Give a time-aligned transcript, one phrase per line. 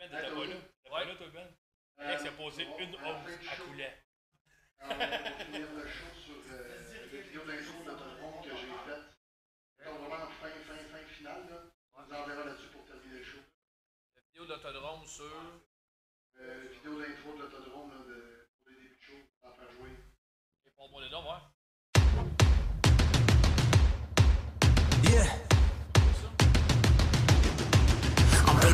[0.00, 0.56] Ben, t'étais pas là.
[0.56, 1.48] T'étais pas là, toi, Ben?
[1.98, 4.02] Alex a posé une once à coulet.
[4.80, 9.84] On va finir le show sur euh, la vidéo d'intro de compte que j'ai faite.
[9.84, 11.64] Donc vraiment fin, fin, fin finale, là.
[11.92, 13.40] On nous enverra là-dessus pour terminer le show.
[14.16, 15.60] La vidéo de l'autodrome sur.
[16.38, 19.70] Euh, vidéo d'intro de l'autodrome, là, de, pour les débuts de show, pour en faire
[19.70, 19.90] jouer.
[20.64, 21.40] Et pour moi, les noms, ouais.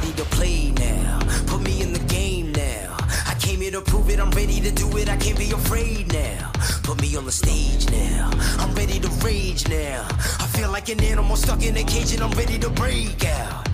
[0.06, 1.18] Ready to play now.
[1.46, 2.96] Put me in the game now.
[3.26, 4.20] I came here to prove it.
[4.20, 5.08] I'm ready to do it.
[5.08, 6.52] I can't be afraid now.
[6.82, 8.30] Put me on the stage now.
[8.58, 10.06] I'm ready to rage now.
[10.39, 13.68] I feel like an animal stuck in a cage and I'm ready to break out.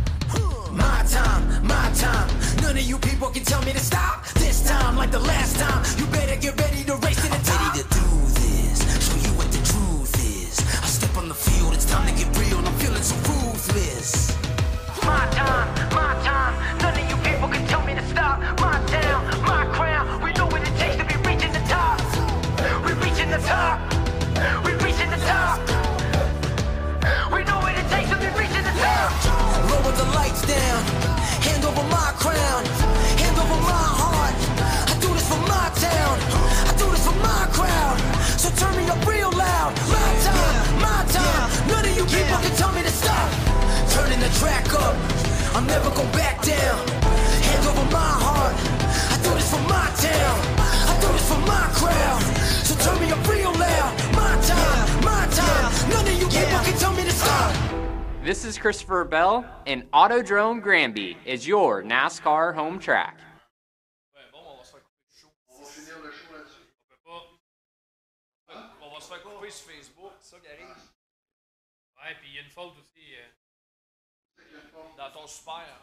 [0.70, 2.30] My time, my time.
[2.62, 4.24] None of you people can tell me to stop.
[4.34, 7.74] This time, like the last time, you better get ready to race to the top.
[7.74, 8.06] Ready to do
[8.40, 8.78] this.
[9.06, 10.60] Show you what the truth is.
[10.82, 12.58] I step on the field, it's time to get real.
[12.58, 14.41] I'm feeling so ruthless.
[15.04, 16.54] My time, my time.
[16.80, 18.40] None of you people can tell me to stop.
[18.60, 20.22] My town, my crown.
[20.22, 22.00] We know what it takes to be reaching the top.
[22.84, 23.91] We reaching the top.
[44.38, 44.96] Track up.
[45.54, 46.78] I'm never going back down.
[47.46, 48.54] Hand over my heart.
[49.12, 50.36] I do this for my town.
[50.88, 52.22] I do this for my crowd.
[52.64, 53.92] So turn me up real loud.
[54.14, 55.90] My time, my time.
[55.90, 57.54] None of you people can tell me to stop.
[58.24, 63.18] This is Christopher Bell, and Autodrome Granby is your NASCAR home track.
[75.26, 75.80] Super.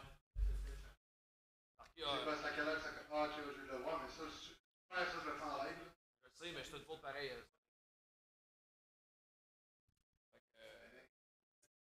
[1.78, 3.82] Marqué, Je sais euh, pas c'est à quelle heure ça Ah, ok, je vais le
[3.82, 4.54] voir, mais ça, je
[4.88, 5.78] faire ça, je le fais en live.
[5.78, 5.92] là.
[6.24, 7.30] je sais, mais je te le pareil.
[7.30, 7.42] euh.
[10.32, 11.00] Que, euh,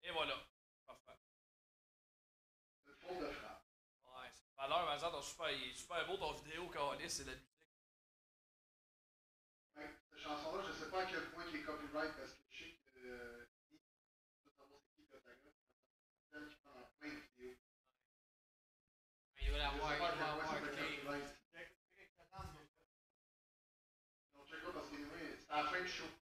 [0.04, 0.36] Et voilà.
[0.86, 1.18] Parfait.
[2.86, 3.64] De frappe.
[4.04, 4.44] Ouais, c'est
[4.86, 7.48] mais ton super, il est super beau ton vidéo, Calis, c'est la musique.
[9.76, 12.42] Ouais, cette chanson-là, je sais pas à quel point il est copyright parce que.
[13.04, 13.46] Euh,
[14.44, 15.50] je sais pas c'est qui Gotaga.
[16.14, 17.56] C'est celle qui prend en plein de vidéos.
[19.52, 20.48] Il va Je l'avoir, sais il pas va à quel point l'avoir,
[25.46, 26.21] ça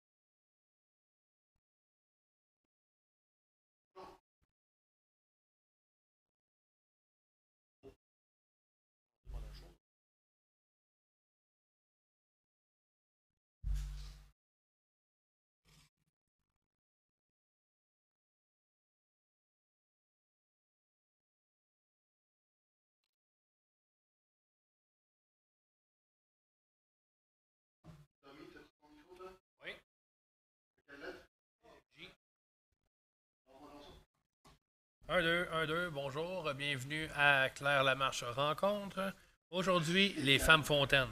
[35.12, 39.12] 1, 2, 1, 2, bonjour, bienvenue à Claire Lamarche Rencontre.
[39.50, 41.04] Aujourd'hui, les femmes fontaines.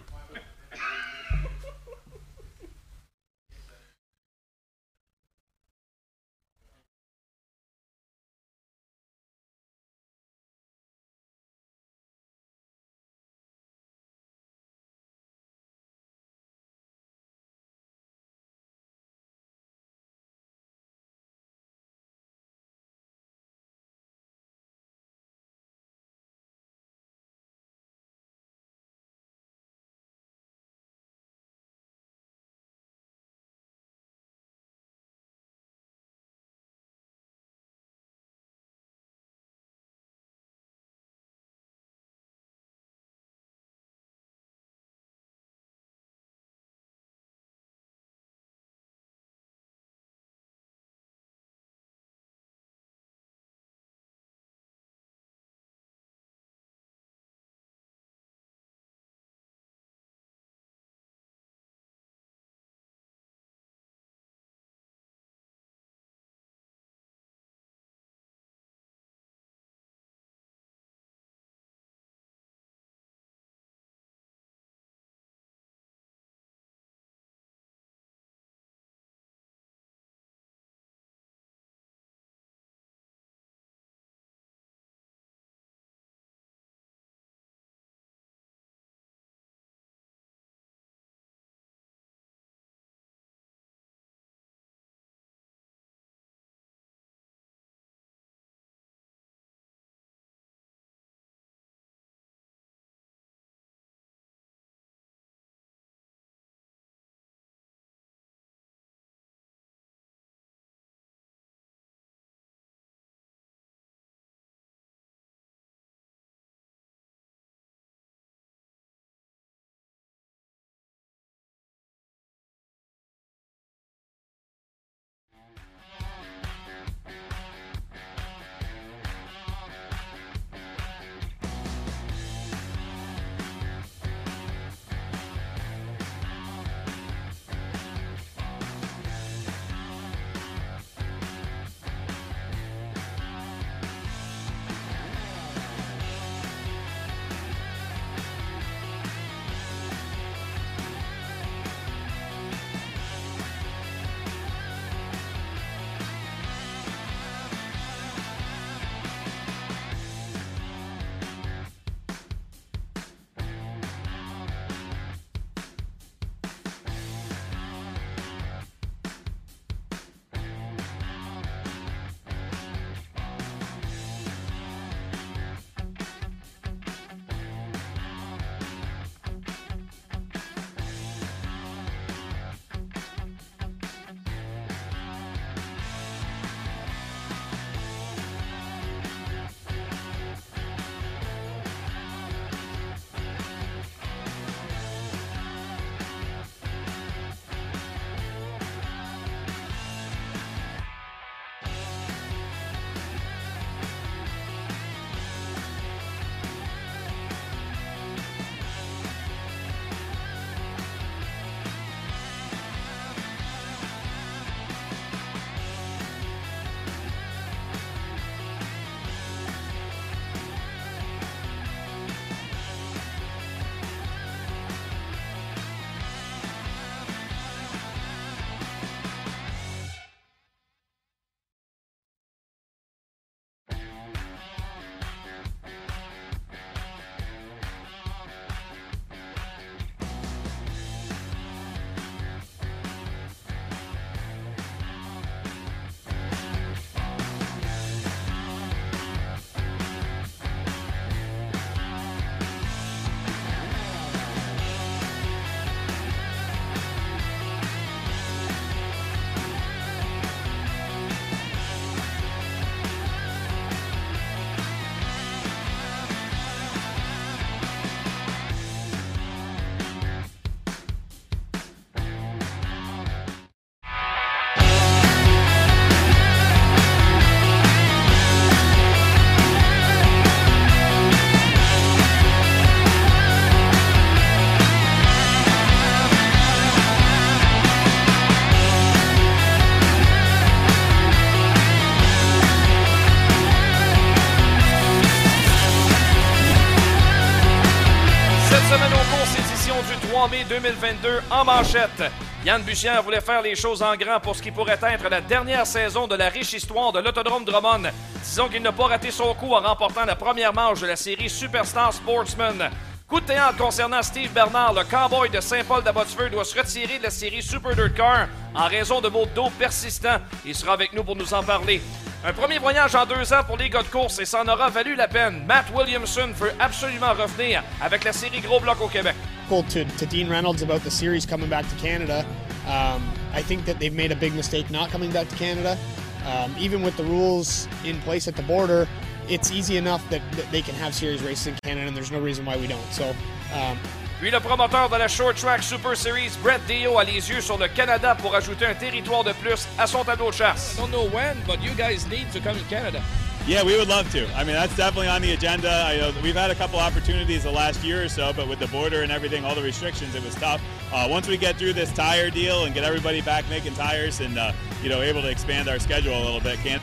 [300.50, 302.02] 2022 en manchette.
[302.44, 305.64] Yann Bussière voulait faire les choses en grand pour ce qui pourrait être la dernière
[305.64, 307.92] saison de la riche histoire de l'Autodrome Drummond.
[308.24, 311.30] Disons qu'il n'a pas raté son coup en remportant la première manche de la série
[311.30, 312.68] Superstar Sportsman.
[313.06, 317.04] Coup de théâtre concernant Steve Bernard, le cowboy de Saint-Paul d'Abbotsford doit se retirer de
[317.04, 320.18] la série Super Dirt Car en raison de maux d'eau persistants.
[320.44, 321.80] Il sera avec nous pour nous en parler.
[322.24, 324.68] Un premier voyage en deux ans pour les gars de course et ça en aura
[324.68, 325.44] valu la peine.
[325.46, 329.14] Matt Williamson veut absolument revenir avec la série Gros Bloc au Québec.
[329.50, 332.24] To, to Dean Reynolds about the series coming back to Canada.
[332.68, 333.02] Um,
[333.32, 335.76] I think that they've made a big mistake not coming back to Canada.
[336.24, 338.86] Um, even with the rules in place at the border,
[339.28, 342.20] it's easy enough that, that, they can have series races in Canada, and there's no
[342.20, 342.92] reason why we don't.
[342.92, 343.12] So,
[343.52, 343.76] um,
[344.20, 347.58] Puis le promoteur de la Short Track Super Series, Brett Dio, a les yeux sur
[347.58, 350.76] le Canada pour ajouter un territoire de plus à son tableau de chasse.
[350.76, 353.02] I don't know when, but you guys need to come to Canada.
[353.50, 354.32] Yeah, we would love to.
[354.36, 355.68] I mean, that's definitely on the agenda.
[355.84, 358.68] I know we've had a couple opportunities the last year or so, but with the
[358.68, 360.62] border and everything, all the restrictions, it was tough.
[360.92, 364.38] Uh, once we get through this tire deal and get everybody back making tires and
[364.38, 364.52] uh,
[364.84, 366.80] you know able to expand our schedule a little bit, can't.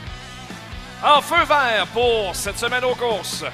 [1.02, 3.44] En feu vert pour cette semaine aux courses.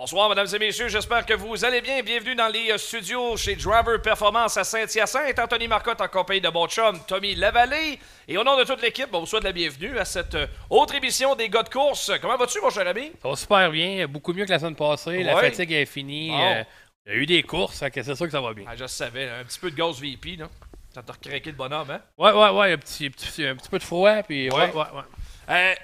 [0.00, 0.88] Bonsoir, mesdames et messieurs.
[0.88, 2.02] J'espère que vous allez bien.
[2.02, 5.38] Bienvenue dans les euh, studios chez Driver Performance à Saint-Hyacinthe.
[5.38, 7.98] Anthony Marcotte en compagnie de mon chum Tommy Lavallée.
[8.26, 10.94] Et au nom de toute l'équipe, on vous souhaite la bienvenue à cette euh, autre
[10.94, 12.12] émission des gars de course.
[12.22, 13.12] Comment vas-tu, mon cher ami?
[13.20, 14.08] Ça va super bien.
[14.08, 15.22] Beaucoup mieux que la semaine passée.
[15.22, 16.30] La fatigue est finie.
[16.30, 16.40] Bon.
[16.50, 16.62] Euh,
[17.04, 18.64] il y a eu des courses, c'est sûr que ça va bien.
[18.66, 20.48] Ah, je savais, un petit peu de gaz VP, là.
[20.94, 22.00] Ça t'a recraqué le bonhomme, hein?
[22.16, 22.72] Ouais, ouais, ouais.
[22.72, 24.22] Un petit, petit- un petit peu de froid.
[24.22, 24.72] Puis, ouais, Ouais.
[24.72, 25.02] ouais, ouais.
[25.50, 25.74] Euh,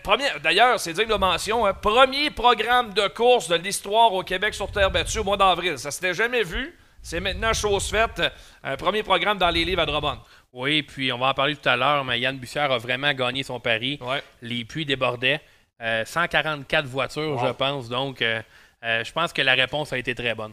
[0.42, 4.70] D'ailleurs, c'est digne de mention, hein, premier programme de course de l'histoire au Québec sur
[4.70, 5.78] terre battue au mois d'avril.
[5.78, 6.76] Ça s'était jamais vu.
[7.02, 8.22] C'est maintenant chose faite.
[8.64, 10.18] Un premier programme dans les livres à Drummond.
[10.52, 13.42] Oui, puis on va en parler tout à l'heure, mais Yann Bussière a vraiment gagné
[13.42, 13.98] son pari.
[14.00, 14.22] Ouais.
[14.42, 15.40] Les puits débordaient.
[15.82, 17.46] Euh, 144 voitures, Wow.
[17.48, 17.88] je pense.
[17.88, 18.40] Donc, euh,
[18.84, 20.52] euh, je pense que la réponse a été très bonne.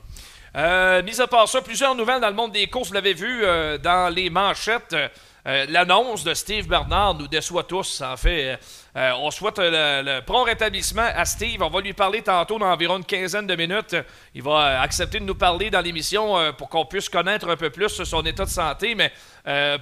[0.55, 2.89] Euh, mis à part ça, plusieurs nouvelles dans le monde des courses.
[2.89, 4.95] Vous l'avez vu euh, dans les manchettes.
[5.45, 8.01] Euh, L'annonce de Steve Bernard nous déçoit tous.
[8.01, 8.59] En fait,
[8.95, 11.63] Euh, on souhaite le, prompt rétablissement à Steve.
[11.63, 13.95] On va lui parler tantôt dans environ une quinzaine de minutes.
[14.35, 17.71] Il va euh, accepter de nous parler dans l'émission pour qu'on puisse connaître un peu
[17.71, 18.93] plus son état de santé.
[18.93, 19.11] Mais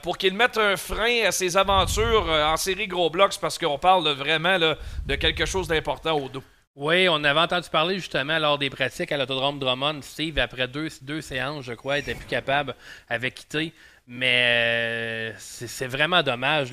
[0.01, 3.77] pour qu'il mette un frein à ses aventures en série gros blocs, c'est parce qu'on
[3.77, 6.43] parle vraiment de quelque chose d'important au dos.
[6.77, 10.01] Oui, on avait entendu parler justement lors des pratiques à l'autodrome Drummond.
[10.03, 12.75] Steve, après deux, deux séances, je crois, était plus capable,
[13.09, 13.73] avait quitté.
[14.08, 16.70] Mais euh, c'est vraiment dommage.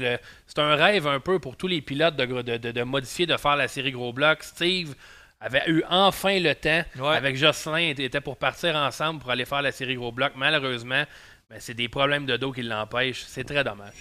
[0.47, 3.27] C'est un rêve un peu pour tous les pilotes de, gros- de, de- de modifier,
[3.27, 4.43] de faire la série gros bloc.
[4.43, 4.95] Steve
[5.41, 6.83] avait eu enfin le temps.
[6.99, 7.17] Ouais.
[7.17, 10.33] Avec Jocelyn, il était pour partir ensemble pour aller faire la série gros bloc.
[10.37, 11.05] Malheureusement,
[11.51, 13.25] ben, c'est des problèmes de dos qui l'empêchent.
[13.27, 13.95] C'est très dommage.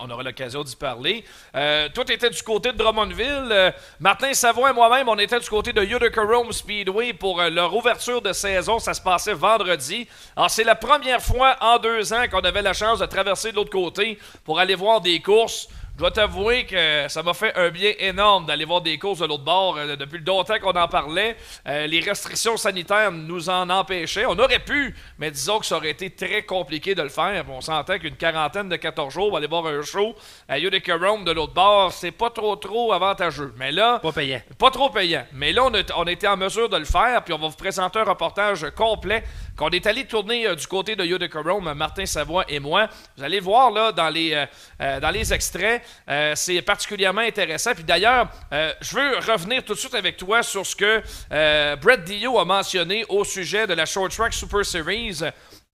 [0.00, 1.24] On aura l'occasion d'y parler.
[1.54, 3.48] Euh, toi, tu du côté de Drummondville.
[3.52, 7.50] Euh, Martin Savoie et moi-même, on était du côté de Utica Rome Speedway pour euh,
[7.50, 8.80] leur ouverture de saison.
[8.80, 10.08] Ça se passait vendredi.
[10.34, 13.56] Alors, c'est la première fois en deux ans qu'on avait la chance de traverser de
[13.56, 15.68] l'autre côté pour aller voir des courses.
[15.98, 19.26] Je dois t'avouer que ça m'a fait un bien énorme d'aller voir des courses de
[19.26, 19.76] l'autre bord.
[19.76, 21.36] Euh, depuis le longtemps qu'on en parlait,
[21.66, 24.24] euh, les restrictions sanitaires nous en empêchaient.
[24.24, 27.44] On aurait pu, mais disons que ça aurait été très compliqué de le faire.
[27.50, 30.14] On s'entend qu'une quarantaine de 14 jours, aller voir un show
[30.48, 33.52] à Utica Rome de l'autre bord, c'est pas trop trop avantageux.
[33.56, 34.40] Mais là, Pas payant.
[34.56, 35.26] pas trop payant.
[35.32, 37.56] Mais là, on a, on été en mesure de le faire, puis on va vous
[37.56, 39.24] présenter un reportage complet
[39.56, 42.86] qu'on est allé tourner euh, du côté de Utica Rome, Martin Savoie et moi.
[43.16, 44.46] Vous allez voir là dans les,
[44.80, 47.74] euh, dans les extraits, euh, c'est particulièrement intéressant.
[47.74, 51.02] Puis d'ailleurs, euh, je veux revenir tout de suite avec toi sur ce que
[51.32, 55.22] euh, Brett Dio a mentionné au sujet de la Short Track Super Series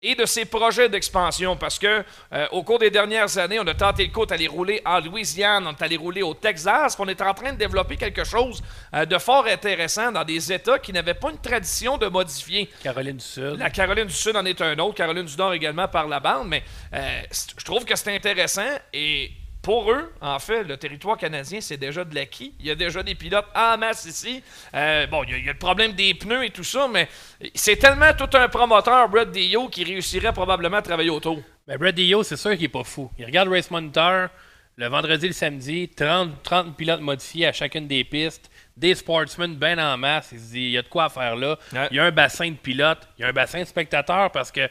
[0.03, 3.75] et de ses projets d'expansion parce que euh, au cours des dernières années, on a
[3.75, 7.21] tenté le coup d'aller rouler en Louisiane, on est allé rouler au Texas, on est
[7.23, 8.63] en train de développer quelque chose
[8.95, 12.69] euh, de fort intéressant dans des États qui n'avaient pas une tradition de modifier.
[12.83, 13.57] Caroline du Sud.
[13.59, 16.49] La Caroline du Sud en est un autre, Caroline du Nord également par la bande,
[16.49, 16.65] mais
[16.95, 19.31] euh, je trouve que c'est intéressant et
[19.63, 22.53] pour eux, en fait, le territoire canadien, c'est déjà de l'acquis.
[22.61, 24.43] Il y a déjà des pilotes en masse ici.
[24.75, 26.89] Euh, bon, il y, a, il y a le problème des pneus et tout ça,
[26.93, 27.09] mais
[27.55, 31.41] c'est tellement tout un promoteur, Brett Dio, qui réussirait probablement à travailler autour.
[31.67, 33.11] Ben, Brad Dio, c'est sûr qu'il est pas fou.
[33.19, 34.29] Il regarde Race Monitor
[34.77, 39.55] le vendredi et le samedi, 30, 30 pilotes modifiés à chacune des pistes, des sportsmen
[39.55, 40.31] bien en masse.
[40.33, 41.59] Il se dit, il y a de quoi faire là.
[41.73, 41.89] Ouais.
[41.91, 44.51] Il y a un bassin de pilotes, il y a un bassin de spectateurs parce
[44.51, 44.69] que,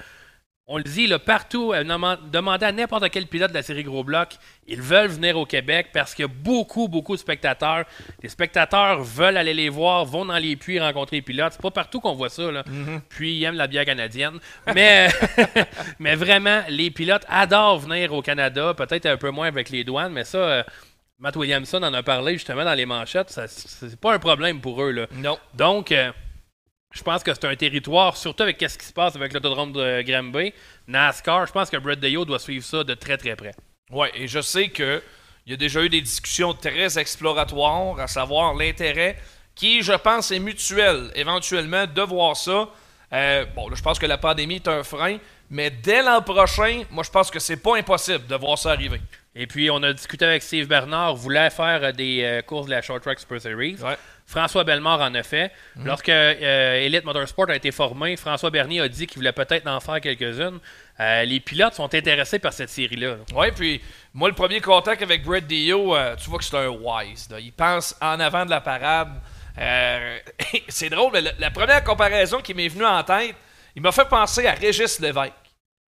[0.67, 4.03] on le dit, là, partout, euh, demandez à n'importe quel pilote de la série Gros
[4.03, 4.37] Bloc,
[4.67, 7.83] ils veulent venir au Québec parce qu'il y a beaucoup, beaucoup de spectateurs.
[8.23, 11.53] Les spectateurs veulent aller les voir, vont dans les puits rencontrer les pilotes.
[11.53, 12.51] C'est pas partout qu'on voit ça.
[12.51, 12.63] Là.
[13.09, 14.39] Puis ils aiment la bière canadienne.
[14.73, 15.09] Mais,
[15.99, 20.13] mais vraiment, les pilotes adorent venir au Canada, peut-être un peu moins avec les douanes,
[20.13, 20.63] mais ça, euh,
[21.19, 23.29] Matt Williamson en a parlé justement dans les manchettes.
[23.29, 24.91] C'est pas un problème pour eux.
[24.91, 25.07] Là.
[25.13, 25.37] Non.
[25.53, 26.11] Donc, euh,
[26.91, 30.01] Je pense que c'est un territoire, surtout avec ce qui se passe avec l'autodrome de
[30.01, 30.53] Granby,
[30.87, 33.55] NASCAR, je pense que Brett Deyo doit suivre ça de très très près.
[33.91, 35.01] Oui, et je sais que
[35.45, 39.17] il y a déjà eu des discussions très exploratoires, à savoir l'intérêt
[39.55, 42.69] qui, je pense, est mutuel éventuellement de voir ça.
[43.13, 45.17] Euh, bon, là, je pense que la pandémie est un frein,
[45.49, 49.01] mais dès l'an prochain, moi, je pense que c'est pas impossible de voir ça arriver.
[49.33, 52.71] Et puis, on a discuté avec Steve Bernard, voulait faire euh, des euh, courses de
[52.71, 53.77] la Short Track Super Series.
[53.81, 53.95] Ouais.
[54.25, 55.51] François Bellemare en a fait.
[55.83, 59.79] Lorsque euh, Elite Motorsport a été formé, François Bernier a dit qu'il voulait peut-être en
[59.79, 60.59] faire quelques-unes.
[60.99, 63.09] Euh, les pilotes sont intéressés par cette série-là.
[63.09, 63.17] là.
[63.35, 63.81] Oui, puis
[64.13, 67.29] moi, le premier contact avec Brett Dio, tu vois que c'est un wise.
[67.29, 67.39] là.
[67.39, 69.09] Il pense en avant de la parade.
[70.69, 73.35] C'est drôle, mais la, la première comparaison qui m'est venue en tête,
[73.75, 75.33] il m'a fait penser à Régis Lévesque.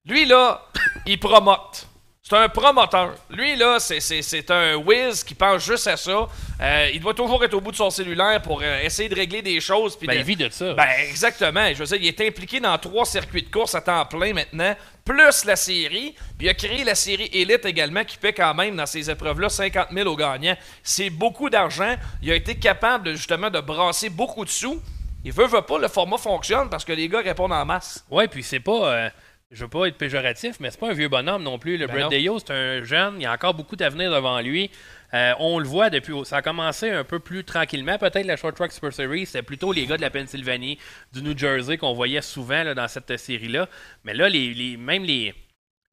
[0.07, 0.63] Lui, là,
[1.07, 1.87] il promote.
[2.31, 3.15] C'est un promoteur.
[3.29, 6.29] Lui, là, c'est- un whiz qui pense juste à ça.
[6.61, 9.43] Euh, il doit toujours être au bout de son cellulaire pour euh, essayer de régler
[9.43, 9.99] des choses.
[9.99, 10.75] Ben, de- il vit de ça.
[10.75, 11.67] Ben, exactement.
[11.75, 14.77] Je veux dire, il est impliqué dans trois circuits de course à temps plein maintenant,
[15.05, 16.15] plus la série.
[16.39, 19.49] Puis il a créé la série Elite également, qui paie quand même dans ces épreuves-là
[19.49, 20.57] 50 000 au gagnant.
[20.85, 21.97] C'est beaucoup d'argent.
[22.23, 24.81] Il a été capable de, justement de brasser beaucoup de sous.
[25.25, 28.05] Il veut, veut pas, le format fonctionne parce que les gars répondent en masse.
[28.09, 28.87] Ouais, puis c'est pas.
[28.95, 29.11] euh,
[29.51, 31.77] je veux pas être péjoratif, mais c'est pas un vieux bonhomme non plus.
[31.77, 32.09] Le Ben non.
[32.09, 33.17] Deyo, c'est un jeune.
[33.21, 34.71] Il a encore beaucoup d'avenir devant lui.
[35.13, 36.13] Euh, on le voit depuis.
[36.25, 37.99] Ça a commencé un peu plus tranquillement.
[37.99, 40.79] Peut-être la Short Track Super Series, c'était plutôt les gars de la Pennsylvanie,
[41.13, 43.69] du New Jersey qu'on voyait souvent là, dans cette série-là.
[44.05, 45.35] Mais là, les, les- même les,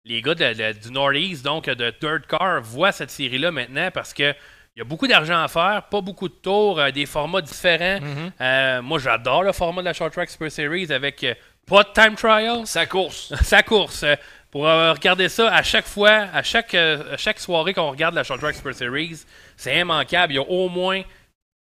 [0.05, 4.13] les gars de- de- du Northeast, donc de Third Car, voient cette série-là maintenant parce
[4.13, 4.33] que.
[4.75, 7.97] Il y a beaucoup d'argent à faire, pas beaucoup de tours, euh, des formats différents.
[8.39, 11.25] Euh, moi, j'adore le format de la Short Track Super Series avec
[11.67, 12.65] pas de time trial?
[12.65, 13.33] Sa course.
[13.43, 14.03] sa course.
[14.03, 14.15] euh,
[14.49, 18.15] Pour euh, regarder ça à chaque fois, à chaque, euh, à chaque soirée qu'on regarde
[18.15, 19.19] la Short Track Super Series,
[19.57, 20.33] c'est immanquable.
[20.33, 21.01] Il y a au moins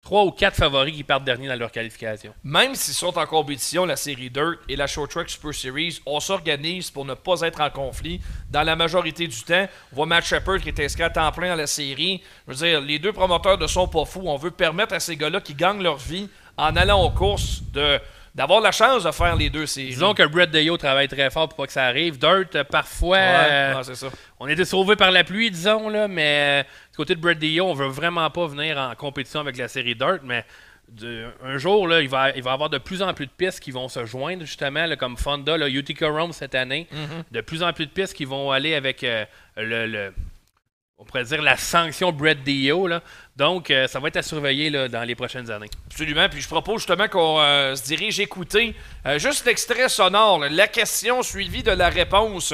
[0.03, 2.31] trois ou quatre favoris qui partent dernier dans leur qualification.
[2.43, 6.19] Même s'ils sont en compétition, la série Dirt et la Short Track Super Series, on
[6.19, 8.21] s'organise pour ne pas être en conflit
[8.51, 9.67] dans la majorité du temps.
[9.91, 12.21] On voit Matt Shepard qui est inscrit à temps plein dans la série.
[12.47, 14.21] Je veux dire, les deux promoteurs ne sont pas fous.
[14.25, 17.99] On veut permettre à ces gars-là qui gagnent leur vie en allant aux courses de
[18.35, 19.87] d'avoir la chance de faire les deux séries.
[19.89, 22.19] Disons que Brett Deyo travaille très fort pour pas que ça arrive.
[22.19, 24.07] Dirt, euh, parfois, Ouais, euh, ouais, c'est ça.
[24.39, 27.65] on était sauvé par la pluie, disons, là, mais euh, du côté de Brett Deyo,
[27.65, 30.43] on veut vraiment pas venir en compétition avec la série Dirt, mais
[30.89, 33.31] de- un jour, là, il va il va y avoir de plus en plus de
[33.31, 36.87] pistes qui vont se joindre, justement, là, comme Fonda, là, Utica Rome cette année.
[37.31, 39.25] De plus en plus de pistes qui vont aller avec euh,
[39.57, 40.13] le, le-
[40.97, 42.87] on pourrait dire la sanction Brett Deyo.
[42.87, 43.01] Là.
[43.35, 45.69] Donc, euh, ça va être à surveiller dans les prochaines années.
[45.87, 46.29] Absolument.
[46.29, 48.73] Puis je propose justement qu'on euh, se dirige écouter
[49.05, 52.53] euh, juste l'extrait sonore, la question suivie de la réponse.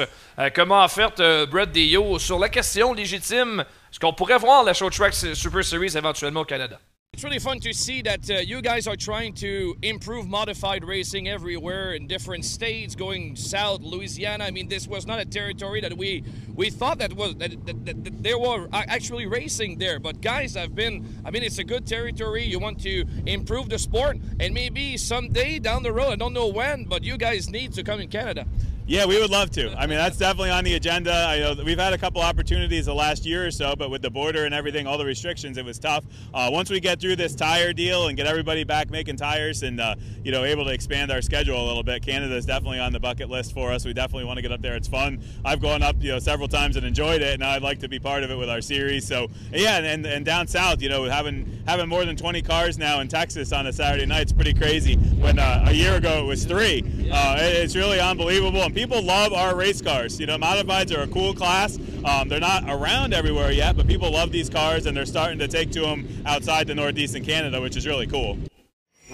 [0.54, 4.92] Comment a fait Brett Deyo sur la question légitime Est-ce qu'on pourrait voir la Short
[4.92, 6.80] Track Super Series éventuellement au Canada
[7.14, 11.28] It's really fun to see that uh, you guys are trying to improve modified racing
[11.28, 14.44] everywhere in different states, going south, Louisiana.
[14.44, 17.84] I mean, this was not a territory that we we thought that was that, that,
[17.84, 19.98] that, that they were actually racing there.
[20.00, 21.06] But guys I've been.
[21.22, 22.44] I mean, it's a good territory.
[22.44, 26.48] You want to improve the sport, and maybe someday down the road, I don't know
[26.48, 28.46] when, but you guys need to come in Canada.
[28.84, 29.70] Yeah, we would love to.
[29.78, 31.12] I mean, that's definitely on the agenda.
[31.14, 34.10] I know we've had a couple opportunities the last year or so, but with the
[34.10, 36.04] border and everything, all the restrictions, it was tough.
[36.34, 39.80] Uh, once we get through this tire deal and get everybody back making tires and
[39.80, 42.92] uh, you know able to expand our schedule a little bit, Canada is definitely on
[42.92, 43.84] the bucket list for us.
[43.84, 44.74] We definitely want to get up there.
[44.74, 45.22] It's fun.
[45.44, 48.00] I've gone up you know several times and enjoyed it, and I'd like to be
[48.00, 49.06] part of it with our series.
[49.06, 52.98] So yeah, and, and down south, you know, having having more than 20 cars now
[53.00, 54.96] in Texas on a Saturday night, it's pretty crazy.
[54.96, 56.80] When uh, a year ago it was three,
[57.12, 60.18] uh, it- it's really unbelievable, people love our race cars.
[60.20, 61.78] You know, modifieds are a cool class.
[62.04, 65.48] Um, they're not around everywhere yet, but people love these cars, and they're starting to
[65.48, 68.36] take to them outside the Northeast and Canada, which is really cool.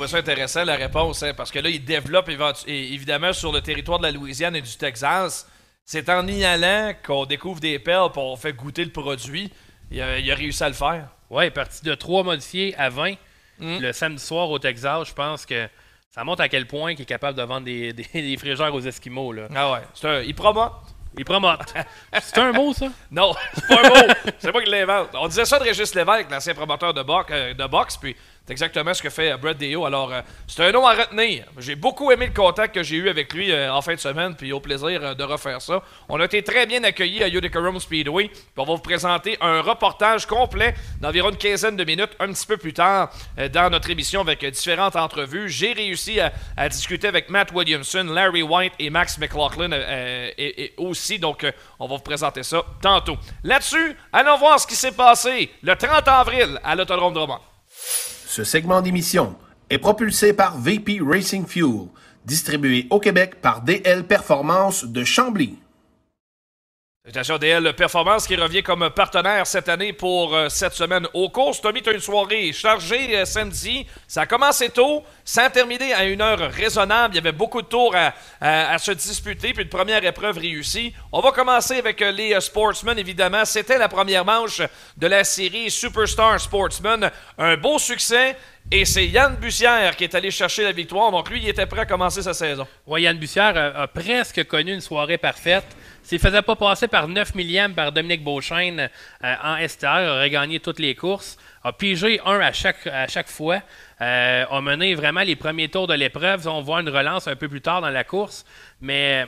[0.06, 2.30] Ça intéressant la réponse, hein, parce que là, ils développent
[2.66, 5.46] évidemment sur le territoire de la Louisiane et du Texas.
[5.84, 9.50] C'est en y allant qu'on découvre des perles et on fait goûter le produit.
[9.90, 11.08] Il a, il a réussi à le faire.
[11.30, 13.14] Ouais, parti de 3 modifiés à 20
[13.60, 13.78] Mm.
[13.80, 15.68] le samedi soir au Texas, je pense que
[16.18, 18.80] ça montre à quel point il est capable de vendre des, des, des frigeurs aux
[18.80, 19.32] Esquimaux.
[19.32, 19.46] Là.
[19.54, 19.78] Ah ouais.
[19.94, 20.72] C'est un- il promote.
[21.16, 21.72] Il promote.
[22.20, 22.88] C'est un mot, ça?
[23.10, 24.12] Non, c'est pas un mot.
[24.38, 25.10] c'est pas qu'il l'invente.
[25.14, 28.16] On disait ça de Régis Lévesque, l'ancien promoteur de, box, euh, de boxe, puis
[28.48, 29.84] c'est exactement ce que fait euh, Brett Deyo.
[29.84, 31.44] Alors, euh, c'est un nom à retenir.
[31.58, 34.34] J'ai beaucoup aimé le contact que j'ai eu avec lui euh, en fin de semaine,
[34.36, 35.82] puis au plaisir de refaire ça.
[36.08, 39.36] On a été très bien accueillis à Utica Rome Speedway, puis on va vous présenter
[39.42, 43.10] un reportage complet d'environ une quinzaine de minutes un petit peu plus tard
[43.52, 45.50] dans notre émission avec différentes entrevues.
[45.50, 49.72] J'ai réussi à, discuter avec Matt Williamson, Larry White et Max McLaughlin
[50.38, 51.44] et, aussi, donc
[51.78, 53.18] on va vous présenter ça tantôt.
[53.44, 57.40] Là-dessus, allons voir ce qui s'est passé le 30 avril à l'Autodrome Drummond.
[58.38, 59.34] Ce segment d'émission
[59.68, 61.88] est propulsé par VP Racing Fuel,
[62.24, 65.58] distribué au Québec par DL Performance de Chambly.
[67.08, 71.58] Félicitations DL Performance qui revient comme partenaire cette année pour euh, cette semaine aux courses.
[71.58, 73.86] Tommy, tu as une soirée chargée euh, samedi.
[74.06, 77.14] Ça a commencé tôt, ça a terminé à une heure raisonnable.
[77.14, 80.92] Il y avait beaucoup de tours à, à- se disputer, puis une première épreuve réussie.
[81.10, 83.46] On va commencer avec euh, les Sportsmen, évidemment.
[83.46, 84.60] C'était la première manche
[84.98, 87.10] de la série Superstar Sportsman.
[87.38, 88.36] Un beau succès.
[88.70, 91.10] Et c'est Yann Bussière qui est allé chercher la victoire.
[91.10, 92.66] Donc lui, il était prêt à commencer sa saison.
[92.86, 95.64] Ouais, Yann Bussière a presque connu une soirée parfaite.
[96.08, 98.88] S'il faisait pas passer par 9 millièmes par Dominique Beauchesne
[99.22, 101.36] euh, en STR, il aurait gagné toutes les courses.
[101.62, 103.60] A pigé un à chaque, à chaque fois.
[104.00, 106.48] Euh, a mené vraiment les premiers tours de l'épreuve.
[106.48, 108.46] On voit une relance un peu plus tard dans la course.
[108.80, 109.26] Mais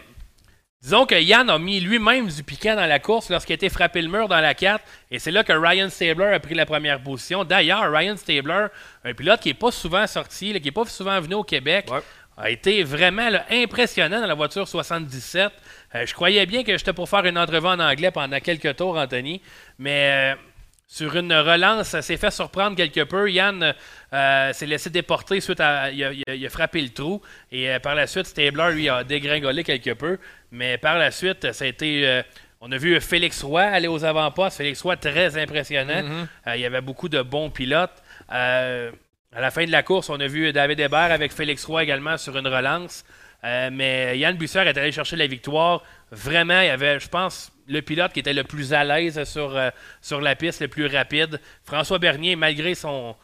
[0.81, 4.01] disons que Yann a mis lui-même du piquant dans la course lorsqu'il a été frappé
[4.01, 4.83] le mur dans la 4.
[5.11, 7.45] Et c'est là que Ryan Stabler a pris la première position.
[7.45, 8.69] D'ailleurs, Ryan Stabler,
[9.05, 12.01] un pilote qui n'est pas souvent sorti, qui n'est pas souvent venu au Québec, Ouais.
[12.39, 15.53] a été vraiment là, impressionnant dans la voiture 77.
[15.95, 18.97] Euh, je croyais bien que j'étais pour faire une entrevue en anglais pendant quelques tours,
[18.97, 19.43] Anthony,
[19.79, 20.41] mais euh,
[20.87, 23.31] sur une relance, ça s'est fait surprendre quelque peu.
[23.31, 23.75] Yann
[24.13, 25.91] euh, s'est laissé déporter suite à.
[25.91, 27.21] Il a, il a- il a frappé le trou
[27.53, 30.19] et euh, par la suite, Stabler, lui, a dégringolé quelque peu,
[30.53, 32.07] mais par la suite, ça a été.
[32.09, 32.23] euh,
[32.63, 34.59] on a vu Félix Roy aller aux avant-postes.
[34.59, 36.03] Félix Roy, très impressionnant.
[36.47, 38.03] Euh, il y avait beaucoup de bons pilotes.
[38.29, 42.17] À la fin de la course, on a vu David Hébert avec Félix Roy également
[42.19, 43.05] sur une relance.
[43.45, 45.83] Euh, mais Yann Busser est allé chercher la victoire.
[46.11, 49.57] Vraiment, il y avait, je pense, le pilote qui était le plus à l'aise sur,
[49.57, 49.71] euh,
[50.03, 51.41] sur la piste, le plus rapide.
[51.65, 53.15] François Bernier, malgré son,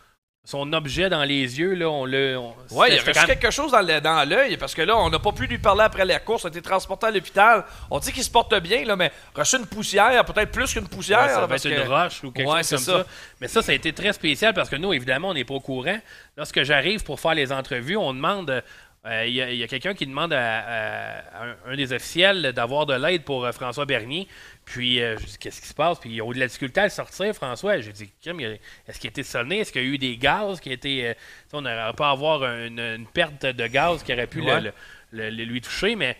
[0.45, 2.39] son objet dans les yeux, là, on le.
[2.71, 5.33] Oui, il y a quand quelque chose dans l'œil, parce que là, on n'a pas
[5.33, 6.45] pu lui parler après la course.
[6.45, 7.65] On a été transporté à l'hôpital.
[7.91, 11.23] On dit qu'il se porte bien, là, mais reçu une poussière, peut-être plus qu'une poussière.
[11.25, 12.99] Ouais, ça là, va être une roche ou quelque Ouais, chose comme ça.
[13.01, 13.07] ça.
[13.41, 15.61] Mais ça, ça a été très spécial parce que nous, évidemment, on n'est pas au
[15.61, 15.99] courant.
[16.37, 18.63] Lorsque j'arrive pour faire les entrevues, on demande.
[19.07, 22.53] Euh, Il y a, il y a quelqu'un qui demande à, un, un des officiels
[22.53, 24.27] d'avoir de l'aide pour euh, François Bernier.
[24.65, 25.99] Puis, euh, je dis, qu'est-ce qui se passe?
[26.01, 27.79] Puis, ils ont eu de la difficulté à le sortir, François.
[27.81, 29.61] J'ai dit, a- est-ce qu'il a été sonné?
[29.61, 31.03] Est-ce qu'il y a eu des gaz qui étaient.
[31.05, 34.41] euh, tu sais, on n'aurait pas avoir une, une perte de gaz qui aurait pu
[34.41, 34.61] le- Ouais.
[34.61, 34.73] le-
[35.13, 36.17] le- le- lui toucher, mais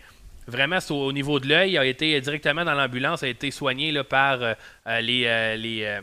[0.47, 1.71] vraiment, c'est au, au niveau de l'œil.
[1.71, 4.53] Il a été directement dans l'ambulance, a été soigné là, par euh,
[4.87, 6.01] euh, les, euh, les, euh,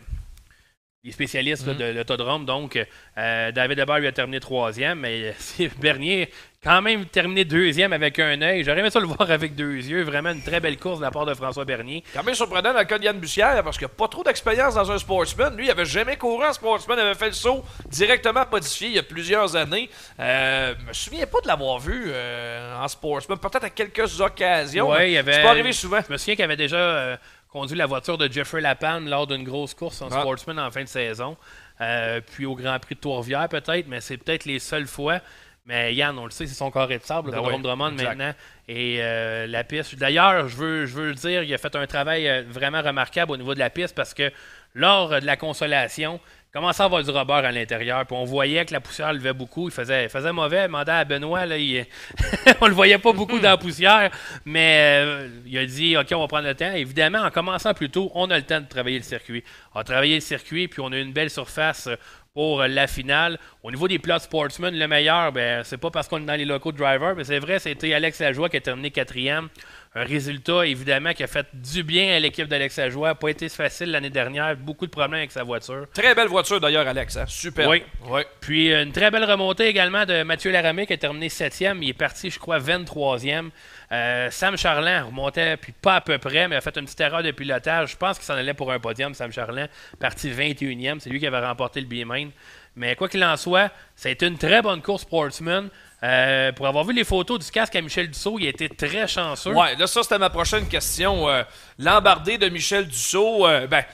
[1.02, 2.44] les spécialistes là, de l'autodrome.
[2.46, 2.78] Donc,
[3.18, 6.30] euh, David Hébert lui a terminé troisième, mais euh, Bernier,
[6.64, 8.64] quand même, terminé deuxième avec un œil.
[8.64, 10.03] J'aurais aimé ça le voir avec deux yeux.
[10.03, 12.03] Vraiment une très belle course de la part de François Bernier.
[12.14, 14.74] Quand même surprenant dans le cas de Yann Bussière, parce qu'il n'a pas trop d'expérience
[14.74, 15.57] dans un sportsman.
[15.57, 18.94] Lui, il avait jamais couru en sportsman, il avait fait le saut directement modifié il
[18.94, 19.88] y a plusieurs années.
[20.18, 24.92] Euh, je me souviens pas de l'avoir vu euh, en sportsman, peut-être à quelques occasions.
[24.92, 25.98] Mais il avait- C'est pas arrivé souvent.
[26.07, 27.16] Je me souviens qu'il avait déjà euh,
[27.50, 30.20] conduit la voiture de Jeffrey Lapalme lors d'une grosse course en Ah.
[30.20, 31.37] Sportsman en fin de saison.
[31.81, 35.18] Euh, puis au Grand Prix de Trois-Rivières, peut-être, mais c'est peut-être les seules fois.
[35.66, 38.09] Mais Yann, on le sait, c'est son carré de sable, le Ben oui, Drummond exact.
[38.16, 38.35] maintenant.
[38.68, 39.94] Et euh, la piste.
[39.96, 43.33] D'ailleurs, je veux, je veux le dire, il a fait un travail euh, vraiment remarquable
[43.33, 44.31] au niveau de la piste parce que
[44.74, 48.05] lors de la consolation, il commençait à avoir du rubber à l'intérieur?
[48.05, 49.68] Puis on voyait que la poussière levait beaucoup.
[49.68, 50.61] Il faisait, il faisait mauvais.
[50.64, 51.87] Il demandait à Benoît, là, il-
[52.61, 54.11] on le voyait pas beaucoup dans la poussière.
[54.44, 56.72] Mais euh, il a dit OK, on va prendre le temps.
[56.74, 59.42] Évidemment, en commençant plus tôt, on a le temps de travailler le circuit.
[59.74, 61.88] On a travaillé le circuit, puis on a eu une belle surface
[62.34, 63.38] pour la finale.
[63.62, 66.44] Au niveau des plots sportsmen, le meilleur, ben, c'est pas parce qu'on est dans les
[66.44, 69.48] locaux de driver, mais c'est vrai, c'était Alex Lajoie qui a terminé quatrième.
[69.94, 73.14] Un résultat, évidemment, qui a fait du bien à l'équipe d'Alex Lajoie.
[73.14, 74.56] Pas été facile l'année dernière.
[74.56, 75.86] Beaucoup de problèmes avec sa voiture.
[75.94, 77.16] Très belle voiture d'ailleurs, Alex.
[77.16, 77.26] hein?
[77.28, 77.68] Super.
[77.68, 77.84] Oui.
[78.08, 78.26] Ouais.
[78.40, 81.78] Puis une très belle remontée également de Mathieu Laramé qui a terminé 7e.
[81.80, 83.50] Il est parti, je crois, 23e.
[83.92, 87.22] Euh, Sam Charland remontait, puis pas à peu près, mais a fait une petite erreur
[87.22, 87.92] de pilotage.
[87.92, 89.68] Je pense qu'il s'en allait pour un podium, Sam Charland.
[89.98, 91.00] Parti 21e.
[91.00, 92.30] C'est lui qui avait remporté le B-Main.
[92.76, 95.68] Mais quoi qu'il en soit, ça a été une très bonne course Sportsman.
[96.02, 99.06] Euh, pour avoir vu les photos du casque à Michel Dussault, il a été très
[99.06, 99.52] chanceux.
[99.52, 101.28] Ouais, là, ça, c'était ma prochaine question.
[101.28, 101.44] Euh,
[101.78, 103.84] L'embardé de Michel Dussault, ben,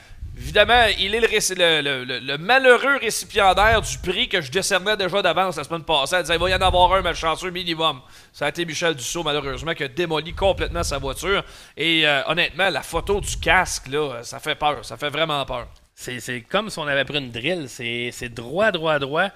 [0.41, 5.83] évidemment, il est le, malheureux récipiendaire du prix que je décernais déjà d'avance la semaine
[5.83, 6.15] passée.
[6.15, 8.01] Elle disait, il va y en avoir un malchanceux minimum.
[8.33, 11.43] Ça a été Michel Dussault, malheureusement, qui a démoli complètement sa voiture.
[11.77, 14.83] Et euh, honnêtement, la photo du casque, là, ça fait peur.
[14.83, 15.67] Ça fait vraiment peur.
[15.93, 17.67] C'est, comme si on avait pris une drill.
[17.69, 19.29] C'est, droit, droit, droit.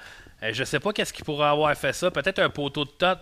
[0.43, 2.09] Euh, je sais pas qu'est-ce qui pourrait avoir fait ça.
[2.09, 3.19] Peut-être un poteau de top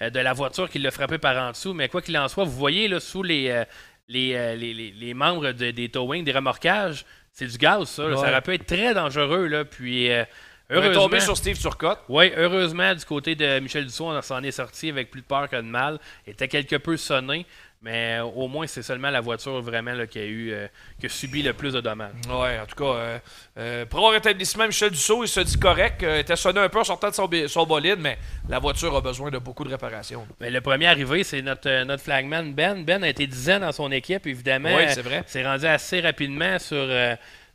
[0.00, 1.74] euh, de la voiture qui l'a frappé par en dessous.
[1.74, 3.64] Mais quoi qu'il en soit, vous voyez là, sous les, euh,
[4.08, 7.04] les, membres de- des towing, des remorquages,
[7.38, 8.08] c'est du gaz, ça.
[8.08, 8.16] là.
[8.16, 9.46] Ça aurait pu être très dangereux.
[9.46, 9.66] Là.
[9.66, 10.24] Puis, euh,
[10.70, 12.00] On est Heureusement, tombé sur Steve Turcotte.
[12.08, 15.46] Oui, heureusement, du côté de Michel Dussault, on s'en est sorti avec plus de peur
[15.50, 15.98] que de mal.
[16.26, 17.44] Il était quelque peu sonné,
[17.82, 20.66] mais euh, au moins, c'est seulement la voiture vraiment là, qui, a eu, euh,
[20.98, 22.12] qui a subi le plus de dommages.
[22.28, 23.18] Ouais, en tout cas, euh,
[23.58, 26.02] euh, pour avoir rétablissement, Michel Dussault, il se dit correct.
[26.02, 29.00] euh, il était sonné un peu en sortant de son, bolide, mais la voiture a
[29.00, 30.26] besoin de beaucoup de réparations.
[30.40, 32.84] Mais le premier arrivé, c'est notre, notre flagman Ben.
[32.84, 34.74] Ben a été dizaine dans son équipe, évidemment.
[34.74, 35.22] Oui, c'est vrai.
[35.26, 36.88] S'est rendu assez rapidement sur,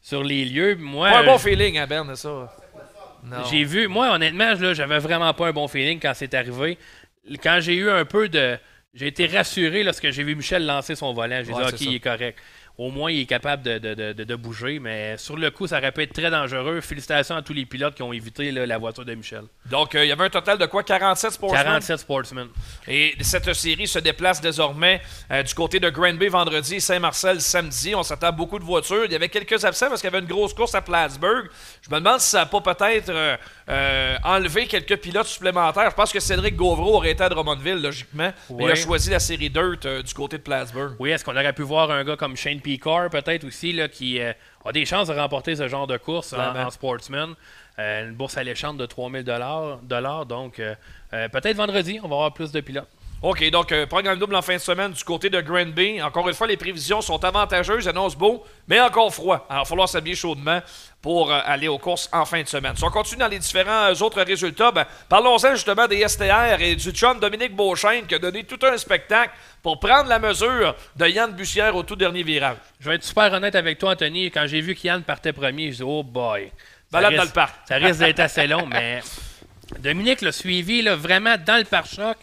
[0.02, 0.76] sur les lieux.
[0.76, 2.50] Moi, Pas un bon feeling, hein, Ben, ça.
[3.24, 3.44] Non.
[3.50, 6.78] J'ai vu, moi honnêtement, j'avais vraiment pas un bon feeling quand c'est arrivé.
[7.44, 8.58] Quand j'ai eu un peu de.
[8.94, 11.42] J'ai été rassuré lorsque j'ai vu Michel lancer son volant.
[11.46, 11.86] J'ai Ouais, dit, OK, ça.
[11.86, 12.40] il est correct.
[12.78, 15.68] Au moins, il est capable de, de- de- de- de bouger, mais sur le coup,
[15.68, 16.82] ça aurait pu être très dangereux.
[16.82, 19.44] Félicitations à tous les pilotes qui ont évité là, la voiture de Michel.
[19.70, 20.82] Donc, euh, il y avait un total de quoi?
[20.84, 21.64] 47 sportsmen?
[21.64, 22.48] 47 sportsmen.
[22.88, 27.94] Et cette série se déplace désormais euh, du côté de Granby vendredi et Saint-Marcel samedi.
[27.94, 29.06] On s'attend à beaucoup de voitures.
[29.06, 31.50] Il y avait quelques absents parce qu'il y avait une grosse course à Plattsburgh.
[31.82, 33.12] Je me demande si ça n'a pas peut-être
[33.70, 35.90] euh, enlevé quelques pilotes supplémentaires.
[35.90, 38.32] Je pense que Cédric Gauvreau aurait été à Drummondville, logiquement.
[38.50, 40.94] Mais il a choisi la série Dirt du côté de Plattsburgh.
[41.00, 44.20] Oui, est-ce qu'on aurait pu voir un gars comme Shane Picard, peut-être aussi, là, qui
[44.20, 46.68] euh, a des chances de remporter ce genre de course en, Vraiment.
[46.68, 47.36] en sportsman?
[47.80, 50.26] Euh, une bourse alléchante de 3000 dollars.
[50.26, 50.76] Donc, euh,
[51.10, 52.88] peut-être vendredi, on va avoir plus de pilotes.
[53.24, 56.02] OK, donc euh, programme double en fin de semaine du côté de Granby.
[56.02, 59.46] Encore une fois, les prévisions sont avantageuses, annoncent beau, mais encore froid.
[59.48, 60.60] Alors, il va falloir s'habiller chaudement
[61.04, 62.76] pour euh, aller aux courses en fin de semaine.
[62.76, 66.76] Si on continue dans les différents euh, autres résultats, ben, parlons-en justement des STR et
[66.76, 71.06] du chum Dominique Beauchesne qui a donné tout un spectacle pour prendre la mesure de
[71.06, 72.58] Yann Bussière au tout dernier virage.
[72.80, 74.32] Je vais être super honnête avec toi, Anthony.
[74.32, 76.52] Quand j'ai vu qu'Yann partait premier, je dis Oh boy.
[76.92, 77.54] Balade dans le parc.
[77.68, 79.02] Ça risque d'être assez long, mais
[79.80, 82.18] Dominique l'a suivi là, vraiment dans le pare-choc,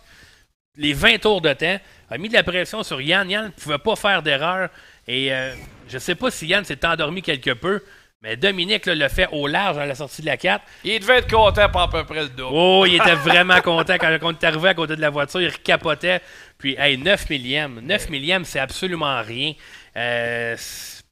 [0.78, 1.78] les 20 tours de temps,
[2.10, 3.28] a mis de la pression sur Yann.
[3.28, 4.70] Yann ne pouvait pas faire d'erreur.
[5.06, 5.52] Et euh,
[5.88, 7.82] je ne sais pas si Yann s'est endormi quelque peu,
[8.22, 10.64] mais Dominique là, l'a fait au large à la sortie de la 4.
[10.84, 12.50] Il devait être content pour à peu près le double.
[12.52, 15.40] Oh, il était vraiment content quand on est arrivé à côté de la voiture.
[15.40, 16.20] Il capotait.
[16.56, 17.80] Puis, hey, 9 millièmes.
[17.82, 19.54] 9 millièmes, c'est absolument rien.
[19.96, 20.56] Euh,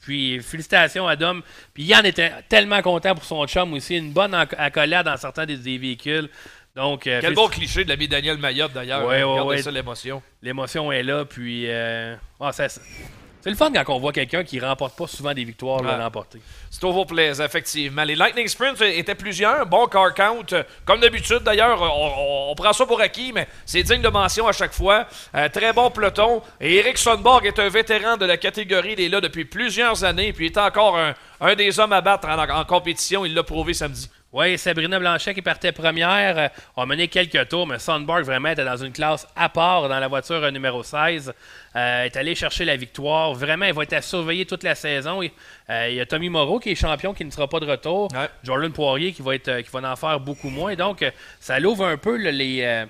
[0.02, 1.42] puis, félicitations à Dom.
[1.74, 3.96] Puis, Yann était tellement content pour son chum aussi.
[3.96, 6.29] Une bonne accolade en sortant des, des véhicules.
[6.77, 9.07] Donc, euh, Quel félici- bon cliché de l'ami Daniel Mayotte d'ailleurs.
[9.07, 9.25] Ouais, hein.
[9.27, 9.62] ouais, Regardez ouais.
[9.62, 10.23] ça, l'émotion.
[10.43, 11.25] l'émotion est là.
[11.25, 15.33] Puis, euh, ah, ça- c'est le fun quand on voit quelqu'un qui remporte pas souvent
[15.33, 15.97] des victoires Ouais.
[15.97, 16.39] l'emporter.
[16.71, 18.05] C'est au vos plaisir, effectivement.
[18.05, 19.65] Les Lightning Sprints étaient plusieurs.
[19.65, 20.45] Bon car count.
[20.53, 24.09] Euh, Comme d'habitude, d'ailleurs, on, on- on prend ça pour acquis, mais c'est digne de
[24.09, 25.07] mention à chaque fois.
[25.35, 26.43] Euh, très bon peloton.
[26.61, 28.93] Et Eric Sonborg est un vétéran de la catégorie.
[28.99, 30.35] Il est là depuis plusieurs années.
[30.35, 33.25] Puis il est encore un, un des hommes à battre en, en compétition.
[33.25, 34.11] Il l'a prouvé samedi.
[34.33, 38.65] Oui, Sabrina Blanchet qui partait première euh, a mené quelques tours, mais Sandberg vraiment était
[38.65, 41.33] dans une classe à part dans la voiture euh, numéro 16.
[41.77, 43.35] Euh, est allé chercher la victoire.
[43.35, 45.23] Vraiment, il va être à surveiller toute la saison.
[45.23, 45.31] Il
[45.69, 48.09] y a Tommy Moreau qui est champion qui ne sera pas de retour.
[48.12, 48.29] Ouais.
[48.43, 50.75] Jordan Poirier qui va, être, qui va en faire beaucoup moins.
[50.75, 51.05] Donc,
[51.39, 52.87] ça l'ouvre un peu là, les,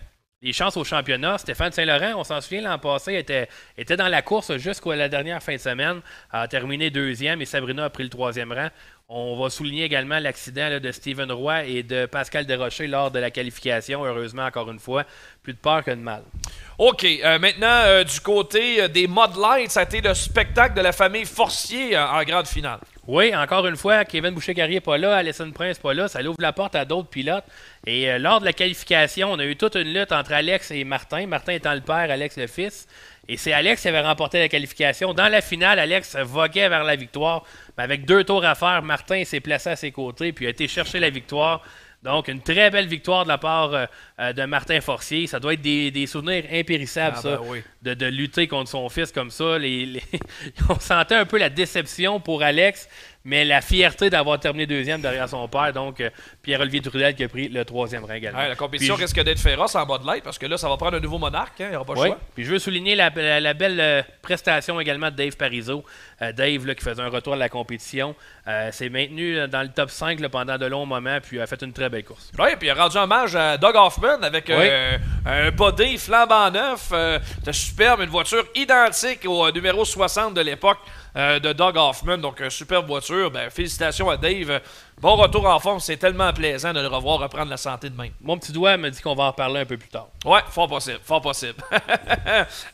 [0.47, 1.39] les chances au championnat.
[1.39, 5.55] Stéphane Saint-Laurent, on s'en souvient l'an passé, était, dans la course jusqu'à la dernière fin
[5.55, 8.69] de semaine, a terminé deuxième et Sabrina a pris le troisième rang.
[9.09, 13.31] On va souligner également l'accident de Steven Roy et de Pascal Desrochers lors de la
[13.31, 14.05] qualification.
[14.05, 15.05] Heureusement, encore une fois,
[15.43, 16.23] plus de peur que de mal.
[16.79, 20.77] OK, euh, maintenant, euh, du côté euh, des Mud Lights, ça a été le spectacle
[20.77, 22.81] de la famille Forcier en grande finale.
[23.09, 26.41] Oui, encore une fois, Kevin Boucher-Carrier n'est pas là, Alison Prince pas là, ça ouvre
[26.41, 27.45] la porte à d'autres pilotes.
[27.87, 30.83] Et euh, lors de la qualification, on a eu toute une lutte entre Alex et
[30.83, 31.27] Martin.
[31.29, 32.89] Martin étant le père, Alex le fils.
[33.29, 35.15] Et c'est Alex qui avait remporté la qualification.
[35.15, 37.45] Dans la finale, Alex voguait vers la victoire.
[37.79, 40.67] Mais avec deux tours à faire, Martin s'est placé à ses côtés puis a été
[40.67, 41.63] chercher la victoire.
[42.03, 43.87] Donc, une très belle victoire de la part euh,
[44.21, 45.27] euh, de Martin Forcier.
[45.27, 47.63] Ça doit être des, des souvenirs impérissables, Ah, ça, ben oui.
[47.83, 49.59] de, de lutter contre son fils comme ça.
[49.59, 50.03] Les, les-
[50.69, 52.89] On sentait un peu la déception pour Alex,
[53.25, 55.73] mais la fierté d'avoir terminé deuxième derrière son père.
[55.73, 56.11] Donc, euh,
[56.47, 58.39] Pierre-Olivier Trudel qui a pris le troisième rang également.
[58.39, 60.69] Ouais, la compétition Puis je- risque d'être féroce en Mud Light parce que là, ça
[60.69, 61.61] va prendre un nouveau monarque.
[61.61, 62.19] hein, Il n'y aura pas le choix.
[62.37, 65.85] Puis je veux souligner la, la- la belle euh, prestation également de Dave Parizeau.
[66.23, 68.15] Euh, Dave, là, qui faisait un retour à la compétition,
[68.47, 71.61] euh, s'est maintenu dans le top 5 là, pendant de longs moments, puis a fait
[71.63, 72.31] une très belle course.
[72.39, 76.93] Oui, puis il a rendu hommage à Doug Hoffman avec un body flambant neuf.
[77.39, 80.79] C'était superbe, une voiture identique au numéro 60 de l'époque
[81.15, 82.19] de Doug Hoffman.
[82.19, 83.31] Donc, une superbe voiture.
[83.31, 84.61] Ben, félicitations à Dave.
[85.01, 85.81] Bon retour en forme.
[85.81, 88.13] C'est tellement plaisant de le revoir reprendre la santé de même.
[88.21, 90.09] Mon petit doigt me dit qu'on va en reparler un peu plus tard.
[90.25, 91.55] Ouais, fort possible, fort possible.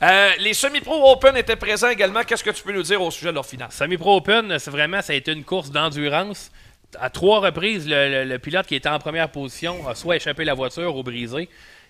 [0.02, 2.22] Euh, les semi-pro Open étaient présents également.
[2.24, 3.68] Qu'est-ce que tu peux nous dire au sujet de leur finale?
[3.70, 6.50] Semi Pro Open, c'est vraiment, ça a été une course d'endurance.
[6.98, 10.44] À trois reprises, le, le- le pilote qui était en première position a soit échappé
[10.44, 11.48] la voiture ou brisé.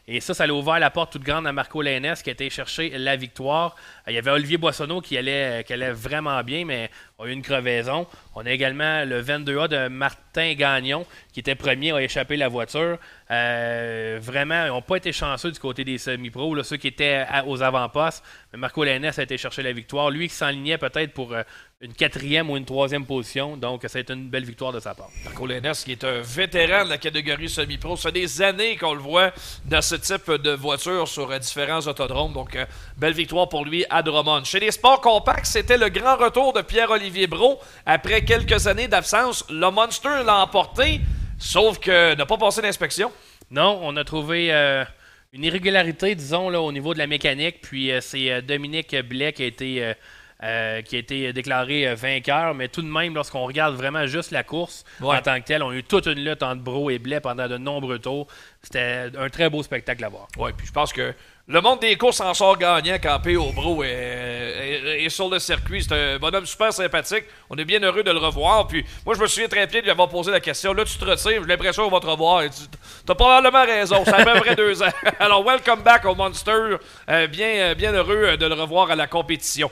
[0.08, 2.50] Et ça, ça a ouvert la porte toute grande à Marco Lainez qui a été
[2.50, 3.76] chercher la victoire.
[4.06, 6.90] Euh, Il y avait Olivier Boissonneau qui allait, qui allait vraiment bien, mais
[7.22, 8.06] a eu une crevaison.
[8.34, 11.04] On a également le 22A de Mar- Martin Gagnon,
[11.34, 12.96] qui était premier, a échappé la voiture.
[13.30, 17.62] Euh, vraiment, ils n'ont pas été chanceux du côté des semi-pros, ceux qui étaient aux
[17.62, 18.24] avant-postes.
[18.52, 20.08] Mais Marco Lennes a été chercher la victoire.
[20.08, 21.42] Lui qui s'enlignait peut-être pour euh,
[21.82, 23.58] une quatrième ou une troisième position.
[23.58, 25.10] Donc, ça a été une belle victoire de sa part.
[25.24, 27.96] Marco Lennes, qui est un vétéran de la catégorie semi-pro.
[27.96, 29.32] Ça fait des années qu'on le voit
[29.66, 32.32] dans ce type de voiture sur euh, différents autodromes.
[32.32, 32.56] Donc,
[32.96, 34.44] belle victoire pour lui à Drummond.
[34.44, 37.58] Chez les sports compacts, c'était le grand retour de Pierre-Olivier Brault.
[37.86, 41.00] Après quelques années d'absence, le Monster l'a emporté,
[41.38, 43.10] sauf que n'a pas passé d'inspection.
[43.50, 44.84] Non, on a trouvé euh,
[45.32, 47.60] une irrégularité, disons, là, au niveau de la mécanique.
[47.62, 49.94] Puis euh, c'est euh, Dominique Blais qui a été,
[50.42, 52.54] euh, qui a été déclaré vainqueur.
[52.54, 55.16] Mais tout de même, lorsqu'on regarde vraiment juste la course Ouais.
[55.16, 57.46] en tant que telle, on a eu toute une lutte entre Bro et Blais pendant
[57.48, 58.26] de nombreux tours.
[58.62, 60.28] C'était un très beau spectacle à voir.
[60.38, 61.12] Ouais, puis je pense que
[61.48, 63.50] le monde des courses en sort gagnant quand P.O.
[63.52, 65.82] Bro est, est- est sur le circuit.
[65.82, 67.24] C'est un bonhomme super sympathique.
[67.50, 68.68] On est bien heureux de le revoir.
[68.68, 70.72] Puis moi, je me souviens très bien de lui avoir posé la question.
[70.72, 72.42] Là, tu te retires, j'ai l'impression qu'on va te revoir.
[72.42, 74.04] Et tu as probablement raison.
[74.04, 74.88] Ça fait à peu près deux ans.
[75.18, 76.76] Alors, welcome back au Monster.
[77.08, 79.70] Euh, bien, euh, bien heureux euh, de le revoir à la compétition.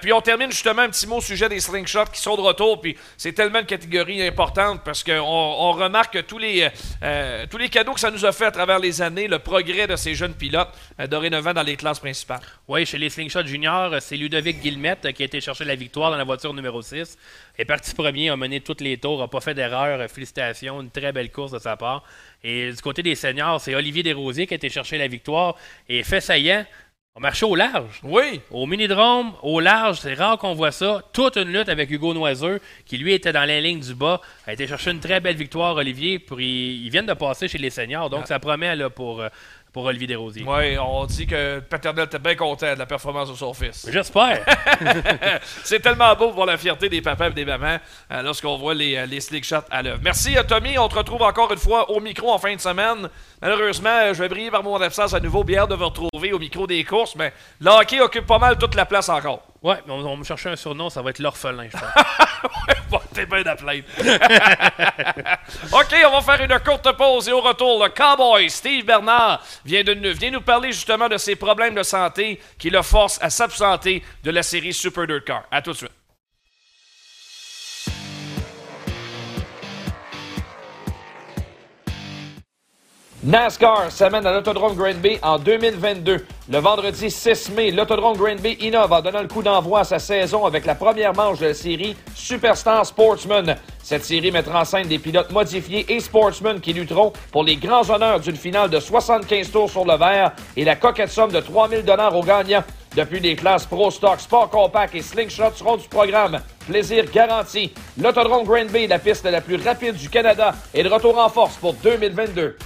[0.00, 2.80] Puis on termine justement un petit mot au sujet des slingshots qui sont de retour.
[2.80, 6.68] Puis c'est tellement une catégorie importante parce qu'on on remarque tous les,
[7.50, 9.96] tous les cadeaux que ça nous a fait à travers les années, le progrès de
[9.96, 10.70] ces jeunes pilotes
[11.06, 12.40] dorénavant dans les classes principales.
[12.68, 16.10] Oui, chez les Slingshot Juniors, c'est Ludovic Guillemette euh, qui a été chercher la victoire
[16.10, 17.16] dans la voiture numéro 6.
[17.58, 20.08] est parti premier, a mené tous les tours, n'a pas fait d'erreur.
[20.10, 22.04] Félicitations, une très belle course de sa part.
[22.44, 25.56] Et du côté des seniors, c'est Olivier Desrosiers qui a été chercher la victoire.
[25.88, 26.64] Et fait saillant,
[27.14, 28.00] on marché au large.
[28.04, 28.40] Oui.
[28.50, 31.02] Au mini-drome, au large, c'est rare qu'on voit ça.
[31.12, 34.54] Toute une lutte avec Hugo Noiseux, qui lui était dans la ligne du bas, a
[34.54, 36.18] été chercher une très belle victoire, Olivier.
[36.18, 39.28] Pour ils, ils viennent de passer chez les seniors, donc ça promet là, pour, euh,
[39.72, 40.44] pour Olivier Desrosiers.
[40.46, 43.86] Oui, on dit que paternel était bien content de la performance de son fils.
[43.90, 44.44] J'espère.
[45.64, 47.78] C'est tellement beau pour la fierté des papas et des mamans
[48.10, 50.00] euh, lorsqu'on voit les, euh, les slick shots à l'œuvre.
[50.02, 53.08] Merci euh, Tommy, on te retrouve encore une fois au micro en fin de semaine.
[53.40, 55.42] Malheureusement, je vais briller par mon absence à nouveau.
[55.42, 58.74] Bien de vous retrouver au micro des courses, mais le hockey occupe pas mal toute
[58.74, 59.51] la place encore.
[59.62, 61.82] Ouais, mais on, on me cherchait un surnom, ça va être l'orphelin, je pense.
[62.90, 63.84] Bon, T'es bien plaindre.
[65.72, 69.82] OK, on va faire une courte pause et au retour, le cowboy Steve Bernard vient,
[69.84, 73.30] de, nous- vient nous parler justement de ses problèmes de santé qui le forcent à
[73.30, 75.44] s'absenter de la série Super Dirt Car.
[75.50, 75.92] À tout de suite.
[83.24, 86.26] NASCAR s'amène à l'Autodrome Granby en 2022.
[86.50, 90.44] Le vendredi 6 mai, l'Autodrome Granby innove en donnant le coup d'envoi à sa saison
[90.44, 93.54] avec la première manche de la série Superstar Sportsman.
[93.80, 97.88] Cette série mettra en scène des pilotes modifiés et sportsmen qui lutteront pour les grands
[97.88, 101.84] honneurs d'une finale de 75 tours sur le verre et la coquette somme de 3000
[101.84, 102.64] dollars aux gagnants.
[102.96, 106.40] Depuis les classes Pro Stock, Sport Compact et Slingshot seront du programme.
[106.66, 107.72] Plaisir garanti.
[107.96, 111.74] L'Autodrome Granby, la piste la plus rapide du Canada, est de retour en force pour
[111.74, 112.56] 2022.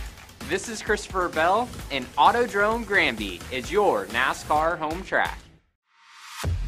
[0.49, 5.37] This is Christopher Bell, and Autodrome Granby is your NASCAR home track.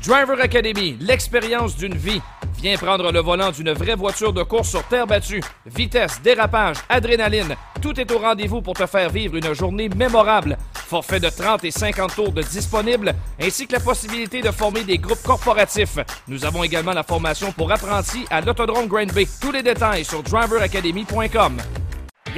[0.02, 2.20] Driver Academy, l'expérience d'une vie.
[2.60, 5.44] Viens prendre le volant d'une vraie voiture de course sur terre battue.
[5.64, 10.58] Vitesse, dérapage, adrénaline, tout est au rendez-vous pour te faire vivre une journée mémorable.
[10.74, 14.98] Forfait de 30 et 50 tours de disponible, ainsi que la possibilité de former des
[14.98, 16.00] groupes corporatifs.
[16.26, 19.06] Nous avons également la formation pour apprentis à l'Autodrome Grand.
[19.40, 21.58] Tous les détails sur driveracademy.com.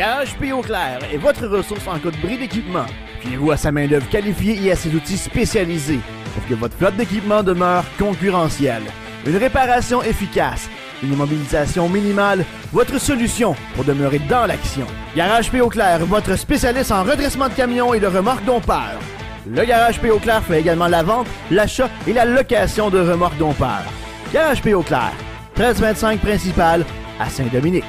[0.01, 0.51] Garage P.
[0.63, 2.87] Clair est votre ressource en cas de bris d'équipement.
[3.21, 6.01] Fiez-vous à sa main-d'œuvre qualifiée et à ses outils spécialisés
[6.33, 8.85] pour que votre flotte d'équipement demeure concurrentielle.
[9.27, 10.71] Une réparation efficace,
[11.03, 14.87] une immobilisation minimale, votre solution pour demeurer dans l'action.
[15.15, 15.61] Garage P.
[15.69, 18.99] Clair, votre spécialiste en redressement de camions et de remorques dompeurs.
[19.47, 20.09] Le Garage P.
[20.23, 23.85] Clair fait également la vente, l'achat et la location de remorques dompeurs.
[24.33, 24.73] Garage P.
[24.87, 25.13] Clair,
[25.59, 26.87] 1325 principal
[27.21, 27.85] à Saint-Dominique.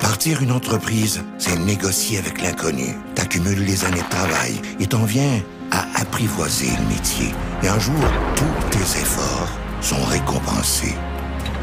[0.00, 2.94] Partir une entreprise, c'est négocier avec l'inconnu.
[3.14, 7.34] T'accumules les années de travail et t'en viens à apprivoiser le métier.
[7.62, 7.94] Et un jour,
[8.34, 10.94] tous tes efforts sont récompensés.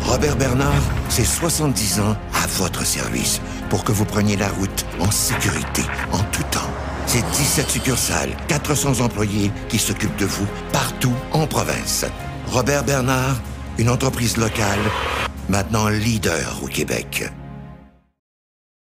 [0.01, 5.09] Robert Bernard, c'est 70 ans à votre service pour que vous preniez la route en
[5.11, 6.69] sécurité, en tout temps.
[7.05, 12.05] C'est 17 succursales, 400 employés qui s'occupent de vous partout en province.
[12.47, 13.41] Robert Bernard,
[13.77, 14.79] une entreprise locale,
[15.49, 17.29] maintenant leader au Québec.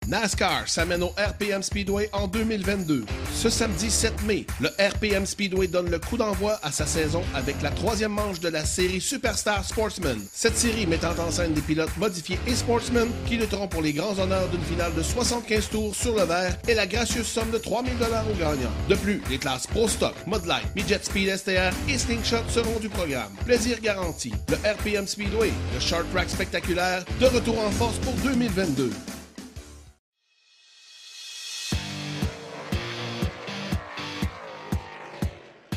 [0.07, 3.05] NASCAR s'amène au RPM Speedway en 2022.
[3.33, 7.59] Ce samedi 7 mai, le RPM Speedway donne le coup d'envoi à sa saison avec
[7.63, 10.19] la troisième manche de la série Superstar Sportsman.
[10.31, 14.17] Cette série mettant en scène des pilotes modifiés et sportsmen qui lutteront pour les grands
[14.19, 17.93] honneurs d'une finale de 75 tours sur le verre et la gracieuse somme de 3000
[17.95, 18.71] aux gagnants.
[18.87, 23.31] De plus, les classes Pro Stock, Modline, Midget Speed STR et Slingshot seront du programme.
[23.43, 24.31] Plaisir garanti.
[24.49, 28.91] Le RPM Speedway, le short track spectaculaire, de retour en force pour 2022.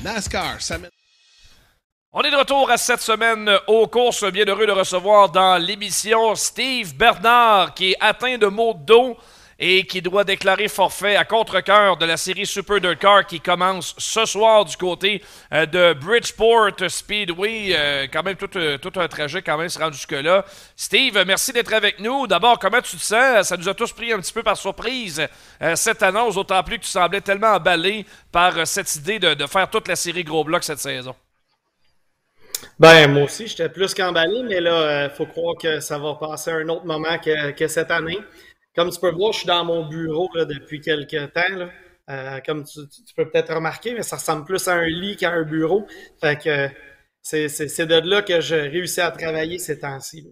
[0.03, 0.91] NASCAR s'amène.
[2.13, 4.25] On est de retour à cette semaine aux courses.
[4.31, 9.17] Bien heureux de recevoir dans l'émission Steve Bernard qui est atteint de maux de dos
[9.59, 13.95] et qui doit déclarer forfait à contre-coeur de la série Super Dirt Car qui commence
[13.99, 17.75] ce soir du côté euh, de Bridgeport Speedway.
[17.77, 20.45] Euh, quand même, tout, euh, tout, un trajet quand même se rend jusque-là.
[20.77, 22.29] Steve, merci d'être avec nous.
[22.29, 23.49] D'abord, comment tu te sens?
[23.49, 25.27] Ça nous a tous pris un petit peu par surprise
[25.75, 29.89] cette annonce, d'autant plus que tu semblais tellement emballé par cette idée de, faire toute
[29.89, 31.15] la série Gros Bloc cette saison.
[32.79, 36.51] Ben, moi aussi, j'étais plus qu'emballé, mais là, il faut croire que ça va passer
[36.51, 38.19] un autre moment que cette année.
[38.79, 41.69] Comme tu peux voir, je suis dans mon bureau depuis quelques temps.
[42.09, 42.79] Euh, comme tu,
[43.17, 45.85] peux peut-être remarquer, mais ça ressemble plus à un lit qu'à un bureau.
[46.21, 46.71] Fait que
[47.21, 50.29] c'est de là que j'ai réussi à travailler ces temps-ci.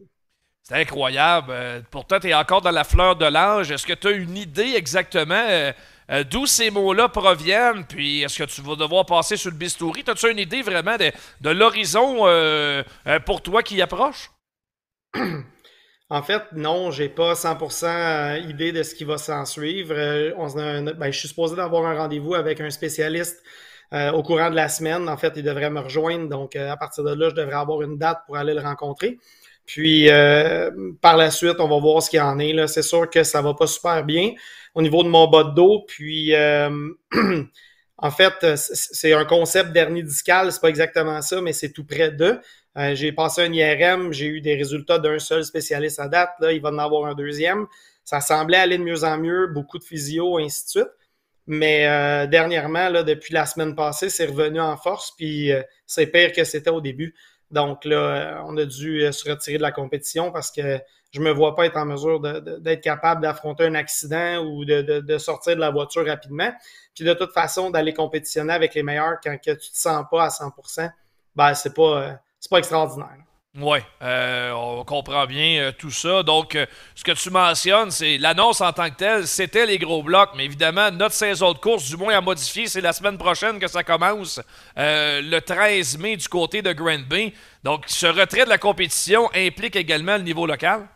[0.62, 1.49] C'est incroyable.
[1.51, 3.72] Euh, pourtant, tu es encore dans la fleur de l'âge.
[3.72, 7.84] Est-ce que tu as une idée exactement euh, d'où ces mots-là proviennent?
[7.84, 10.05] Puis, est-ce que tu vas devoir passer sur le bistouri?
[10.07, 12.18] As-tu une idée vraiment de, de l'horizon
[13.24, 14.30] pour toi qui approche?
[16.09, 19.93] En fait, non, j'ai pas 100% euh, idée de ce qui va s'en suivre.
[19.97, 23.43] Euh, ben, je suis supposé d'avoir un rendez-vous avec un spécialiste
[23.93, 25.09] euh, au courant de la semaine.
[25.09, 26.29] En fait, il devrait me rejoindre.
[26.29, 29.19] Donc, à partir de là, je devrais avoir une date pour aller le rencontrer.
[29.67, 30.09] Puis,
[31.01, 32.69] par la suite, on va voir ce qu'il en est.
[32.69, 34.33] C'est sûr que ça va pas super bien
[34.77, 35.85] au niveau de mon bas de dos.
[35.89, 36.33] Puis,
[37.99, 40.53] en fait, c'est un concept d'hernie discale.
[40.53, 42.39] C'est pas exactement ça, mais c'est tout près d'eux.
[42.77, 46.31] Euh, j'ai passé un IRM, j'ai eu des résultats d'un seul spécialiste à date.
[46.41, 47.66] Là, il va en avoir un deuxième.
[48.05, 50.93] Ça semblait aller de mieux en mieux, beaucoup de physio, ainsi de suite.
[51.47, 56.09] Mais euh, dernièrement, là, depuis la semaine passée, c'est revenu en force, puis euh, c'est
[56.09, 57.14] pire que c'était au début.
[57.51, 60.81] Donc là, on a dû se retirer de la compétition parce que
[61.12, 65.55] je me vois pas être en mesure d'être capable d'affronter un accident ou de, sortir
[65.55, 66.53] de la voiture rapidement.
[66.97, 70.24] Puis de toute façon, d'aller compétitionner avec les meilleurs quand que tu te sens pas
[70.24, 70.91] à 100%,
[71.37, 73.09] ben c'est pas c'est pas extraordinaire.
[73.59, 76.22] Oui, euh, on comprend bien euh, tout ça.
[76.22, 80.03] Donc, euh, ce que tu mentionnes, c'est l'annonce en tant que telle, c'était les gros
[80.03, 83.59] blocs, mais évidemment, notre saison de course, du moins à modifier, c'est la semaine prochaine
[83.59, 84.40] que ça commence,
[84.76, 87.32] le 13 mai du côté de Grand Bay.
[87.64, 90.86] Donc, ce retrait de la compétition implique également le niveau local?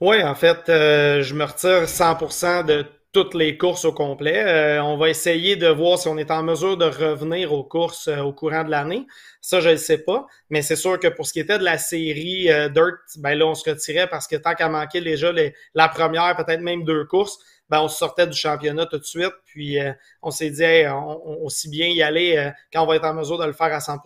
[0.00, 4.42] Oui, en fait, je me retire 100% de toutes les courses au complet.
[4.42, 8.08] Euh, on va essayer de voir si on est en mesure de revenir aux courses
[8.08, 9.06] euh, au courant de l'année.
[9.42, 10.26] Ça, je ne sais pas.
[10.48, 13.46] Mais c'est sûr que pour ce qui était de la série euh, Dirt, ben là,
[13.46, 17.04] on se retirait parce que tant qu'à manquer déjà les, la première, peut-être même deux
[17.04, 17.38] courses,
[17.68, 19.34] ben on sortait du championnat tout de suite.
[19.44, 19.78] Puis
[20.22, 23.46] on s'est dit, on, aussi bien y aller quand on va être en mesure de
[23.46, 23.98] le faire à 100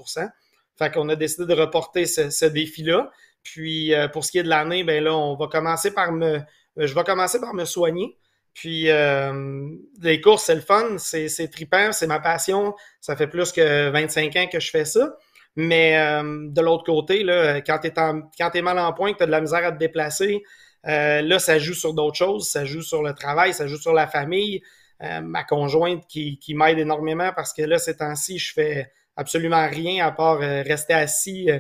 [0.77, 3.11] Fait qu'on a décidé de reporter ce, ce défi-là.
[3.43, 6.41] Puis pour ce qui est de l'année, ben là, on va commencer par me.
[6.77, 8.17] Je vais commencer par me soigner.
[8.57, 9.69] Puis euh,
[10.01, 12.75] les courses, c'est le fun, c'est, trippant, c'est ma passion.
[13.03, 15.15] Ça fait plus que 25 ans que je fais ça.
[15.57, 19.27] Mais euh, de l'autre côté, là, quand tu es, mal en point, que tu as
[19.27, 20.43] de la misère à te déplacer,
[20.87, 22.49] euh, là, ça joue sur d'autres choses.
[22.49, 24.63] Ça joue sur le travail, ça joue sur la famille.
[25.01, 30.07] ma conjointe qui, qui m'aide énormément parce que là, ces temps-ci, je fais absolument rien
[30.07, 31.51] à part rester assis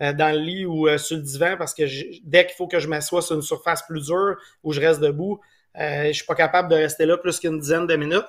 [0.00, 1.82] dans le lit ou sur le divan parce que
[2.24, 5.38] dès qu'il faut que je m'assoie sur une surface plus dure ou je reste debout,
[5.76, 8.26] euh, je suis pas capable de rester là plus qu'une dizaine de minutes.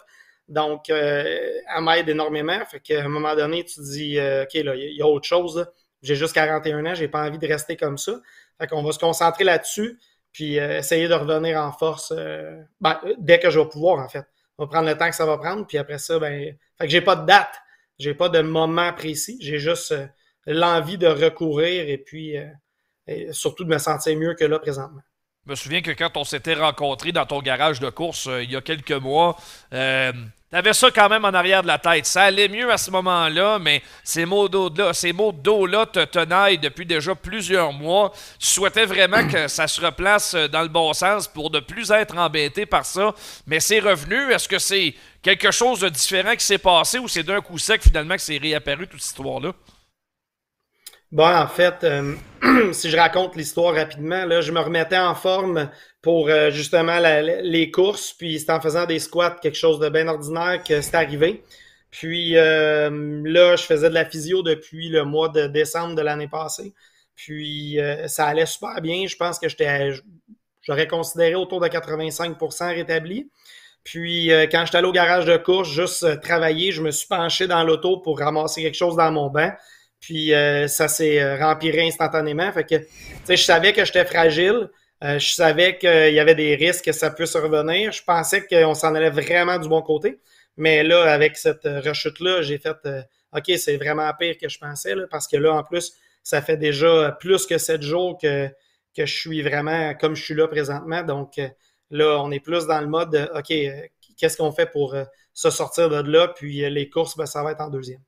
[0.47, 1.23] Donc, euh,
[1.75, 2.59] elle m'aide énormément.
[2.65, 5.27] Fait qu'à un moment donné, tu te dis, euh, OK, là, il y, a autre
[5.27, 5.67] chose.
[6.01, 8.19] J'ai juste 41 ans, j'ai pas envie de rester comme ça.
[8.59, 9.99] Fait qu'on va se concentrer là-dessus,
[10.31, 12.13] puis essayer de revenir en force
[12.79, 14.25] ben, dès que je vais pouvoir, en fait.
[14.57, 16.55] On va prendre le temps que ça va prendre, puis après ça, ben.
[16.77, 17.53] Fait que j'ai pas de date,
[17.97, 19.93] j'ai pas de moment précis, j'ai juste
[20.45, 22.35] l'envie de recourir et puis
[23.31, 25.01] surtout de me sentir mieux que là présentement.
[25.45, 28.51] Je me souviens que quand on s'était rencontrés dans ton garage de course euh, il
[28.51, 29.37] y a quelques mois,
[29.73, 30.11] euh,
[30.51, 32.05] tu avais ça quand même en arrière de la tête.
[32.05, 36.59] Ça allait mieux à ce moment-là, mais ces mots d'eau-là ces mots d'eau-là te tenaillent
[36.59, 38.11] depuis déjà plusieurs mois.
[38.37, 41.89] Tu souhaitais vraiment que ça se replace euh, dans le bon sens pour ne plus
[41.89, 43.15] être embêté par ça.
[43.47, 44.31] Mais c'est revenu.
[44.31, 47.81] Est-ce que c'est quelque chose de différent qui s'est passé ou c'est d'un coup sec
[47.81, 49.53] finalement que c'est réapparu toute cette histoire-là?
[51.11, 52.13] Bon, en fait, euh,
[52.71, 55.71] si je raconte l'histoire rapidement, là, je me remettais en forme
[56.03, 58.13] pour euh, justement les courses.
[58.13, 61.43] Puis c'est en faisant des squats, quelque chose de bien ordinaire, que c'est arrivé.
[61.89, 66.27] Puis euh, là, je faisais de la physio depuis le mois de décembre de l'année
[66.27, 66.73] passée.
[67.15, 69.05] Puis ça allait super bien.
[69.05, 69.91] Je pense que j'étais,
[70.61, 73.29] j'aurais considéré autour de 85% rétabli.
[73.83, 77.61] Puis quand j'étais allé au garage de course, juste travailler, je me suis penché dans
[77.65, 79.51] l'auto pour ramasser quelque chose dans mon banc.
[79.99, 82.51] Puis euh, ça s'est euh, rempiré instantanément.
[82.51, 84.69] Fait que, tu je savais que j'étais fragile.
[85.03, 87.91] Euh, je savais qu'il y avait des risques que ça puisse revenir.
[87.91, 90.19] Je pensais qu'on s'en allait vraiment du bon côté.
[90.57, 93.01] Mais là, avec cette rechute-là, j'ai fait euh,
[93.33, 95.93] OK, c'est vraiment pire que je pensais, parce que là, en plus,
[96.23, 98.47] ça fait déjà plus que sept jours que,
[98.95, 101.03] que je suis vraiment comme je suis là présentement.
[101.03, 101.39] Donc
[101.91, 103.53] là, on est plus dans le mode de OK,
[104.17, 104.95] qu'est-ce qu'on fait pour
[105.33, 106.27] se sortir de là?
[106.29, 108.01] Puis les courses, ben, ça va être en deuxième.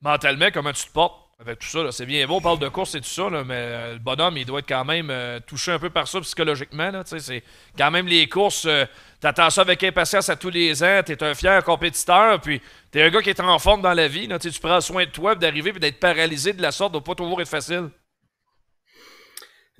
[0.00, 1.90] Mentalement, comment tu te portes avec tout ça?
[1.90, 4.36] C'est bien beau, on parle de course et tout ça, là, mais euh, le bonhomme,
[4.36, 6.92] il doit être quand même euh, touché un peu par ça psychologiquement.
[7.04, 7.42] C'est
[7.76, 8.84] quand même les courses, euh,
[9.20, 12.60] t'attends ça avec impatience à tous les ans, t'es un fier compétiteur, puis
[12.92, 14.28] t'es un gars qui est en forme dans la vie.
[14.28, 17.16] Là, tu prends soin de toi, d'arriver puis d'être paralysé de la sorte doit pas
[17.16, 17.90] toujours être facile.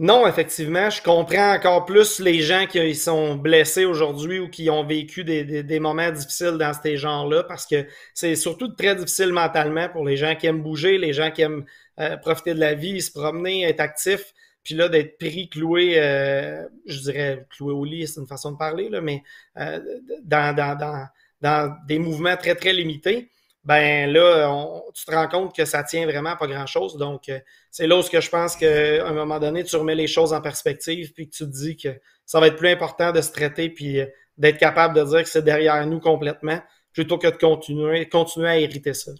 [0.00, 4.84] Non, effectivement, je comprends encore plus les gens qui sont blessés aujourd'hui ou qui ont
[4.86, 7.84] vécu des, des- moments difficiles dans ces genres-là parce que
[8.14, 11.64] c'est surtout très difficile mentalement pour les gens qui aiment bouger, les gens qui aiment
[11.98, 14.32] euh, profiter de la vie, se promener, être actifs.
[14.62, 18.56] Puis là, d'être pris, cloué, euh, je dirais cloué au lit, c'est une façon de
[18.56, 19.24] parler, là, mais
[19.56, 19.80] euh,
[20.22, 21.08] dans, dans,
[21.40, 23.30] dans des mouvements très, très limités,
[23.68, 24.50] ben là,
[24.94, 26.96] tu te rends compte que ça tient vraiment pas grand-chose.
[26.96, 27.38] Donc, euh,
[27.70, 31.12] c'est là où je pense qu'à un moment donné, tu remets les choses en perspective,
[31.12, 31.90] puis que tu te dis que
[32.24, 34.06] ça va être plus important de se traiter, puis euh,
[34.38, 36.58] d'être capable de dire que c'est derrière nous complètement,
[36.94, 39.12] plutôt que de continuer, continuer à hériter ça.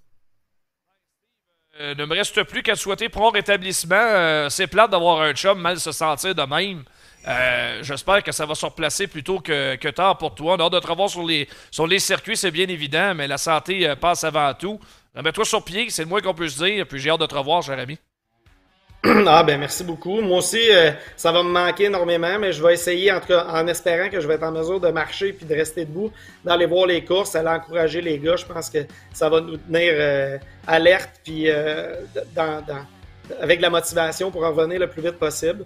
[1.81, 4.49] Euh, ne me reste plus qu'à te souhaiter prompt rétablissement.
[4.49, 6.85] C'est plate d'avoir un chum mal se sentir de même.
[7.27, 10.55] Euh, J'espère que ça va se replacer plus tôt que, que tard pour toi.
[10.55, 13.27] On a hâte de te revoir sur les, sur les circuits, c'est bien évident, mais
[13.27, 14.79] la santé euh, passe avant tout.
[15.15, 17.35] Remets-toi sur pied, c'est le moins qu'on peut se dire, puis j'ai hâte de te
[17.35, 17.99] revoir, cher ami.
[19.05, 20.21] ah ben merci beaucoup.
[20.21, 24.21] Moi aussi, euh, ça va me manquer énormément, mais je vais essayer, en espérant que
[24.21, 26.11] je vais être en mesure de marcher puis de rester debout,
[26.45, 28.37] d'aller voir les courses, aller encourager les gars.
[28.37, 28.79] Je pense que
[29.13, 31.49] ça va nous tenir alerte puis
[33.41, 35.65] avec la motivation pour en revenir le plus vite possible.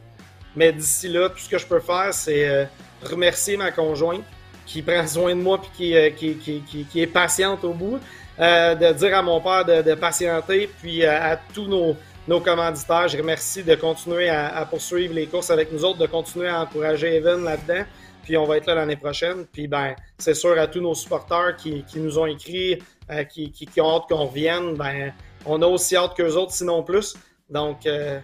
[0.57, 2.65] Mais d'ici là, tout ce que je peux faire, c'est euh,
[3.03, 4.23] remercier ma conjointe
[4.67, 7.73] qui prend soin de moi puis qui, euh, qui, qui, qui- qui est patiente au
[7.73, 7.99] bout.
[8.41, 11.95] Euh, de dire à mon père de, de patienter, puis euh, à tous nos,
[12.27, 16.07] nos commanditaires, je remercie de continuer à, à poursuivre les courses avec nous autres, de
[16.07, 17.85] continuer à encourager Evan là-dedans.
[18.25, 19.45] Puis on va être là l'année prochaine.
[19.53, 22.79] Puis ben, c'est sûr à tous nos supporters qui, qui nous ont écrit,
[23.11, 25.13] euh, qui, qui, qui ont hâte qu'on revienne, ben,
[25.45, 27.15] on a aussi hâte qu'eux autres, sinon plus.
[27.51, 28.19] Donc, euh,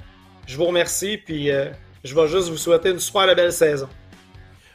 [0.47, 1.51] je vous remercie, puis
[2.05, 3.89] je vais juste vous souhaiter une super belle saison.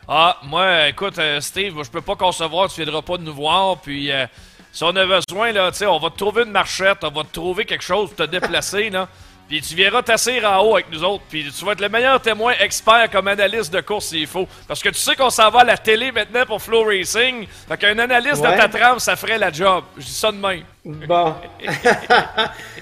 [0.08, 3.78] Ah, moi, écoute, euh, Steve, je peux pas concevoir, tu viendras pas de nous voir,
[3.80, 4.26] puis euh,
[4.72, 7.24] si on a besoin, là, tu sais, on va te trouver une marchette, on va
[7.24, 9.08] te trouver quelque chose pour te déplacer, là.
[9.50, 12.20] Puis tu viendras t'asseoir en haut avec nous autres, puis tu vas être le meilleur
[12.22, 14.48] témoin expert comme analyste de course s'il faut.
[14.70, 17.46] Parce que tu sais qu'on s'en va à la télé maintenant pour Flow Racing.
[17.68, 18.54] Fait qu'un analyste Ouais.
[18.54, 19.84] de ta trame, ça ferait la job.
[19.98, 20.64] Je dis ça de même.
[20.86, 21.36] Bon.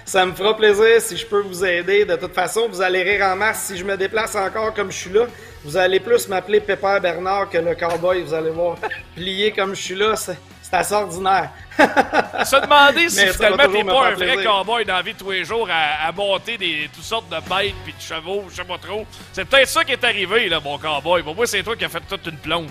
[0.05, 2.05] ça me fera plaisir si je peux vous aider.
[2.05, 4.97] De toute façon, vous allez rire en masse si je me déplace encore comme je
[4.97, 5.25] suis là.
[5.63, 8.21] Vous allez plus m'appeler Pépère Bernard que le cowboy.
[8.23, 8.77] Vous allez voir,
[9.15, 10.37] plié comme je suis là, c'est
[10.71, 11.49] assez ordinaire.
[11.77, 15.31] Se demander si Mais finalement t'es pas un vrai cowboy dans la vie de tous
[15.31, 18.63] les jours à, à monter des, toutes sortes de bêtes puis de chevaux, je sais
[18.63, 19.05] pas trop.
[19.33, 21.23] C'est peut-être ça qui est arrivé, là, mon cowboy.
[21.23, 22.69] Pour moi, c'est toi qui as fait toute une plombe.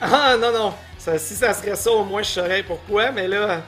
[0.00, 0.74] Ah non, non.
[0.98, 3.62] Ça- si ça serait ça, au moins je saurais pourquoi, mais là,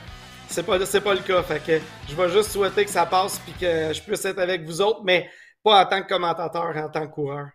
[0.52, 1.42] c'est pas, c'est pas le cas.
[1.42, 4.64] Fait que je vais juste souhaiter que ça passe puis que je puisse être avec
[4.64, 5.28] vous autres, mais
[5.62, 7.48] pas en tant que commentateur, en tant que coureur.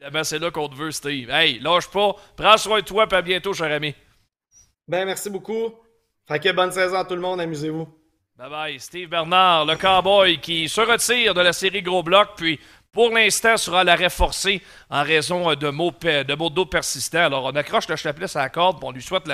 [0.00, 1.30] Évidemment, c'est là qu'on te veut, Steve.
[1.30, 2.14] Hey, lâche pas.
[2.36, 3.94] Prends soin de toi, puis à bientôt, cher ami.
[4.88, 5.74] Ben, merci beaucoup.
[6.26, 7.88] Fait que bonne saison à tout le monde, amusez-vous.
[8.36, 8.80] Bye bye.
[8.80, 12.58] Steve Bernard, le cowboy qui se retire de la série Gros Bloc, puis
[12.92, 17.24] pour l'instant sera à l'arrêt forcé en raison euh, de maux, de persistants.
[17.24, 19.26] Alors, on accroche le chapelet à la corde, puis on lui souhaite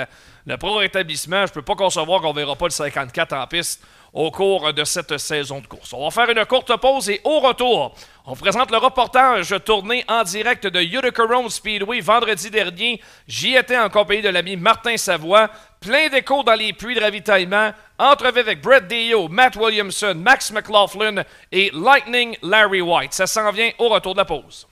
[0.45, 1.45] le, pro rétablissement.
[1.45, 3.83] Je peux pas concevoir qu'on verra pas le 54 en piste
[4.13, 5.93] au cours de cette saison de course.
[5.93, 7.93] On va faire une courte pause et au retour,
[8.25, 13.01] on présente le reportage tourné en direct de Utica Rome Speedway vendredi dernier.
[13.27, 15.49] J'y étais en compagnie de l'ami Martin Savoie.
[15.79, 17.71] Plein d'échos dans les puits de ravitaillement.
[17.97, 23.13] Entrevue avec Brett Deyo, Matt Williamson, Max McLaughlin et Lightning Larry White.
[23.13, 24.67] Ça s'en vient au retour de la pause.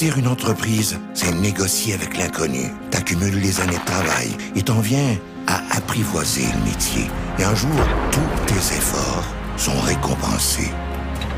[0.00, 2.70] Une entreprise, c'est négocier avec l'inconnu.
[2.92, 5.16] T'accumules les années de travail et t'en viens
[5.48, 7.06] à apprivoiser le métier.
[7.40, 7.70] Et un jour,
[8.12, 9.24] tous tes efforts
[9.56, 10.70] sont récompensés.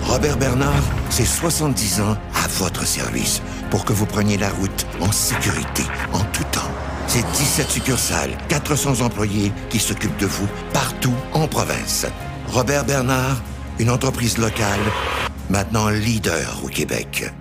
[0.02, 3.40] Robert Bernard, c'est 70 ans à votre service
[3.70, 6.70] pour que vous preniez la route en sécurité, en tout temps.
[7.06, 12.04] C'est 17 succursales, 400 employés qui s'occupent de vous partout en province.
[12.48, 13.40] Robert Bernard,
[13.78, 14.80] une entreprise locale,
[15.48, 17.32] maintenant leader au Québec.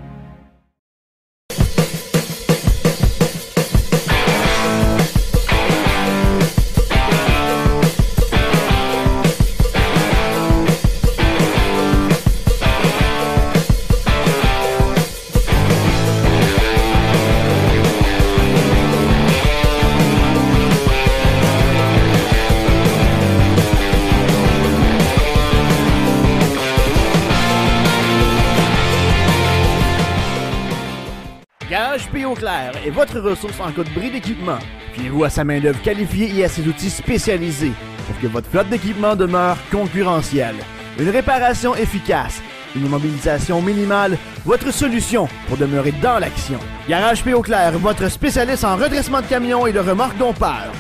[32.86, 34.60] Est votre ressource en cas de bris d'équipement.
[34.94, 37.72] Fiez-vous à sa main-d'œuvre qualifiée et à ses outils spécialisés
[38.08, 40.56] pour que votre flotte d'équipement demeure concurrentielle.
[41.00, 42.42] Une réparation efficace,
[42.76, 46.60] une immobilisation minimale, votre solution pour demeurer dans l'action.
[46.88, 47.34] Garage P.
[47.44, 50.72] Clair, votre spécialiste en redressement de camions et de remorques dompeurs.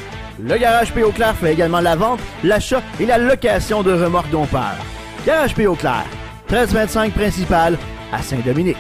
[0.42, 1.02] Le Garage P.
[1.14, 4.78] Clair fait également la vente, l'achat et la location de remorques dompeurs.
[5.26, 5.66] Garage P.
[5.78, 6.06] Clair,
[6.50, 7.78] 1325 principal
[8.12, 8.78] à Saint-Dominique.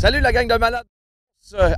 [0.00, 0.99] Salut la gang de malades.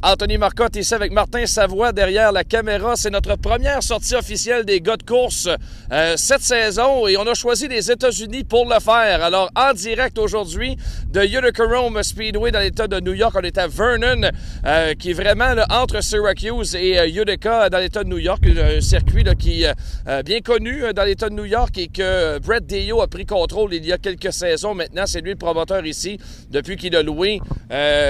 [0.03, 2.95] Anthony Marcotte ici avec Martin Savoie derrière la caméra.
[2.97, 5.49] C'est notre première sortie officielle des gars de course
[5.91, 9.23] euh, cette saison et on a choisi les États-Unis pour le faire.
[9.23, 10.77] Alors, en direct aujourd'hui
[11.11, 14.31] de Utica Rome Speedway dans l'État de New York, on est à Vernon,
[14.67, 18.43] euh, qui est vraiment entre Syracuse et euh, Utica dans l'État de New York.
[18.47, 19.75] Un circuit qui est
[20.07, 23.73] euh, bien connu dans l'État de New York et que Brett Deyo a pris contrôle
[23.73, 24.75] il y a quelques saisons.
[24.75, 26.19] Maintenant, c'est lui le promoteur ici
[26.51, 27.41] depuis qu'il a loué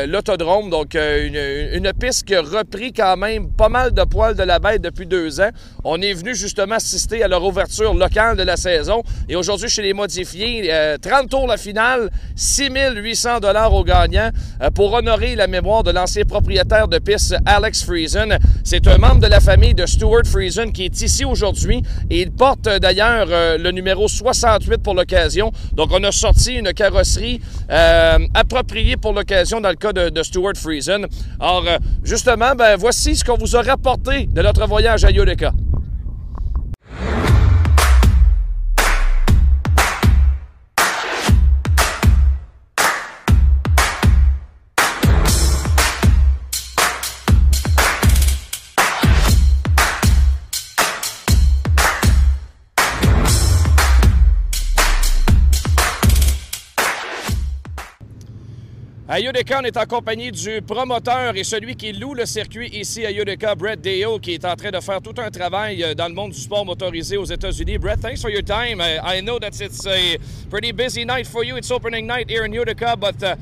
[0.06, 0.70] l'autodrome.
[0.70, 1.36] Donc, une,
[1.72, 5.06] une piste qui a repris quand même pas mal de poils de la bête depuis
[5.06, 5.50] deux ans.
[5.84, 9.02] On est venu justement assister à leur ouverture locale de la saison.
[9.28, 14.30] Et aujourd'hui, chez les modifiés, euh, 30 tours la finale, 6800 dollars aux gagnants
[14.60, 18.38] euh, pour honorer la mémoire de l'ancien propriétaire de piste Alex Friesen.
[18.64, 22.32] C'est un membre de la famille de Stuart Friesen qui est ici aujourd'hui et il
[22.32, 25.52] porte euh, d'ailleurs euh, le numéro 68 pour l'occasion.
[25.72, 27.40] Donc, on a sorti une carrosserie
[28.34, 31.06] appropriée pour l'occasion dans le cas de, de Stuart Friesen.
[31.42, 35.52] Alors, euh, justement, ben, voici ce qu'on vous a rapporté de notre voyage à Utica.
[59.14, 59.84] À Utica, on est en
[60.32, 64.44] du promoteur et celui qui loue le circuit ici à Utica, Brett Dale, qui est
[64.46, 67.26] en train de faire tout un travail euh, dans le monde du sport motorisé aux
[67.26, 67.76] États-Unis.
[67.76, 68.80] Brett, thanks for your time.
[68.80, 70.16] Uh, I know that it's a
[70.48, 71.58] pretty busy night for you.
[71.58, 73.36] It's opening night here in Utica, but uh,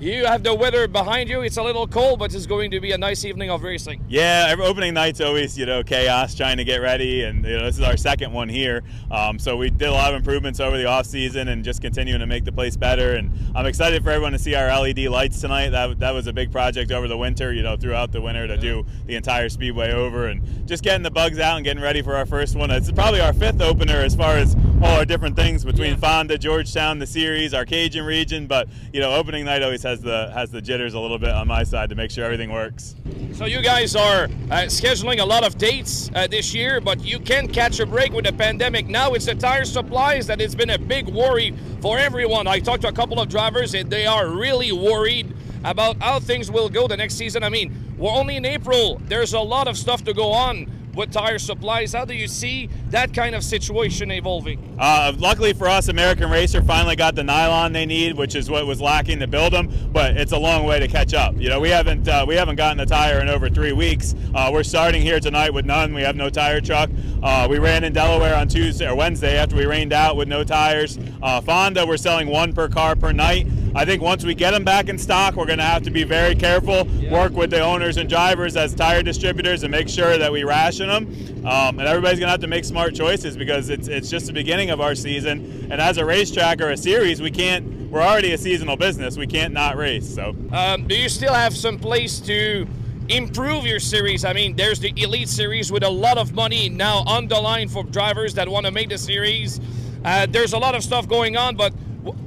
[0.00, 1.42] you have the weather behind you.
[1.42, 4.02] It's a little cold, but it's going to be a nice evening of racing.
[4.08, 7.76] Yeah, opening night's always you know chaos trying to get ready, and you know, this
[7.76, 8.82] is our second one here.
[9.10, 12.20] Um, so we did a lot of improvements over the off season and just continuing
[12.20, 13.14] to make the place better.
[13.14, 15.70] And I'm excited for everyone to see our LED lights tonight.
[15.70, 18.56] That that was a big project over the winter, you know, throughout the winter to
[18.56, 22.16] do the entire speedway over and just getting the bugs out and getting ready for
[22.16, 22.70] our first one.
[22.70, 26.98] It's probably our fifth opener as far as all our different things between Fonda, Georgetown,
[26.98, 28.46] the series, our Cajun region.
[28.46, 31.48] But you know, opening night always has the has the jitters a little bit on
[31.48, 32.94] my side to make sure everything works.
[33.34, 37.18] So you guys are uh, scheduling a lot of dates uh, this year, but you
[37.18, 38.86] can't catch a break with the pandemic.
[38.86, 42.46] Now it's the tire supplies that it's been a big worry for everyone.
[42.46, 45.34] I talked to a couple of drivers and they are really worried
[45.64, 47.42] about how things will go the next season.
[47.42, 49.00] I mean, we're only in April.
[49.06, 51.92] There's a lot of stuff to go on with tire supplies.
[51.92, 54.76] How do you see that kind of situation evolving?
[54.78, 58.66] Uh, luckily for us, American Racer finally got the nylon they need, which is what
[58.66, 59.70] was lacking to build them.
[59.92, 61.34] But it's a long way to catch up.
[61.36, 64.14] You know, we haven't uh, we haven't gotten a tire in over three weeks.
[64.34, 65.94] Uh, we're starting here tonight with none.
[65.94, 66.90] We have no tire truck.
[67.22, 70.44] Uh, we ran in Delaware on Tuesday or Wednesday after we rained out with no
[70.44, 70.98] tires.
[71.22, 73.46] Uh, Fonda, we're selling one per car per night.
[73.74, 76.02] I think once we get them back in stock, we're going to have to be
[76.02, 80.32] very careful, work with the owners and drivers as tire distributors, and make sure that
[80.32, 81.46] we ration them.
[81.46, 84.32] Um, and everybody's going to have to make smart choices because it's it's just the
[84.32, 85.68] beginning of our season.
[85.70, 87.90] And as a racetrack or a series, we can't.
[87.90, 89.16] We're already a seasonal business.
[89.16, 90.14] We can't not race.
[90.14, 92.66] So Um, do you still have some place to
[93.10, 94.24] improve your series.
[94.24, 97.68] I mean, there's the Elite Series with a lot of money now on the line
[97.68, 99.60] for drivers that want to make the series.
[100.04, 101.72] Uh, there's a lot of stuff going on, but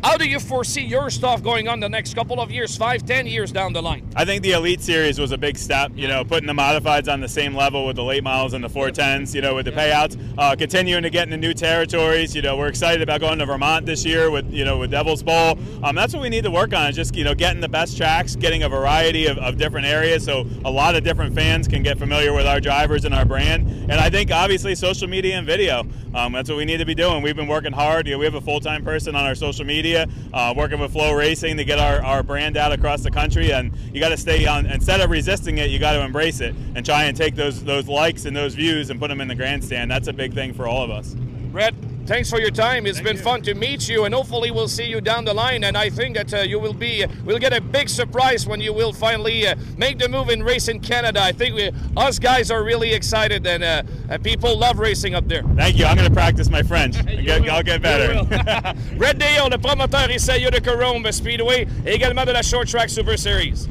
[0.03, 3.25] how do you foresee your stuff going on the next couple of years, five, ten
[3.25, 4.07] years down the line?
[4.15, 5.91] I think the Elite Series was a big step.
[5.95, 8.69] You know, putting the modifieds on the same level with the late models and the
[8.69, 9.33] 410s.
[9.33, 12.35] You know, with the payouts, uh, continuing to get into new territories.
[12.35, 15.23] You know, we're excited about going to Vermont this year with you know with Devil's
[15.23, 15.57] Bowl.
[15.83, 16.89] Um, that's what we need to work on.
[16.89, 20.23] Is just you know getting the best tracks, getting a variety of, of different areas,
[20.23, 23.67] so a lot of different fans can get familiar with our drivers and our brand.
[23.67, 25.85] And I think obviously social media and video.
[26.13, 27.23] Um, that's what we need to be doing.
[27.23, 28.07] We've been working hard.
[28.07, 31.13] You know, we have a full-time person on our social media, uh, working with Flow
[31.13, 33.51] Racing to get our, our brand out across the country.
[33.51, 34.65] And you got to stay on.
[34.65, 37.87] Instead of resisting it, you got to embrace it and try and take those those
[37.87, 39.89] likes and those views and put them in the grandstand.
[39.89, 41.13] That's a big thing for all of us.
[41.13, 41.75] Brett,
[42.05, 42.85] thanks for your time.
[42.85, 45.63] It's been fun to meet you, and hopefully we'll see you down the line.
[45.63, 48.73] And I think that uh, you will be, we'll get a big surprise when you
[48.73, 51.21] will finally uh, make the move and race in Canada.
[51.21, 55.27] I think we, us guys are really excited, and uh, uh, people love racing up
[55.27, 55.43] there.
[55.55, 55.85] Thank you.
[55.85, 56.97] I'm going to practice my French.
[56.97, 58.13] I'll get, I'll get better.
[58.97, 62.89] Red Deon, le promoteur ici à Utica Rome Speedway, et également de la Short Track
[62.89, 63.67] Super Series.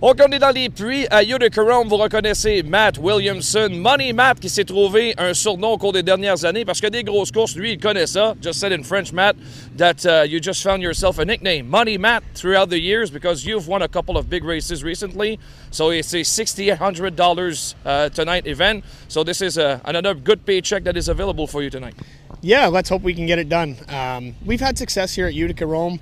[0.00, 1.88] On est dans les puits à Utica Rome.
[1.88, 6.44] Vous reconnaissez Matt Williamson, Money Matt, qui s'est trouvé un surnom au cours des dernières
[6.44, 8.34] années parce que des grosses courses, lui, il connaît ça.
[8.40, 9.34] Just said in French, Matt,
[9.76, 13.66] that uh, you just found yourself a nickname, Money Matt, throughout the years because you've
[13.66, 15.38] won a couple of big races recently.
[15.72, 18.84] So it's a $6,800 uh, tonight event.
[19.08, 21.94] So this is uh, another good paycheck that is available for you tonight.
[22.40, 23.76] Yeah, let's hope we can get it done.
[23.88, 25.98] Um, we've had success here at Utica Rome.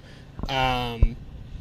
[0.50, 1.16] Um,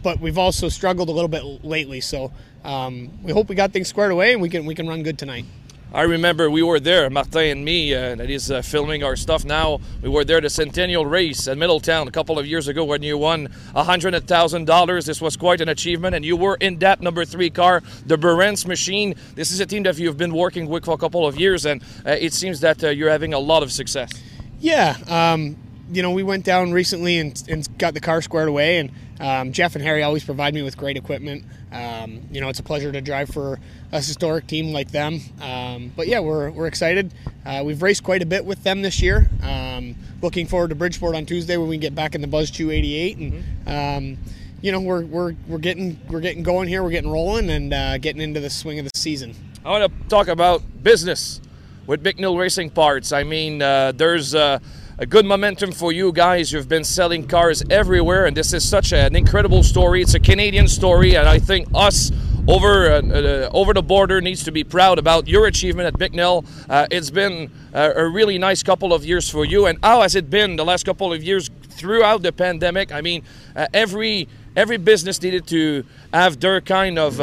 [0.06, 1.99] but we've also struggled a little bit lately.
[1.99, 2.32] So
[2.64, 5.18] um, we hope we got things squared away and we can we can run good
[5.18, 5.45] tonight.
[5.91, 9.45] I remember we were there, Martin and me, uh, that is uh, filming our stuff
[9.45, 9.80] now.
[10.03, 13.18] We were there the Centennial Race at Middletown a couple of years ago when you
[13.18, 15.06] won $100,000.
[15.06, 18.68] This was quite an achievement, and you were in that number three car, the Berens
[18.68, 19.16] machine.
[19.36, 21.82] This is a team that you've been working with for a couple of years, and
[22.06, 24.12] uh, it seems that uh, you're having a lot of success.
[24.60, 25.56] Yeah, um,
[25.91, 29.51] you know, we went down recently and, and got the car squared away, and um,
[29.51, 31.45] Jeff and Harry always provide me with great equipment.
[31.72, 33.59] Um, you know, it's a pleasure to drive for
[33.91, 35.22] a historic team like them.
[35.41, 37.13] Um, but yeah, we're, we're excited.
[37.45, 39.30] Uh, we've raced quite a bit with them this year.
[39.41, 43.18] Um, looking forward to Bridgeport on Tuesday when we get back in the Buzz 288,
[43.18, 44.18] and um,
[44.61, 46.82] you know, we're, we're, we're getting we're getting going here.
[46.84, 49.36] We're getting rolling and uh, getting into the swing of the season.
[49.63, 51.41] I want to talk about business
[51.88, 53.11] with Bicknell Racing Parts.
[53.11, 54.59] I mean, uh, there's uh,
[54.97, 56.51] a good momentum for you guys.
[56.51, 60.01] You've been selling cars everywhere, and this is such an incredible story.
[60.01, 62.11] It's a Canadian story, and I think us
[62.47, 66.45] over uh, uh, over the border needs to be proud about your achievement at Bicknell.
[66.69, 70.15] Uh, it's been uh, a really nice couple of years for you, and how has
[70.15, 72.93] it been the last couple of years throughout the pandemic?
[72.93, 73.23] I mean,
[73.55, 75.83] uh, every every business needed to
[76.13, 77.19] have their kind of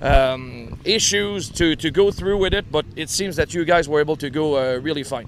[0.00, 4.00] um, issues to, to go through with it, but it seems that you guys were
[4.00, 5.26] able to go really fine.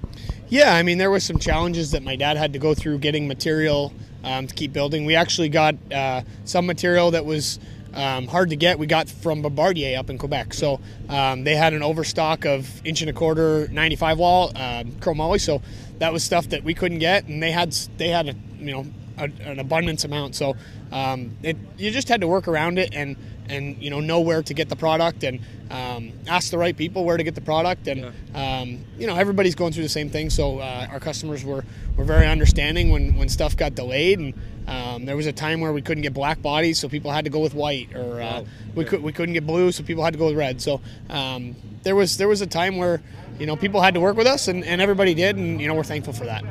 [0.53, 3.27] Yeah, I mean, there was some challenges that my dad had to go through getting
[3.27, 3.91] material
[4.23, 5.03] um, to keep building.
[5.03, 7.59] We actually got uh, some material that was
[7.95, 8.77] um, hard to get.
[8.77, 10.79] We got from Bombardier up in Quebec, so
[11.09, 15.41] um, they had an overstock of inch and a quarter 95 wall um, chromoly.
[15.41, 15.63] So
[15.97, 18.85] that was stuff that we couldn't get, and they had they had a you know
[19.17, 20.35] a, an abundance amount.
[20.35, 20.55] So
[20.91, 23.15] um, it, you just had to work around it and
[23.49, 25.39] and you know know where to get the product and
[25.71, 29.55] um, ask the right people where to get the product and um, you know everybody's
[29.55, 30.29] going through the same thing.
[30.29, 31.63] So uh, our customers were,
[31.97, 34.33] were very understanding when, when stuff got delayed and
[34.67, 37.29] um, there was a time where we couldn't get black bodies so people had to
[37.29, 38.43] go with white or uh,
[38.75, 40.61] we, could, we couldn't get blue so people had to go with red.
[40.61, 40.79] So
[41.09, 43.01] um, there was there was a time where
[43.39, 45.73] you know people had to work with us and, and everybody did and you know
[45.73, 46.43] we're thankful for that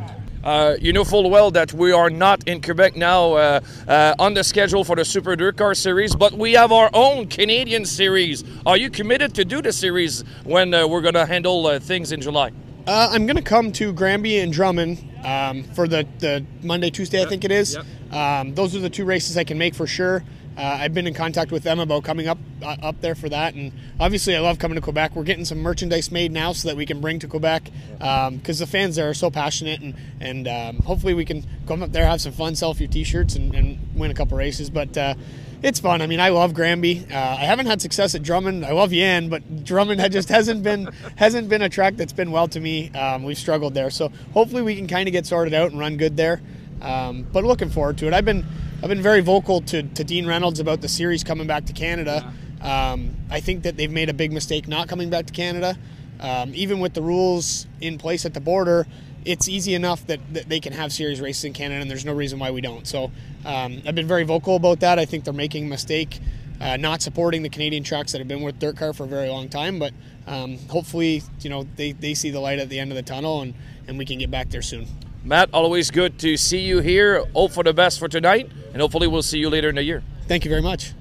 [0.43, 4.35] Uh, you know full well that we are not in Quebec now uh, uh, on
[4.35, 8.43] the schedule for the Super Car Series, but we have our own Canadian series.
[8.67, 12.11] Are you committed to do the series when uh, we're going to handle uh, things
[12.11, 12.51] in July?
[12.89, 17.23] Uh, I'm going to come to Granby and Drummond um, for the, the Monday, Tuesday,
[17.23, 17.79] I think it is.
[18.11, 20.25] Um, those are the two races I can make for sure.
[20.57, 23.55] Uh, I've been in contact with them about coming up uh, up there for that,
[23.55, 25.17] and obviously I love coming to Quebec.
[25.17, 28.67] We're getting some merchandise made now so that we can bring to Quebec because the
[28.67, 32.21] fans there are so passionate, and and um, hopefully we can come up there, have
[32.21, 34.69] some fun, sell a few T-shirts, and, and win a couple races.
[34.69, 35.15] But uh,
[35.63, 36.03] it's fun.
[36.03, 37.07] I mean, I love Granby.
[37.11, 38.65] Uh, I haven't had success at Drummond.
[38.65, 40.87] I love Yan, but Drummond just hasn't been
[41.17, 42.91] hasn't been a track that's been well to me.
[42.91, 45.97] Um, we've struggled there, so hopefully we can kind of get sorted out and run
[45.97, 46.41] good there.
[46.83, 48.13] Um, but looking forward to it.
[48.13, 48.45] I've been
[48.83, 52.33] I've been very vocal to, to Dean Reynolds about the series coming back to Canada.
[52.61, 55.79] Um, I think that they've made a big mistake not coming back to Canada.
[56.19, 58.87] Um, even with the rules in place at the border,
[59.25, 62.13] it's easy enough that, that they can have series races in Canada, and there's no
[62.13, 62.87] reason why we don't.
[62.87, 63.13] So
[63.45, 64.99] um, I've been very vocal about that.
[64.99, 66.19] I think they're making a mistake.
[66.61, 69.29] Uh, not supporting the Canadian tracks that have been with dirt car for a very
[69.29, 69.93] long time, but
[70.29, 73.43] um, hopefully, you know, they, they see the light at the end of the tunnel
[73.43, 73.55] and,
[73.89, 74.87] and we can get back there soon.
[75.25, 77.25] Matt, always good to see you here.
[77.33, 80.03] Hope for the best for tonight, and hopefully we'll see you later in the year.
[80.27, 80.95] Thank you very much.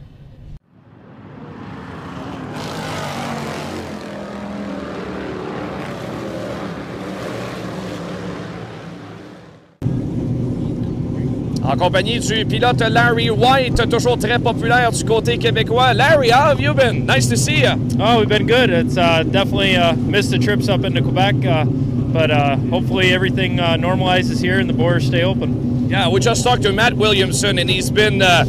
[11.64, 15.94] En compagnie du pilote Larry White, toujours très populaire du côté québécois.
[15.96, 17.06] Larry, how have you been?
[17.06, 17.72] Nice to see you.
[18.00, 18.70] Oh, we've been good.
[18.70, 21.66] It's uh, definitely uh, missed the trips up into Quebec, uh,
[22.12, 25.90] but uh, hopefully everything uh, normalizes here and the borders stay open.
[25.90, 28.46] Yeah, we just talked to Matt Williamson, and he's been uh,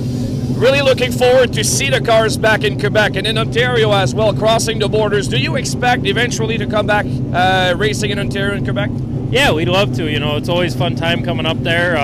[0.55, 4.33] really looking forward to see the cars back in Quebec and in Ontario as well,
[4.35, 5.29] crossing the borders.
[5.29, 7.05] Do you expect eventually to come back
[7.77, 8.91] racing in Ontario and Quebec?
[9.31, 10.11] Yeah, we'd love to.
[10.11, 11.97] You know, it's always fun time coming up there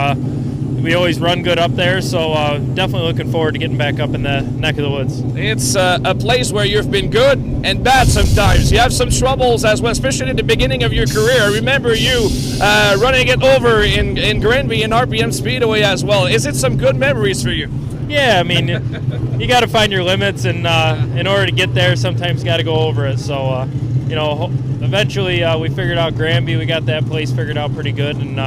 [0.83, 4.11] we always run good up there, so uh, definitely looking forward to getting back up
[4.11, 5.21] in the neck of the woods.
[5.37, 8.71] It's uh, a place where you've been good and bad sometimes.
[8.71, 11.43] You have some troubles as well, especially at the beginning of your career.
[11.43, 12.29] I remember you
[12.61, 16.27] uh, running it over in, in Granby and RPM Speedway as well.
[16.27, 17.69] Is it some good memories for you?
[18.07, 18.69] Yeah, I mean,
[19.41, 22.45] you got to find your limits, and uh, in order to get there, sometimes you
[22.47, 23.19] got to go over it.
[23.19, 23.67] So, uh,
[24.07, 24.47] you know,
[24.81, 26.57] eventually uh, we figured out Granby.
[26.57, 28.41] We got that place figured out pretty good, and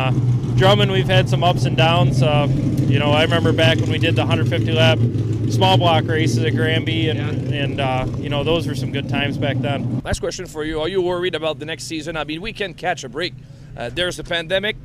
[0.61, 2.21] Drummond, we've had some ups and downs.
[2.21, 2.47] Uh,
[2.81, 4.99] you know, I remember back when we did the 150 lap
[5.49, 7.63] small block races at Granby, and, yeah.
[7.63, 10.01] and uh, you know, those were some good times back then.
[10.05, 12.15] Last question for you: Are you worried about the next season?
[12.15, 13.33] I mean, we can catch a break.
[13.75, 14.75] Uh, there's a pandemic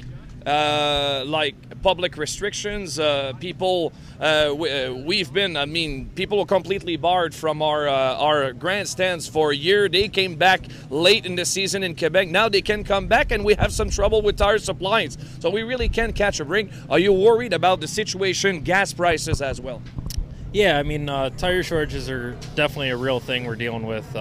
[0.47, 1.55] uh, like
[1.87, 2.99] public restrictions.
[2.99, 8.53] Uh, people, uh, uh, been, I mean, people are completely barred from our uh, our
[8.53, 9.89] grandstands for a year.
[9.89, 12.27] They came back late in the season in Quebec.
[12.27, 15.17] Now they can come back, and we have some trouble with tire supplies.
[15.39, 16.73] So we really can catch a break.
[16.91, 19.81] Are you worried about the situation, gas prices as well?
[20.53, 24.13] Yeah, I mean, uh, tire shortages are definitely a real thing we're dealing with.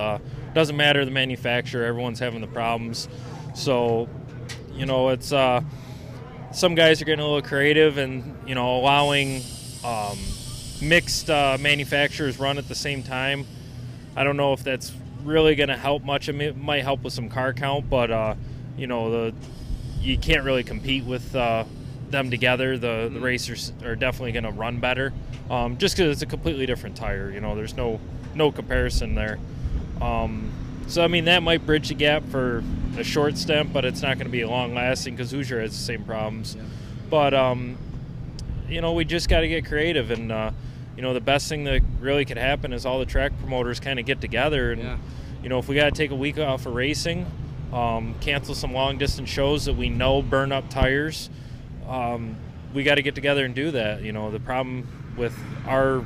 [0.53, 3.09] doesn't matter the manufacturer; everyone's having the problems.
[3.55, 4.07] So,
[4.72, 5.34] you know, it's
[6.56, 9.41] some guys are getting a little creative and you know allowing
[9.84, 10.18] um,
[10.82, 13.45] mixed uh, manufacturers run at the same time.
[14.16, 14.93] I don't know if that's
[15.24, 16.30] really going to help much.
[16.30, 18.36] I mean, It might help with some car count, but uh,
[18.78, 19.36] you know the
[19.99, 21.66] you can't really compete with uh,
[22.10, 22.78] them together.
[22.78, 25.12] The the racers are definitely going to run better,
[25.49, 27.30] um, just because it's a completely different tire.
[27.32, 27.99] You know, there's no
[28.34, 29.39] no comparison there.
[30.01, 30.51] Um,
[30.88, 32.63] so I mean that might bridge the gap for
[32.97, 35.77] a short stint, but it's not going to be long lasting because Hoosier has the
[35.77, 36.55] same problems.
[36.55, 36.63] Yeah.
[37.09, 37.77] But um,
[38.67, 40.51] you know, we just got to get creative, and uh,
[40.95, 43.99] you know, the best thing that really could happen is all the track promoters kind
[43.99, 44.97] of get together, and yeah.
[45.43, 47.25] you know, if we got to take a week off of racing,
[47.73, 51.29] um, cancel some long distance shows that we know burn up tires,
[51.88, 52.36] um,
[52.73, 54.01] we got to get together and do that.
[54.01, 56.03] You know, the problem with our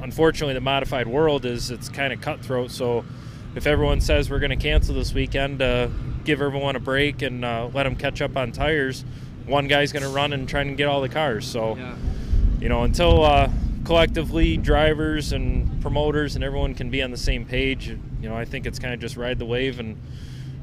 [0.00, 3.04] unfortunately the modified world is it's kind of cutthroat, so
[3.54, 5.88] if everyone says we're going to cancel this weekend, uh,
[6.24, 9.04] give everyone a break and uh, let them catch up on tires,
[9.46, 11.46] one guy's going to run and try and get all the cars.
[11.46, 11.96] So, yeah.
[12.60, 13.50] you know, until uh,
[13.84, 18.44] collectively drivers and promoters and everyone can be on the same page, you know, I
[18.44, 19.96] think it's kind of just ride the wave and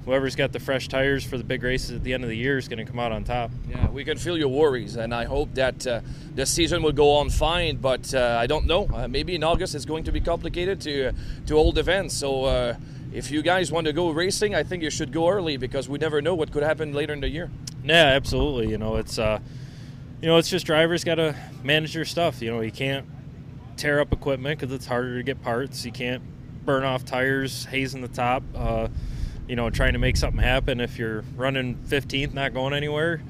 [0.05, 2.57] whoever's got the fresh tires for the big races at the end of the year
[2.57, 3.51] is going to come out on top.
[3.69, 6.01] Yeah, we can feel your worries, and I hope that uh,
[6.33, 7.77] the season will go on fine.
[7.77, 8.87] But uh, I don't know.
[8.93, 11.11] Uh, maybe in August it's going to be complicated to
[11.47, 12.15] to hold events.
[12.15, 12.75] So uh,
[13.13, 15.97] if you guys want to go racing, I think you should go early because we
[15.97, 17.49] never know what could happen later in the year.
[17.83, 18.69] Yeah, absolutely.
[18.69, 19.39] You know, it's uh,
[20.21, 22.41] you know, it's just drivers got to manage their stuff.
[22.41, 23.05] You know, you can't
[23.77, 25.85] tear up equipment because it's harder to get parts.
[25.85, 26.23] You can't
[26.65, 28.43] burn off tires, haze in the top.
[28.55, 28.87] Uh,
[29.47, 30.79] you know, trying to make something happen.
[30.79, 33.21] If you're running 15th, not going anywhere,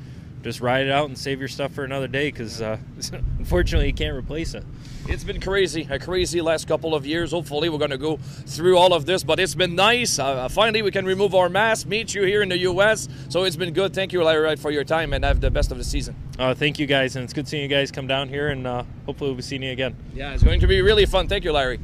[0.44, 2.78] just ride it out and save your stuff for another day because uh,
[3.40, 4.64] unfortunately you can't replace it.
[5.08, 7.32] It's been crazy, a crazy last couple of years.
[7.32, 10.18] Hopefully, we're going to go through all of this, but it's been nice.
[10.18, 13.08] Uh, finally, we can remove our mask, meet you here in the U.S.
[13.30, 13.94] So it's been good.
[13.94, 16.16] Thank you, Larry for your time, and have the best of the season.
[16.40, 18.84] Uh, thank you, guys, and it's good seeing you guys come down here, and uh,
[19.06, 19.96] hopefully, we'll be seeing you again.
[20.16, 21.28] Yeah, it's going to be really fun.
[21.28, 21.80] Thank you, Larry.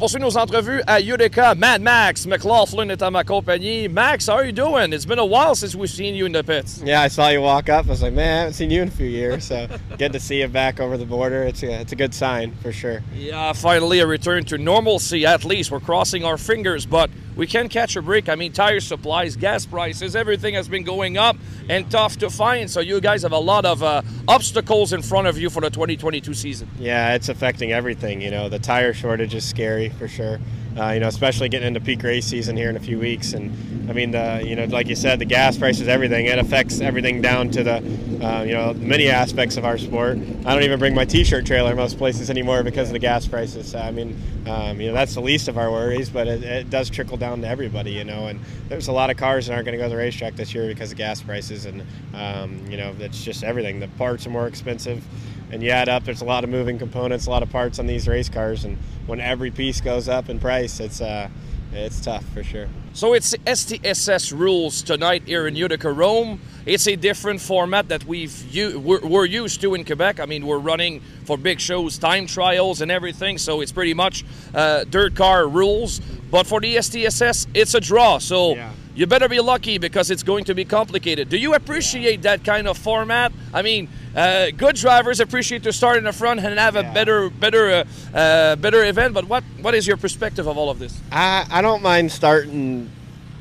[0.00, 1.54] Poursuit nos entrevues à Utica.
[1.54, 3.86] Mad Max McLaughlin est à ma compagnie.
[3.86, 4.94] Max, how are you doing?
[4.94, 6.80] It's been a while since we've seen you in the pits.
[6.82, 7.84] Yeah, I saw you walk up.
[7.84, 9.44] I was like, man, I haven't seen you in a few years.
[9.44, 11.42] So good to see you back over the border.
[11.42, 13.02] It's a, it's a good sign for sure.
[13.14, 15.26] Yeah, finally a return to normalcy.
[15.26, 18.30] At least we're crossing our fingers, but we can't catch a break.
[18.30, 21.36] I mean, tire supplies, gas prices, everything has been going up
[21.68, 22.70] and tough to find.
[22.70, 25.70] So you guys have a lot of uh, obstacles in front of you for the
[25.70, 26.70] 2022 season.
[26.78, 28.22] Yeah, it's affecting everything.
[28.22, 30.38] You know, the tire shortage is scary for sure.
[30.78, 33.32] Uh, you know, especially getting into peak race season here in a few weeks.
[33.32, 36.26] And I mean, the you know, like you said, the gas prices, everything.
[36.26, 37.76] It affects everything down to the
[38.24, 40.18] uh, you know many aspects of our sport.
[40.18, 43.74] I don't even bring my T-shirt trailer most places anymore because of the gas prices.
[43.74, 44.16] I mean,
[44.46, 47.40] um, you know, that's the least of our worries, but it, it does trickle down
[47.42, 47.90] to everybody.
[47.92, 49.96] You know, and there's a lot of cars that aren't going to go to the
[49.96, 51.84] racetrack this year because of gas prices, and
[52.14, 53.80] um, you know, it's just everything.
[53.80, 55.04] The parts are more expensive
[55.52, 57.86] and you add up there's a lot of moving components a lot of parts on
[57.86, 58.76] these race cars and
[59.06, 61.28] when every piece goes up in price it's uh
[61.72, 66.40] it's tough for sure So it's STSS rules tonight here in Utica, Rome.
[66.66, 70.18] It's a different format that we've u- we're, we're used to in Quebec.
[70.18, 73.38] I mean, we're running for big shows, time trials, and everything.
[73.38, 76.00] So it's pretty much uh, dirt car rules.
[76.32, 78.18] But for the STSS, it's a draw.
[78.18, 78.56] So
[78.96, 81.28] you better be lucky because it's going to be complicated.
[81.28, 83.32] Do you appreciate that kind of format?
[83.54, 87.30] I mean, uh, good drivers appreciate to start in the front and have a better,
[87.30, 89.14] better, uh, uh, better event.
[89.14, 91.00] But what what is your perspective of all of this?
[91.12, 92.90] I, I don't mind starting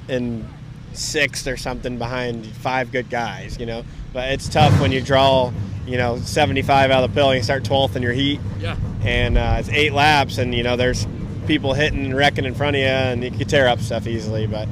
[0.08, 0.48] in
[0.94, 3.84] sixth or something behind five good guys, you know.
[4.14, 5.52] But it's tough when you draw,
[5.86, 8.40] you know, 75 out of the pill and you start 12th in your heat.
[8.60, 8.76] Yeah.
[9.04, 11.08] And uh, it's eight laps, and, you know, there's
[11.48, 14.48] people hitting and wrecking in front of you, and you can tear up stuff easily.
[14.48, 14.68] But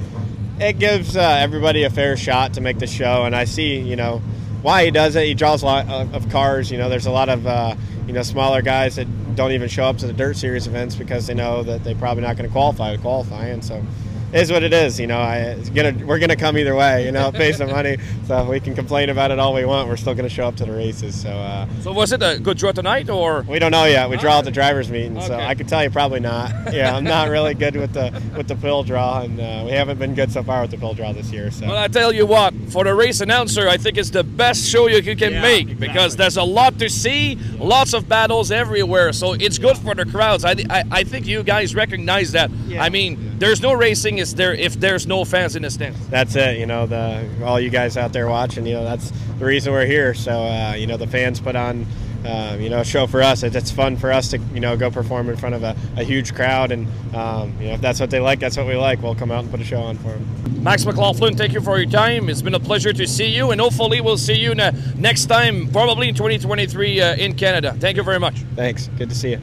[0.59, 3.25] it gives uh, everybody a fair shot to make the show.
[3.25, 4.21] And I see, you know,
[4.61, 5.25] why he does it.
[5.25, 6.71] He draws a lot of, cars.
[6.71, 9.85] You know, there's a lot of, uh, you know, smaller guys that don't even show
[9.85, 12.51] up to the dirt series events because they know that they're probably not going to
[12.51, 13.45] qualify to qualify.
[13.47, 13.83] And so
[14.33, 14.99] is what it is.
[14.99, 17.69] You know, I, it's gonna, we're going to come either way, you know, pay some
[17.69, 17.97] money.
[18.27, 19.87] So we can complain about it all we want.
[19.87, 21.19] We're still going to show up to the races.
[21.21, 24.09] So, uh, So was it a good draw tonight, or we don't know yet.
[24.09, 26.51] We draw at the drivers' meeting, so I can tell you probably not.
[26.73, 29.97] Yeah, I'm not really good with the with the pill draw, and uh, we haven't
[29.99, 31.49] been good so far with the pill draw this year.
[31.51, 34.67] So Well, I tell you what, for the race announcer, I think it's the best
[34.67, 39.13] show you can Yeah, make because there's a lot to see, lots of battles everywhere.
[39.13, 40.43] So it's good for the crowds.
[40.43, 42.51] I, I, I think you guys recognize that.
[42.77, 46.07] I mean, there's no racing is there if there's no fans in the stands.
[46.09, 46.57] that's it.
[46.57, 49.85] You know, the all you guys out there watching, you know, that's the reason we're
[49.85, 50.13] here.
[50.13, 51.85] So uh, you know, the fans put on.
[52.25, 53.43] Uh, you know, a show for us.
[53.43, 56.03] It's, it's fun for us to, you know, go perform in front of a, a
[56.03, 56.85] huge crowd, and
[57.15, 59.01] um, you know, if that's what they like, that's what we like.
[59.01, 60.63] We'll come out and put a show on for them.
[60.63, 62.27] Max McLaughlin, thank you for your time.
[62.27, 65.71] It's been a pleasure to see you, and hopefully we'll see you ne- next time,
[65.71, 67.77] probably in 2023 uh, in Canada.
[67.79, 68.39] Thank you very much.
[68.55, 68.89] Thanks.
[68.97, 69.41] Good to see you.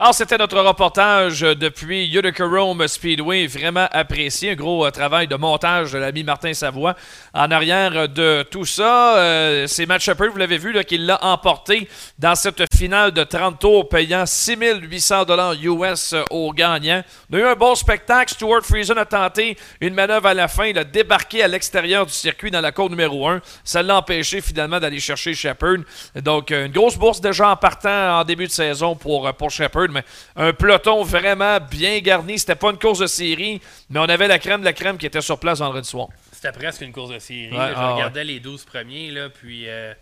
[0.00, 3.48] Alors, c'était notre reportage depuis Utica Rome Speedway.
[3.48, 4.52] Vraiment apprécié.
[4.52, 6.94] Un gros euh, travail de montage de l'ami Martin Savoie.
[7.34, 11.88] En arrière de tout ça, euh, c'est Matt Shepard, vous l'avez vu, qui l'a emporté
[12.16, 17.02] dans cette finale de 30 tours, payant 6800 dollars US au gagnant.
[17.32, 18.32] On a eu un bon spectacle.
[18.32, 20.66] Stuart Friesen a tenté une manœuvre à la fin.
[20.66, 23.40] Il a débarqué à l'extérieur du circuit dans la cour numéro 1.
[23.64, 25.78] Ça l'a empêché finalement d'aller chercher Shepard.
[26.14, 29.87] Donc, une grosse bourse déjà en partant en début de saison pour, euh, pour Shepard,
[29.92, 30.04] mais
[30.36, 32.38] un peloton vraiment bien garni.
[32.38, 33.60] C'était pas une course de série,
[33.90, 36.08] mais on avait la crème de la crème qui était sur place vendredi soir.
[36.32, 37.50] C'était presque une course de série.
[37.50, 37.70] Ouais, là.
[37.70, 39.92] je ah, regardais les 12 premiers, là, puis euh,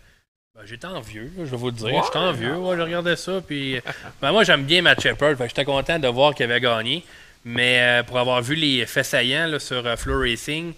[0.55, 1.87] ben, j'étais envieux, là, je vais vous le dire.
[1.87, 2.01] Ouais.
[2.05, 3.41] J'étais envieux, je regardais ça.
[3.45, 3.81] Puis, euh,
[4.21, 7.03] ben, moi, j'aime bien Matt Shepard, j'étais content de voir qu'il avait gagné.
[7.49, 10.73] Mais euh, pour avoir vu les faits saillants là, sur euh, Flow Racing,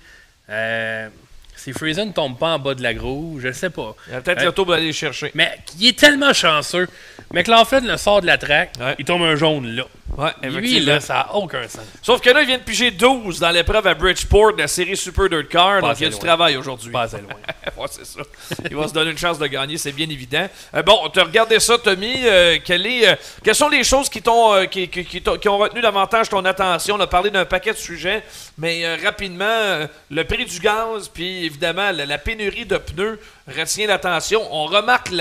[0.50, 1.10] euh,
[1.56, 3.96] si Friesen ne tombe pas en bas de la grue, je sais pas.
[4.08, 5.32] Il a peut-être le tour pour aller le chercher.
[5.34, 6.88] Mais il est tellement chanceux.
[7.32, 9.84] McLaughlin le sort de la track, il tombe un jaune là.
[10.18, 11.84] Ouais, Lui, là, ça n'a aucun sens.
[12.02, 14.98] Sauf que là, il vient de piger 12 dans l'épreuve à Bridgeport de la série
[14.98, 15.80] Super Dirt Car.
[15.80, 16.92] Pas donc, il y a du travail aujourd'hui.
[16.92, 17.30] Pas assez loin.
[17.78, 18.22] ouais, c'est ça.
[18.70, 20.50] Il va se donner une chance de gagner, c'est bien évident.
[20.76, 22.16] Euh, bon, tu as regardé ça, Tommy.
[22.26, 25.48] Euh, quelle est, euh, quelles sont les choses qui, t'ont, qui, qui- qui t'ont- qui
[25.48, 26.96] ont retenu davantage ton attention?
[26.96, 28.24] On a parlé d'un paquet de sujets,
[28.58, 33.20] mais rapidement, le prix du gaz, puis évidemment, la, la pénurie de pneus
[33.52, 34.42] retient l'attention.
[34.52, 35.12] On remarque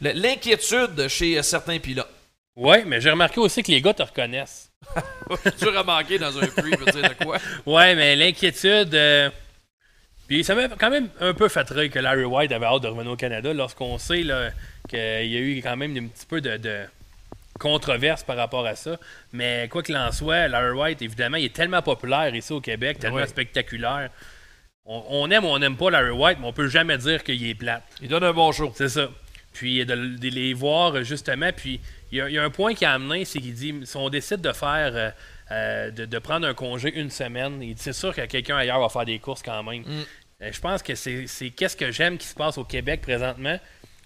[0.00, 2.08] l'inquiétude chez certains pilotes.
[2.56, 4.70] Oui, mais j'ai remarqué aussi que les gars te reconnaissent.
[5.60, 7.38] dur à manquer dans un prix, veut dire de quoi?
[7.66, 8.94] Ouais, mais l'inquiétude.
[8.94, 9.30] euh,
[10.28, 13.10] Puis ça m'a quand même un peu fatigué que Larry White avait hâte de revenir
[13.12, 14.20] au Canada lorsqu'on sait
[14.88, 16.84] qu'il y a eu quand même un petit peu de, de
[17.58, 18.98] controverse par rapport à ça.
[19.32, 22.98] Mais quoi qu'il en soit, Larry White, évidemment, il est tellement populaire ici au Québec,
[23.00, 23.26] tellement Ouais.
[23.26, 24.10] spectaculaire.
[24.86, 27.46] On, on aime ou on n'aime pas Larry White, mais on peut jamais dire qu'il
[27.46, 27.82] est plate.
[28.02, 28.72] Il donne un bon show.
[28.76, 29.08] C'est ça.
[29.52, 31.50] puis de, de les voir justement.
[31.56, 31.80] Puis
[32.12, 33.96] il y, a- il y a un point qui a amené, c'est qu'il dit si
[33.96, 34.92] on décide de faire.
[34.94, 35.10] euh,
[35.52, 38.88] euh, de, de prendre un congé une semaine, il c'est sûr que quelqu'un ailleurs va
[38.88, 39.82] faire des courses quand même.
[39.82, 40.02] Mm.
[40.42, 43.60] Euh, je pense que c'est c'est qu'est-ce que j'aime qui se passe au Québec présentement.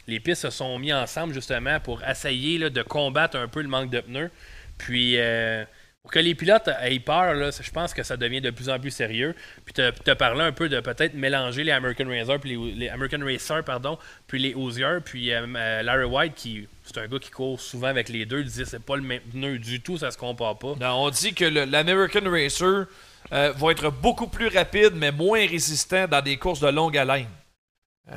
[0.09, 3.69] Les pistes se sont mis ensemble justement pour essayer là, de combattre un peu le
[3.69, 4.31] manque de pneus.
[4.79, 5.65] Puis euh,
[6.11, 8.91] que les pilotes aient peur, là, je pense que ça devient de plus en plus
[8.91, 9.35] sérieux.
[9.65, 12.89] Puis tu as parlé un peu de peut-être mélanger les American Racer, puis les, les
[12.89, 13.19] American
[13.65, 17.61] pardon, puis les Hoosier, puis euh, euh, Larry White qui c'est un gars qui court
[17.61, 20.17] souvent avec les deux, il disait c'est pas le même pneu du tout, ça se
[20.17, 20.75] compare pas.
[20.81, 22.87] Non, on dit que l'American Racer
[23.33, 27.29] euh, va être beaucoup plus rapide, mais moins résistant dans des courses de longue haleine.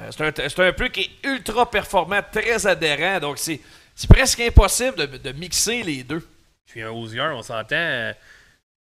[0.10, 0.28] C'est un,
[0.68, 3.60] un pneu qui est ultra performant, très adhérent, donc c'est
[4.08, 6.26] presque impossible de mixer les deux.
[6.68, 8.14] Puis un Hoosier, on s'entend,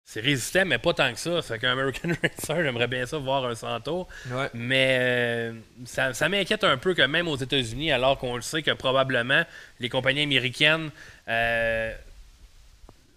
[0.07, 1.41] c'est résistant, mais pas tant que ça.
[1.41, 3.55] Fait qu'un American Racer, j'aimerais bien ça voir un.
[3.67, 4.51] Ouais.
[4.53, 5.53] Mais euh,
[5.87, 9.45] ça, ça m'inquiète un peu que même aux États-Unis, alors qu'on le sait que probablement
[9.81, 10.91] les compagnies américaines
[11.29, 11.95] euh,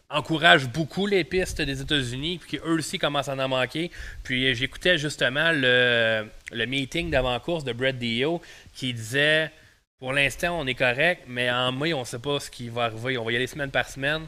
[0.10, 3.92] encouragent beaucoup les pistes des États-Unis, puis qu'eux aussi commencent à en manquer.
[4.24, 8.42] Puis euh, j'écoutais justement le, le meeting d'avant-course de Brett Dio
[8.74, 9.52] qui disait
[10.00, 12.86] pour l'instant, on est correct, mais en mai, on ne sait pas ce qui va
[12.86, 13.18] arriver.
[13.18, 14.28] On va y aller semaine par semaine.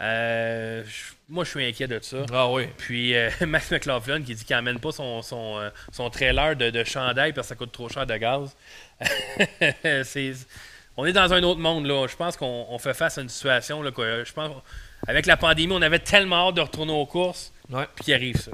[0.00, 0.84] Euh,
[1.28, 2.18] moi, je suis inquiet de ça.
[2.32, 2.68] Ah oui.
[2.76, 6.70] Puis euh, Max McLaughlin qui dit qu'il n'amène pas son, son, euh, son trailer de,
[6.70, 8.56] de chandail parce que ça coûte trop cher de gaz.
[10.96, 11.86] On est dans un autre monde.
[11.86, 12.06] là.
[12.08, 13.82] Je pense qu'on on fait face à une situation.
[13.82, 13.90] Là.
[13.96, 14.50] Je pense
[15.06, 17.52] avec la pandémie, on avait tellement hâte de retourner aux courses.
[17.68, 18.50] Puis il arrive ça.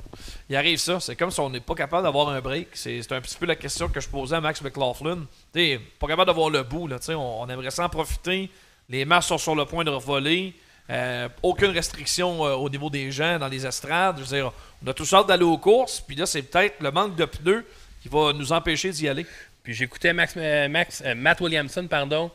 [0.48, 0.98] Il arrive ça.
[0.98, 2.68] C'est comme si on n'est pas capable d'avoir un break.
[2.74, 5.26] C'est un petit peu la question que je posais à Max McLaughlin.
[5.52, 6.88] T'sais, pas capable d'avoir le bout.
[6.88, 8.50] Là, on, aimerait s'en profiter.
[8.88, 10.54] Les masses sont sur le point de revoler.
[10.90, 14.16] Euh, aucune restriction euh, au niveau des gens dans les estrades.
[14.18, 14.52] Je veux dire,
[14.84, 16.00] on a tous hâte d'aller aux courses.
[16.00, 17.64] Puis là, c'est peut-être le manque de pneus
[18.02, 19.26] qui va nous empêcher d'y aller.
[19.62, 22.30] Puis j'écoutais Max, euh, Max, Matt Williamson, pardon.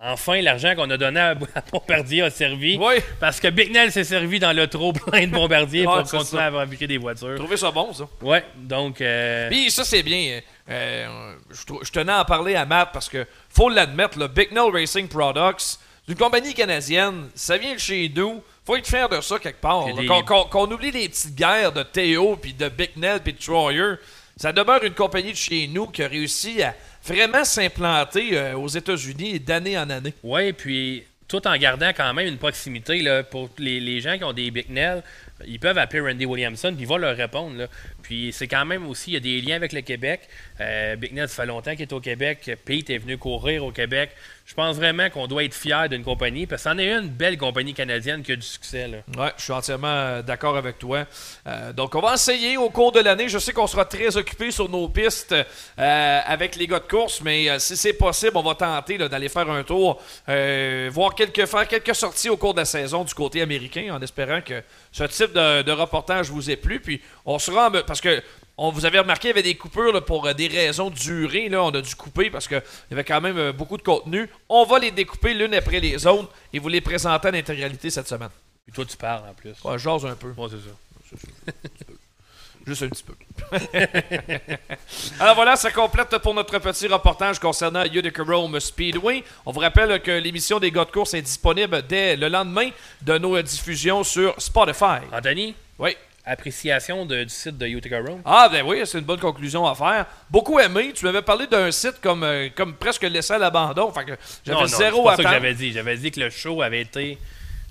[0.00, 2.76] Enfin, l'argent qu'on a donné à, à Bombardier a servi.
[2.78, 2.94] Oui.
[3.20, 6.46] Parce que Bicknell s'est servi dans le trop plein de Bombardier pour continuer ça.
[6.46, 7.36] à fabriquer des voitures.
[7.36, 8.06] Trouvez ça bon, ça?
[8.20, 9.00] Ouais, donc.
[9.00, 10.40] euh, Puis ça, c'est bien.
[10.68, 14.28] Euh, je, trou- je tenais à en parler à Matt parce que, faut l'admettre, le
[14.28, 18.42] Bicknell Racing Products, c'est une compagnie canadienne, ça vient de chez nous.
[18.66, 19.86] Faut être fier de ça quelque part.
[19.94, 23.94] Des- qu'on oublie les petites guerres de Théo, puis de Bicknell, puis de Troyer.
[24.36, 26.74] Ça demeure une compagnie de chez nous qui a réussi à
[27.06, 30.14] vraiment s'implanter euh, aux États-Unis d'année en année.
[30.22, 34.24] Oui, puis tout en gardant quand même une proximité là, pour les, les gens qui
[34.24, 35.02] ont des Bicknell,
[35.46, 37.56] ils peuvent appeler Randy Williamson, puis il va leur répondre.
[37.56, 37.66] là.
[38.04, 40.28] Puis c'est quand même aussi, il y a des liens avec le Québec.
[40.60, 42.50] Euh, Bicknell, ça fait longtemps qu'il est au Québec.
[42.66, 44.10] Pete est venu courir au Québec.
[44.44, 47.38] Je pense vraiment qu'on doit être fier d'une compagnie, parce que c'en est une belle
[47.38, 49.02] compagnie canadienne qui a du succès.
[49.16, 51.06] Ouais, je suis entièrement euh, d'accord avec toi.
[51.46, 53.30] Euh, donc, on va essayer au cours de l'année.
[53.30, 55.34] Je sais qu'on sera très occupé sur nos pistes
[55.78, 59.62] avec les gars de course, mais si c'est possible, on va tenter d'aller faire un
[59.62, 64.02] tour, voir quelques, faire quelques sorties au cours de la saison du côté américain, en
[64.02, 66.80] espérant que ce type de, reportage vous ait plu.
[66.80, 68.22] Puis, on sera parce que
[68.56, 70.96] on vous avez remarqué, il y avait des coupures là, pour euh, des raisons de
[70.96, 71.48] durée.
[71.48, 74.28] Là, on a dû couper parce qu'il y avait quand même euh, beaucoup de contenu.
[74.48, 78.08] On va les découper l'une après les autres et vous les présenter en intégralité cette
[78.08, 78.30] semaine.
[78.64, 79.52] Puis toi, tu parles en plus.
[79.62, 80.32] Ouais, j'ose un peu.
[80.36, 81.52] Ouais, c'est ça.
[82.66, 83.14] Juste un petit peu.
[85.20, 89.22] Alors voilà, ça complète pour notre petit reportage concernant Utica Rome Speedway.
[89.46, 92.70] On vous rappelle que l'émission des gars de course est disponible dès le lendemain
[93.02, 95.04] de nos diffusions sur Spotify.
[95.12, 95.54] Anthony?
[95.78, 95.96] Oui.
[96.26, 98.22] Appréciation de- du site de Utica Rome?
[98.24, 100.06] Ah ben oui, c'est une bonne conclusion à faire.
[100.30, 100.92] Beaucoup aimé.
[100.94, 103.92] Tu m'avais parlé d'un site comme, euh, comme presque laissé à l'abandon.
[103.92, 105.72] Fait que Non, j'avais non, zéro c'est pas à ça que j'avais dit.
[105.72, 107.18] J'avais dit que le show avait été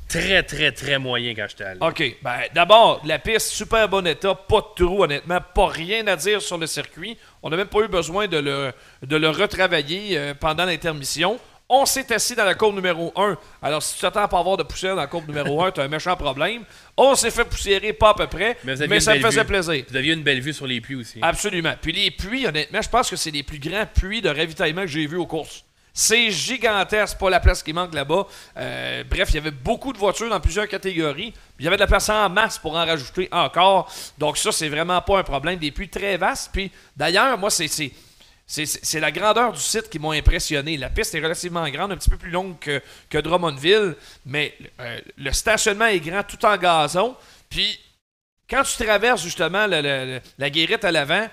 [0.08, 1.80] très, très, très moyen quand j'étais allé.
[1.82, 2.18] OK.
[2.22, 6.40] Ben, d'abord, la piste, super bon état, pas de trou, honnêtement, pas rien à dire
[6.42, 7.18] sur le circuit.
[7.42, 8.72] On n'a même pas eu besoin de le,
[9.02, 11.40] de le retravailler euh, pendant l'intermission.
[11.76, 13.36] On s'est assis dans la courbe numéro 1.
[13.64, 15.82] Alors, si tu t'attends à pas avoir de poussière dans la courbe numéro 1, tu
[15.82, 16.62] as un méchant problème.
[16.96, 19.48] On s'est fait poussiérer, pas à peu près, mais, ça me faisait vue.
[19.48, 19.84] plaisir.
[19.90, 21.18] Vous aviez une belle vue sur les puits aussi.
[21.20, 21.74] Absolument.
[21.82, 24.88] Puis les puits, honnêtement, je pense que c'est les plus grands puits de ravitaillement que
[24.88, 25.66] j'ai vus aux courses.
[25.92, 28.28] C'est gigantesque, pas la place qui manque là-bas.
[28.58, 31.34] Euh, bref, il y avait beaucoup de voitures dans plusieurs catégories.
[31.58, 33.92] Il y avait de la place en masse pour en rajouter encore.
[34.20, 35.58] Donc ça, c'est vraiment pas un problème.
[35.58, 36.52] Des puits très vastes.
[36.54, 37.68] Puis d'ailleurs, moi, c'est
[38.46, 40.78] c'est- la grandeur du site qui m'a impressionné.
[40.78, 43.96] La piste est relativement grande, un petit peu plus longue que, Drummondville,
[44.26, 47.16] mais euh, le stationnement est grand tout en gazon.
[47.50, 47.80] Puis
[48.50, 51.28] quand tu traverses justement la guérite à l'avant,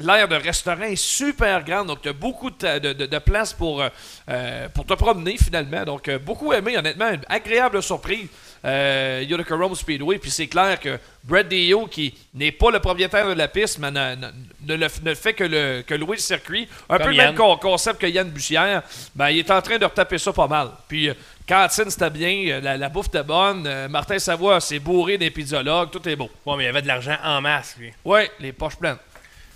[0.00, 1.86] l'aire de restaurant est super grande.
[1.86, 3.82] Donc, tu as beaucoup de, place pour,
[4.28, 5.84] euh, pour te promener finalement.
[5.84, 7.10] Donc, euh, beaucoup aimé, honnêtement.
[7.10, 8.28] Une agréable surprise.
[8.64, 10.18] Euh, Utica Rome Speedway.
[10.18, 13.90] Puis c'est clair que Brad Dio, qui n'est pas le propriétaire de la piste, mais
[13.90, 14.26] ne, ne-
[14.66, 17.34] ne le- ne fait que, le, que louer le circuit, un Comme peu le même
[17.34, 18.82] con- concept que Yann Bussière,
[19.14, 20.70] ben, il est en train de retaper ça pas mal.
[20.88, 21.14] Puis, euh,
[21.48, 23.64] cantine, c'était bien, euh, la, la bouffe était bonne.
[23.66, 26.30] euh, Martin Savoie s'est bourré des pizzologues, tout est beau.
[26.44, 27.92] Ouais, mais il y avait de l'argent en masse, lui.
[28.04, 28.98] Ouais, les poches pleines.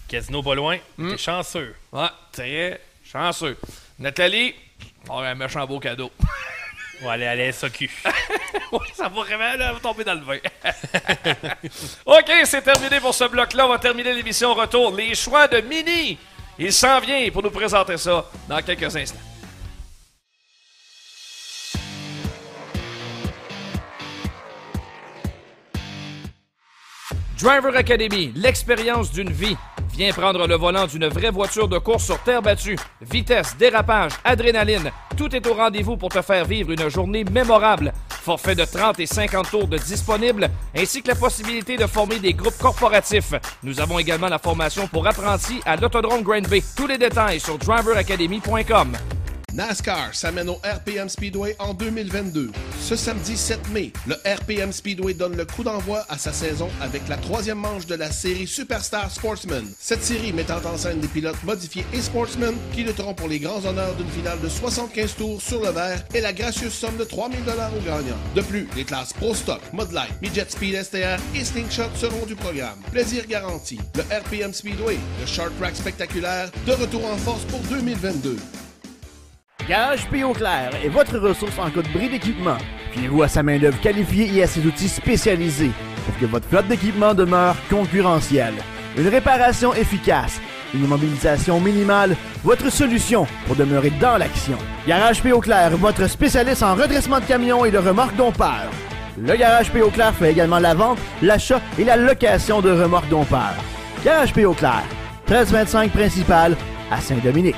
[0.08, 0.78] Casino pas loin.
[0.98, 1.10] Hmm.
[1.12, 1.74] T'es chanceux.
[1.90, 3.56] Ouais, très chanceux.
[3.98, 4.54] Nathalie,
[5.08, 6.10] on a un méchant beau cadeau.
[7.02, 7.34] On va aller à.
[8.72, 10.38] Ouais, ça va vraiment tomber dans le vin.
[12.06, 13.66] OK, c'est terminé pour ce bloc-là.
[13.66, 14.96] On va terminer l'émission Retour.
[14.96, 16.18] Les choix de Mini.
[16.58, 19.31] Il s'en vient pour nous présenter ça dans quelques instants.
[27.42, 29.56] Driver Academy, l'expérience d'une vie.
[29.94, 32.78] Viens prendre le volant d'une vraie voiture de course sur terre battue.
[33.00, 37.92] Vitesse, dérapage, adrénaline, tout est au rendez-vous pour te faire vivre une journée mémorable.
[38.08, 42.32] Forfait de 30 et 50 tours de disponible, ainsi que la possibilité de former des
[42.32, 43.34] groupes corporatifs.
[43.64, 46.62] Nous avons également la formation pour apprentis à l'Autodrome Grand Bay.
[46.76, 48.92] Tous les détails sur driveracademy.com.
[49.54, 52.50] NASCAR s'amène au RPM Speedway en 2022.
[52.80, 57.06] Ce samedi 7 mai, le RPM Speedway donne le coup d'envoi à sa saison avec
[57.08, 59.64] la troisième manche de la série Superstar Sportsman.
[59.78, 63.62] Cette série mettant en scène des pilotes modifiés et sportsmen qui lutteront pour les grands
[63.66, 67.44] honneurs d'une finale de 75 tours sur le verre et la gracieuse somme de 3000
[67.44, 68.16] dollars aux gagnants.
[68.34, 72.36] De plus, les classes Pro Stock, Mud Light, Midget Speed STR et Slingshot seront du
[72.36, 72.78] programme.
[72.90, 73.78] Plaisir garanti.
[73.96, 78.38] Le RPM Speedway, le short track spectaculaire, de retour en force pour 2022.
[79.68, 80.32] Garage P.O.
[80.32, 82.56] Claire est votre ressource en cas de bris d'équipement.
[82.92, 85.70] Fiez-vous à sa main-d'œuvre qualifiée et à ses outils spécialisés
[86.04, 88.54] pour que votre flotte d'équipement demeure concurrentielle.
[88.98, 90.40] Une réparation efficace,
[90.74, 94.58] une mobilisation minimale, votre solution pour demeurer dans l'action.
[94.86, 95.40] Garage P.O.
[95.40, 98.70] Claire, votre spécialiste en redressement de camions et de remorques dompeurs.
[99.16, 99.90] Le Garage P.O.
[99.90, 103.54] Claire fait également la vente, l'achat et la location de remorques dompeurs.
[104.04, 104.54] Garage P.O.
[104.54, 104.84] Claire,
[105.28, 106.56] 1325 principal
[106.90, 107.54] à Saint-Dominique.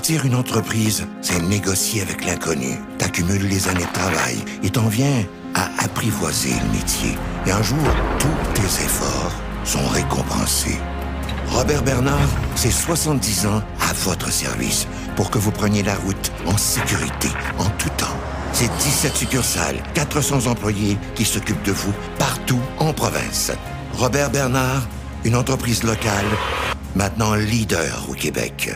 [0.00, 2.78] Partir une entreprise, c'est négocier avec l'inconnu.
[2.96, 7.18] T'accumules les années de travail et t'en viens à apprivoiser le métier.
[7.44, 7.76] Et un jour,
[8.18, 10.78] tous tes efforts sont récompensés.
[11.50, 14.86] Robert Bernard, c'est 70 ans à votre service
[15.16, 17.28] pour que vous preniez la route en sécurité,
[17.58, 18.16] en tout temps.
[18.54, 23.52] C'est 17 succursales, 400 employés qui s'occupent de vous partout en province.
[23.92, 24.88] Robert Bernard,
[25.24, 26.24] une entreprise locale,
[26.96, 28.70] maintenant leader au Québec.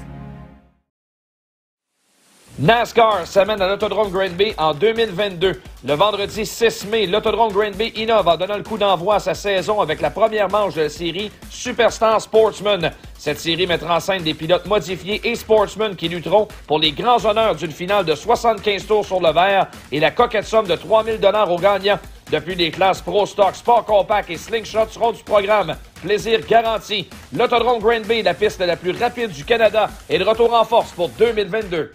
[2.57, 5.61] NASCAR s'amène à l'Autodrome Grand Bay en 2022.
[5.85, 9.35] Le vendredi 6 mai, l'Autodrome Grand Bay innove en donnant le coup d'envoi à sa
[9.35, 12.93] saison avec la première manche de la série Superstar Sportsman.
[13.19, 17.25] Cette série mettra en scène des pilotes modifiés et sportsmen qui lutteront pour les grands
[17.25, 21.19] honneurs d'une finale de 75 tours sur le verre et la coquette somme de 3000
[21.19, 21.99] dollars aux gagnants.
[22.31, 25.75] Depuis les classes Pro Stock, Sport Compact et Slingshot seront du programme.
[26.01, 27.09] Plaisir garanti.
[27.37, 30.93] L'Autodrome Grand Bay, la piste la plus rapide du Canada, est de retour en force
[30.93, 31.93] pour 2022.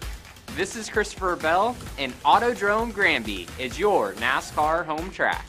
[0.56, 5.44] This is Christopher Bell, and Autodrome Granby is your NASCAR home track.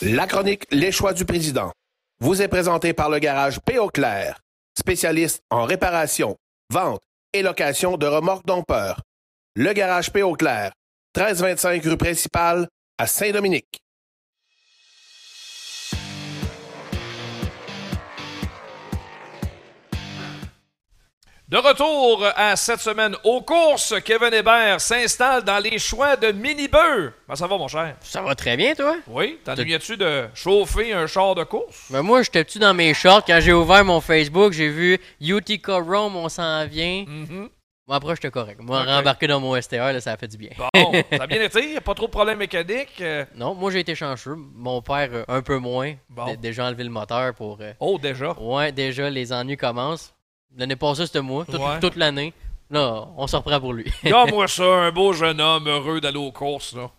[0.00, 1.70] La chronique Les choix du président
[2.20, 3.88] vous est présentée par le garage P.O.
[3.88, 4.40] Claire,
[4.76, 6.36] spécialiste en réparation,
[6.72, 7.02] vente
[7.34, 9.02] et location de remorques dompeurs.
[9.54, 10.32] Le garage P.O.
[10.34, 10.72] Claire,
[11.14, 12.68] 1325 rue principale
[12.98, 13.80] à Saint-Dominique.
[21.56, 27.12] De retour à cette semaine aux courses, Kevin Hébert s'installe dans les choix de mini-beur.
[27.26, 27.96] Comment ça va, mon cher?
[28.02, 28.96] Ça va très bien, toi?
[29.06, 31.86] Oui, t'ennuyais-tu de chauffer un char de course?
[31.88, 36.16] Ben moi, j'étais-tu dans mes shorts quand j'ai ouvert mon Facebook, j'ai vu Utica Rome,
[36.16, 37.06] on s'en vient.
[37.88, 38.60] Bon, après, j'étais correct.
[38.60, 38.88] Moi, Ok.
[38.88, 40.50] rembarquer dans mon STR, là, ça a fait du bien.
[40.58, 43.00] Bon, ça a bien été, pas trop de problèmes mécaniques.
[43.00, 43.24] euh.
[43.34, 44.34] Non, moi, j'ai été chanceux.
[44.36, 45.94] Mon père, euh, un peu moins.
[46.10, 46.34] Bon.
[46.34, 47.56] Déjà enlevé le moteur pour.
[47.62, 48.32] euh, Oh, déjà?
[48.40, 50.12] Ouais, déjà, les ennuis commencent.
[50.56, 51.44] L'année passée, c'était moi.
[51.44, 51.80] Toute, Ouais.
[51.80, 52.32] toute l'année.
[52.70, 53.90] Là, on se reprend pour lui.
[54.04, 56.90] Regarde-moi ça, un beau jeune homme heureux d'aller aux courses, là.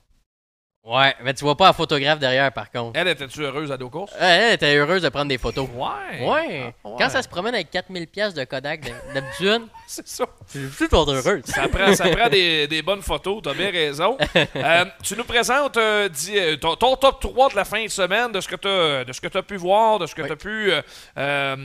[0.88, 2.99] Ouais, mais tu vois pas un photographe derrière, par contre.
[2.99, 4.11] Elle était-tu heureuse d'aller aux courses?
[4.14, 5.68] Euh, Elle était heureuse de prendre des photos.
[5.73, 6.26] Ouais.
[6.27, 6.73] Ouais.
[6.84, 6.95] Ah, ouais.
[6.97, 8.81] Quand ça se promène avec 4000 pièces de Kodak
[9.14, 10.26] d'habitude, c'est ça.
[10.53, 11.41] Je suis toujours heureux.
[11.45, 14.18] Ça prend, ça prend des, des bonnes photos, t'as bien raison.
[14.55, 17.89] Euh, tu nous présentes euh, dis, euh, ton, ton top 3 de la fin de
[17.89, 18.55] semaine, de ce que
[19.27, 20.72] tu as pu voir, de ce que tu as pu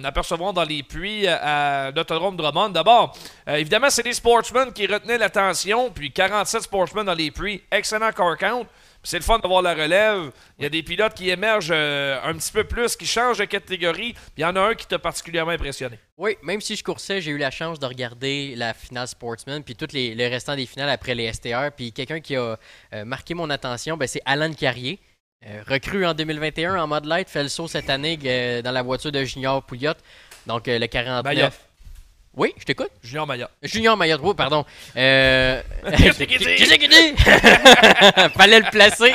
[0.04, 2.70] apercevoir dans les puits à, à l'Autodrome Drummond.
[2.70, 3.14] D'abord,
[3.46, 8.36] évidemment, c'est des sportsmen qui retenaient l'attention, puis 47 sportsmen dans les puits, excellent car
[8.36, 8.66] count.
[9.04, 10.30] C'est le fun d'avoir la relève.
[10.58, 13.44] Il y a des pilotes qui émergent euh, un petit peu plus, qui changent de
[13.44, 14.12] catégorie.
[14.12, 15.98] Puis il y en a un qui t'a particulièrement impressionné.
[16.16, 19.74] Oui, même si je coursais, j'ai eu la chance de regarder la finale Sportsman, puis
[19.74, 21.72] tous les, les restants des finales après les STR.
[21.76, 22.56] Puis quelqu'un qui a
[22.94, 25.00] euh, marqué mon attention, ben, c'est Alan Carrier.
[25.44, 28.16] Euh, recru en 2021 en mode light, fait le saut cette année
[28.62, 29.94] dans la voiture de Junior Pouliot.
[30.46, 31.24] Donc le 49.
[31.24, 31.71] Mayotte.
[32.34, 32.88] Oui, je t'écoute.
[33.02, 33.50] Junior Mayotte.
[33.62, 34.64] Junior Mayotte, oh, pardon.
[34.96, 35.60] Euh...
[35.98, 36.44] Qu'est-ce qu'il dit?
[36.44, 37.14] Qu'est-ce qu'il dit?
[38.34, 39.12] Fallait le placer.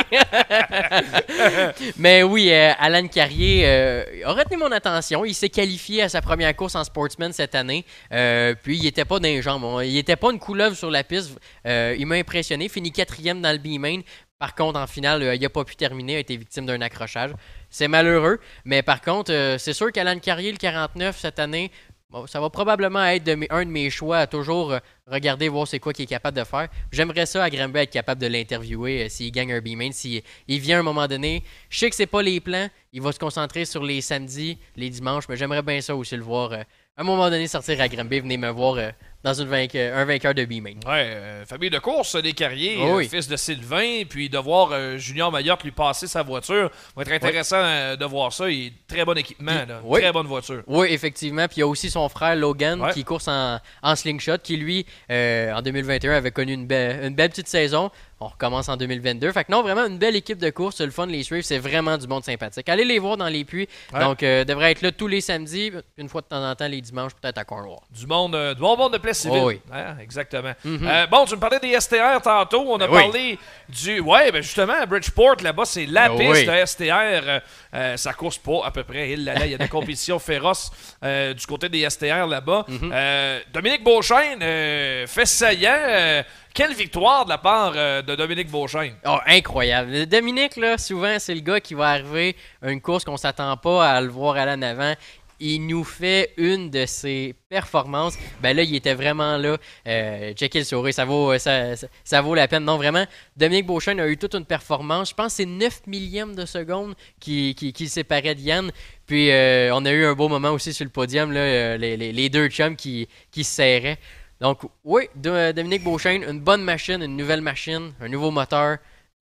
[1.98, 5.26] Mais oui, euh, Alan Carrier euh, a retenu mon attention.
[5.26, 7.86] Il s'est qualifié à sa première course en sportsman cette année.
[8.12, 9.64] Euh, puis il était pas jambes.
[9.66, 9.84] hein.
[9.84, 11.32] Il était pas une couleuvre sur la piste.
[11.66, 12.70] Il m'a impressionné.
[12.70, 14.02] Fini quatrième dans le B-Main.
[14.38, 16.14] Par contre, en finale, il n'a pas pu terminer.
[16.14, 17.32] Il a été victime d'un accrochage.
[17.72, 18.40] C'est malheureux.
[18.64, 21.72] Mais par contre, c'est sûr qu'Alan Carrier, le 49 cette année,
[22.10, 25.80] Bon, ça va probablement être un de mes choix à toujours euh, regarder, voir c'est
[25.80, 26.70] quoi qu'il est capable de faire.
[26.90, 29.92] J'aimerais ça à Granby être capable de l'interviewer euh, s'il gagne un B-Main.
[29.92, 33.02] S'il il vient à un moment donné, je sais que c'est pas les plans, il
[33.02, 36.54] va se concentrer sur les samedis, les dimanches, mais j'aimerais bien ça aussi le voir
[36.54, 36.62] euh,
[36.96, 38.78] à un moment donné sortir à Granby, venez me voir
[39.24, 40.76] dans une vainque- un vainqueur de B-Main.
[40.86, 43.06] Ouais, euh, famille de course, les carriers, Oh oui.
[43.06, 46.70] euh, fils de Sylvain, puis de voir euh, Junior Mayotte lui passer sa voiture.
[46.96, 48.50] va être intéressant euh, de voir ça.
[48.50, 49.82] Il très bon équipement, là.
[49.84, 50.02] Oui.
[50.02, 50.64] très bonne voiture.
[50.68, 51.48] Oui, effectivement.
[51.48, 52.94] Puis il y a aussi son frère Logan Ouais.
[52.94, 57.16] qui course en, en slingshot, qui lui, euh, en 2021, avait connu une, belle- une
[57.16, 57.92] belle petite saison.
[58.20, 59.32] On recommence en 2022.
[59.32, 60.82] Fait que non, vraiment une belle équipe de course.
[60.82, 61.44] Le fun, les suivre.
[61.46, 62.68] C'est vraiment du monde sympathique.
[62.68, 63.68] Allez les voir dans les puits.
[63.94, 64.00] Ouais.
[64.00, 66.82] Donc, euh, devrait être là tous les samedis, une fois de temps en temps les
[66.82, 67.78] dimanches, peut-être à Cornwall.
[67.92, 68.98] Du monde, euh, du bon monde de
[69.30, 69.62] Oh oui.
[69.74, 70.54] Hein, exactement.
[70.64, 70.88] Mhm.
[70.88, 72.64] Euh, bon, tu me parlais des STR tantôt.
[72.68, 73.02] On a Ben oui.
[73.04, 73.40] parlé
[73.70, 74.00] du.
[74.00, 76.46] Ouais, ben justement, à Bridgeport, là-bas, c'est la Ben piste oui.
[76.46, 76.92] de STR.
[76.92, 77.40] Euh,
[77.74, 79.12] euh, ça course pas à peu près.
[79.12, 80.72] Il, là, là, il y a des compétitions féroces
[81.04, 82.66] euh, du côté des STR là-bas.
[82.68, 82.92] Mhm.
[82.94, 85.72] Euh, Dominique Beauchesne euh, fait saillant.
[85.78, 86.24] euh,
[86.54, 88.96] quelle victoire de la part euh, de Dominique Beauchesne?
[89.06, 90.08] Oh, incroyable.
[90.08, 93.88] Dominique, là, souvent, c'est le gars qui va arriver à une course qu'on s'attend pas
[93.92, 94.94] à le voir aller en avant.
[95.40, 98.18] Il nous fait une de ses performances.
[98.42, 99.58] Ben là, il était vraiment là.
[99.88, 102.64] Euh, checker le sourire, ça vaut, ça, ça- ça vaut la peine.
[102.66, 103.06] Non, vraiment,
[103.36, 105.10] Dominique Beauchesne a eu toute une performance.
[105.10, 108.72] Je pense que c'est 9 millièmes de seconde qui, qui, séparait de Yann.
[109.06, 111.96] Puis euh, on a eu un beau moment aussi sur le podium, là, euh, les,
[111.98, 114.00] les- deux chums qui, qui se serraient.
[114.42, 118.78] Donc, oui, Do- Dominique Beauchesne, une bonne machine, une nouvelle machine, un nouveau moteur.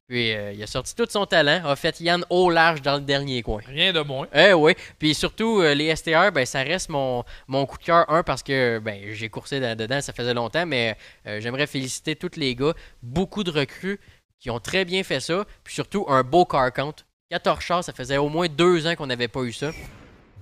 [0.07, 3.01] Puis euh, il a sorti tout son talent, a fait Yann au large dans le
[3.01, 3.63] dernier coin.
[3.67, 4.29] Rien de moins.
[4.35, 4.75] Eh oui.
[4.99, 8.05] Puis surtout, euh, les STR, ben, ça reste mon, mon coup de cœur.
[8.11, 12.37] Un, parce que ben, j'ai coursé dedans, ça faisait longtemps, mais euh, j'aimerais féliciter tous
[12.37, 12.75] les gars.
[13.03, 13.99] Beaucoup de recrues
[14.39, 15.47] qui ont très bien fait ça.
[15.63, 16.97] Puis surtout, un beau car count.
[17.31, 19.71] 14 chars, ça faisait au moins deux ans qu'on n'avait pas eu ça.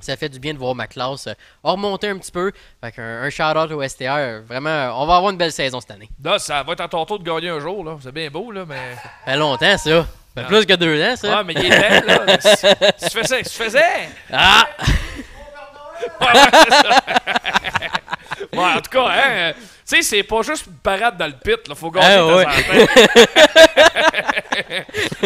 [0.03, 2.53] Ça fait du bien de voir ma classe euh, remonter un petit peu.
[2.83, 4.43] Fait qu'un un shout-out au STR.
[4.47, 6.11] Vraiment, euh, on va avoir une belle saison cette année.
[6.23, 7.85] Là, ça va être à ton tour de gagner un jour.
[7.85, 7.97] là.
[8.03, 8.77] C'est bien beau, là, mais.
[9.03, 9.79] Ça fait longtemps, ça.
[9.79, 10.43] Ça fait Ah.
[10.45, 11.39] plus que deux ans, ça.
[11.39, 12.39] Ah, mais il était là.
[12.39, 14.09] Tu faisais, tu faisais.
[14.33, 14.66] Ah!
[16.20, 17.01] Ouais, ouais, c'est ça.
[18.53, 19.53] Ouais, en tout cas, hein,
[19.93, 22.47] tu sais, c'est pas juste une parade dans le pit, là, faut gagner Ah, ouais.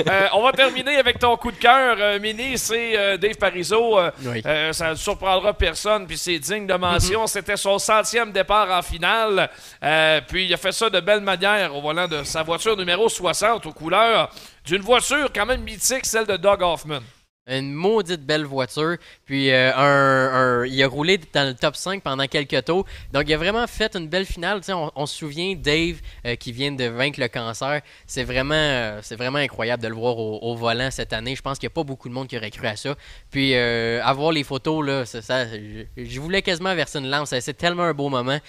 [0.09, 3.98] Euh, on va terminer avec ton coup de cœur, euh, Mini, c'est euh, Dave Parizeau.
[3.98, 4.43] euh, Oui.
[4.47, 7.22] euh, ça ne surprendra personne, puis c'est digne de mention.
[7.22, 7.26] Mhm.
[7.26, 9.48] C'était son centième départ en finale,
[9.82, 13.09] euh, puis il a fait ça de belle manière au volant de sa voiture numéro
[13.09, 14.30] 60 aux couleurs
[14.64, 17.01] d'une voiture quand même mythique, celle de Doug Hoffman.
[17.48, 18.97] Une maudite belle voiture.
[19.24, 22.85] Puis euh, un, il a roulé dans le top 5 pendant quelques tours.
[23.12, 24.62] Donc il a vraiment fait une belle finale.
[24.68, 27.82] On, se souvient Dave euh, qui vient de vaincre le cancer.
[28.05, 31.36] C'est vraiment, euh, vraiment incroyable de le voir au, volant cette année.
[31.36, 32.97] Je pense qu'il n'y a pas beaucoup de monde qui aurait cru à ça.
[33.31, 37.32] Puis avoir les photos, là, ça, je, voulais quasiment verser une lance.
[37.39, 38.40] C'est tellement un beau moment.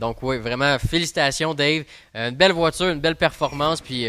[0.00, 1.84] Donc oui, vraiment, félicitations Dave.
[2.14, 3.82] Une belle voiture, une belle performance.
[3.82, 4.08] Puis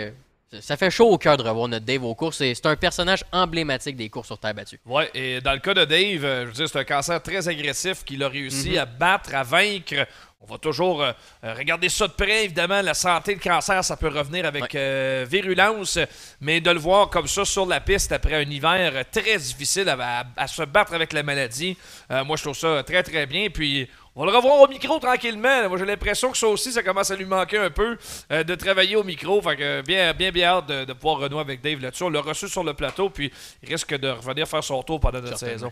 [0.61, 2.37] ça fait chaud au cœur de revoir notre Dave aux courses.
[2.37, 4.79] C'est c'est un personnage emblématique des courses sur terre battue.
[4.85, 7.47] Ouais, et dans le cas de Dave, euh, je veux dire, c'est un cancer très
[7.47, 8.77] agressif qu'il a réussi Mhm.
[8.77, 10.07] à battre, à vaincre.
[10.47, 11.11] On va toujours euh,
[11.43, 12.79] euh, regarder ça de près, évidemment.
[12.83, 15.97] La santé, le cancer, ça peut revenir avec euh, virulence,
[16.39, 20.19] mais de le voir comme ça sur la piste après un hiver très difficile à,
[20.19, 21.75] à- à se battre avec la maladie,
[22.11, 23.49] euh, moi je trouve ça très très bien.
[23.49, 25.69] Puis on va le revoir au micro tranquillement.
[25.69, 27.97] Moi j'ai l'impression que ça aussi, ça commence à lui manquer un peu
[28.31, 29.41] euh, de travailler au micro.
[29.41, 32.03] Fait que bien, bien, bien hâte de, de pouvoir renouer avec Dave là-dessus.
[32.03, 33.31] On l'a reçu sur le plateau, puis
[33.61, 35.71] il risque de revenir faire son tour pendant notre saison.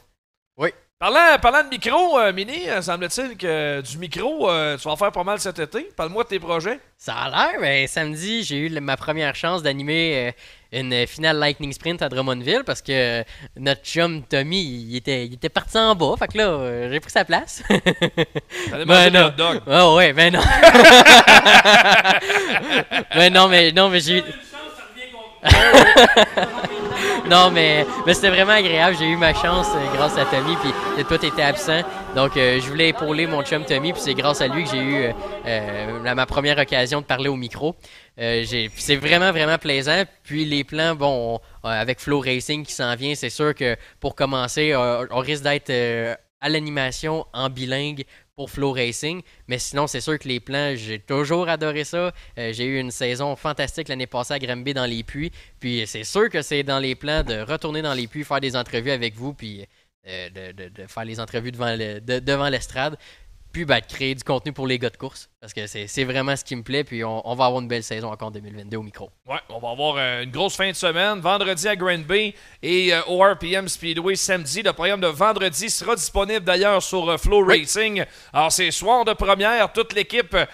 [0.58, 0.70] Oui.
[1.04, 4.96] Parlant, parlant de micro, euh, Mini, euh, semble-t-il que du micro, euh, tu vas en
[4.96, 5.90] faire pas mal cet été.
[5.98, 6.80] Parle-moi de tes projets.
[6.98, 10.34] Ça a l'air, mais samedi, j'ai eu le- ma première chance d'animer
[10.74, 13.24] euh, une finale Lightning Sprint à Drummondville parce que euh,
[13.58, 16.16] notre chum Tommy, il était, il était parti en bas.
[16.18, 17.62] Fait que là, euh, j'ai pris sa place.
[18.70, 19.26] T'allais manger des non.
[19.26, 19.62] hot dogs.
[19.68, 20.40] Ah ouais, ben non.
[23.14, 24.24] ben non, mais non, mais j'ai.
[27.30, 28.96] non, mais, mais c'était vraiment agréable.
[28.98, 31.82] J'ai eu ma chance euh, grâce à Tommy, puis toi, t'étais absent.
[32.16, 34.78] Donc, euh, je voulais épauler mon chum Tommy, puis c'est grâce à lui que j'ai
[34.82, 35.14] eu
[35.46, 37.76] euh, ma première occasion de parler au micro.
[38.18, 40.04] C'est vraiment, vraiment plaisant.
[40.24, 44.16] Puis les plans, bon, on- avec Flow Racing qui s'en vient, c'est sûr que pour
[44.16, 45.72] commencer, on risque d'être
[46.42, 48.04] à l'animation en bilingue
[48.36, 49.22] pour Flow Racing.
[49.48, 52.12] Mais sinon, c'est sûr que les plans, j'ai toujours adoré ça.
[52.38, 55.32] Euh, j'ai eu une saison fantastique l'année passée à Granby dans les puits.
[55.60, 58.56] Puis c'est sûr que c'est dans les plans de retourner dans les puits, faire des
[58.56, 59.66] entrevues avec vous, puis
[60.08, 62.98] euh, de, faire les entrevues devant l'estrade.
[63.52, 65.30] Puis ben, de créer du contenu pour les gars de course.
[65.44, 66.86] Parce que c'est vraiment ce qui me plaît.
[66.86, 69.10] Puis on, on va avoir une belle saison encore en 2022 au micro.
[69.28, 71.20] Ouais, on va avoir euh, une grosse fin de semaine.
[71.20, 74.62] Vendredi à Grand Bay et euh, au RPM Speedway samedi.
[74.62, 78.06] Le programme de vendredi sera disponible d'ailleurs sur euh, Flow Racing.
[78.32, 79.74] Alors, c'est soir de première.
[79.74, 80.46] Toute l'équipe euh,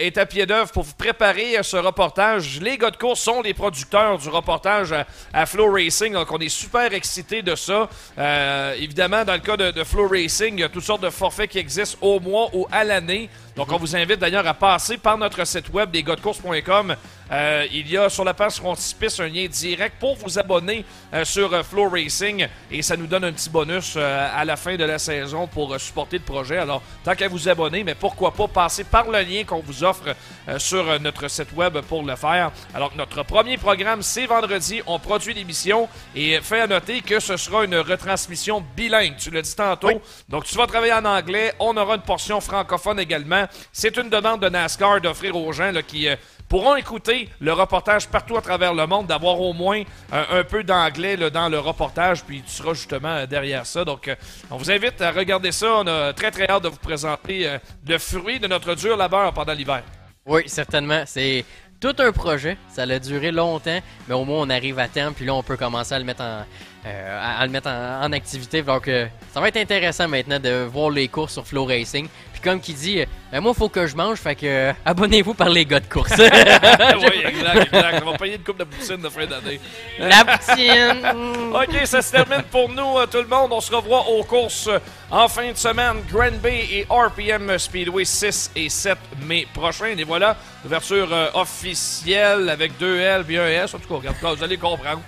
[0.00, 2.60] est à pied d'œuvre pour vous préparer euh, ce reportage.
[2.60, 4.94] Les gars de course sont les producteurs du reportage
[5.32, 6.12] à, Flow Racing.
[6.12, 7.88] Donc, on est super excités de ça.
[8.18, 11.10] Euh, évidemment, dans le cas de, de Flow Racing, il y a toutes sortes de
[11.10, 13.28] forfaits qui existent au mois ou à l'année.
[13.58, 16.94] Donc, on vous invite d'ailleurs à passer par notre site web desgosdecourse.com.
[17.30, 21.24] Euh, il y a sur la page frontispice un lien direct pour vous abonner euh,
[21.26, 24.76] sur euh, Flow Racing et ça nous donne un petit bonus euh, à la fin
[24.76, 26.56] de la saison pour euh, supporter le projet.
[26.56, 30.14] Alors, tant qu'à vous abonner, mais pourquoi pas passer par le lien qu'on vous offre
[30.48, 32.50] euh, sur euh, notre site web pour le faire.
[32.74, 34.80] Alors, notre premier programme, c'est vendredi.
[34.86, 39.16] On produit l'émission et fait à noter que ce sera une retransmission bilingue.
[39.18, 40.00] Tu l'as dit tantôt.
[40.30, 41.52] Donc, tu vas travailler en anglais.
[41.60, 43.44] On aura une portion francophone également.
[43.72, 46.08] C'est une demande de NASCAR d'offrir aux gens là, qui.
[46.08, 46.16] euh,
[46.48, 50.64] pourront écouter le reportage partout à travers le monde, d'avoir au moins euh, un peu
[50.64, 53.84] d'anglais dans le reportage, puis tu seras justement euh, derrière ça.
[53.84, 54.16] Donc, euh,
[54.50, 55.66] on vous invite à regarder ça.
[55.80, 59.52] On a très très hâte de vous présenter le fruit de notre dur labeur pendant
[59.52, 59.82] l'hiver.
[60.26, 61.04] Oui, certainement.
[61.06, 61.44] C'est
[61.80, 62.56] tout un projet.
[62.68, 65.14] Ça a duré longtemps, mais au moins on arrive à terme.
[65.14, 66.44] Puis là, on peut commencer à le mettre en,
[66.84, 68.62] à, à le mettre en, en activité.
[68.62, 72.08] Donc, euh, ça va être intéressant maintenant de voir les courses sur Flow Racing.
[72.32, 74.18] Puis comme qui dit, euh, Ben, moi, faut que je mange.
[74.18, 76.12] Fait que euh, abonnez-vous par les gars de course.
[76.18, 76.24] oui,
[77.26, 78.02] exact, exact.
[78.06, 79.60] On va payer une coupe de poutine de fin d'année.
[79.98, 81.52] La poutine!
[81.52, 83.52] OK, ça se termine pour nous, euh, tout le monde.
[83.52, 84.78] On se revoit aux courses euh,
[85.10, 85.96] en fin de semaine.
[86.10, 88.96] Grand Bay et RPM Speedway 6 et 7
[89.26, 89.96] mai prochain.
[89.98, 93.74] Et voilà, ouverture euh, officielle avec deux L et un S.
[93.74, 95.02] En tout cas, regarde, vous allez comprendre.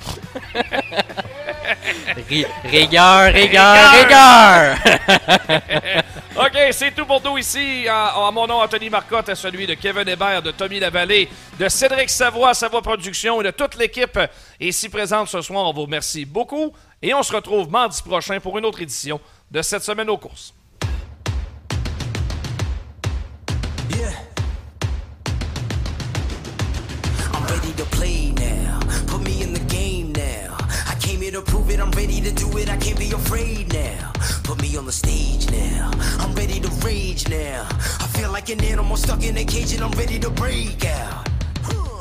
[2.28, 4.76] Ri- rigueur, rigueur, rigueur!
[6.36, 7.86] OK, c'est tout pour nous ici.
[7.90, 11.28] En, en mon nom, Anthony Marcotte, à celui de Kevin Hébert, de Tommy Lavallée,
[11.58, 14.18] de Cédric Savoie, Savoie Production et de toute l'équipe
[14.58, 15.64] ici présente ce soir.
[15.66, 16.72] On vous remercie beaucoup
[17.02, 19.20] et on se retrouve mardi prochain pour une autre édition
[19.50, 20.54] de cette semaine aux courses.
[23.90, 24.29] Yeah.
[31.44, 31.80] To prove it.
[31.80, 32.68] I'm ready to do it.
[32.68, 34.12] I can't be afraid now.
[34.44, 35.90] Put me on the stage now.
[36.18, 37.66] I'm ready to rage now.
[38.00, 41.28] I feel like an animal stuck in a cage and I'm ready to break out.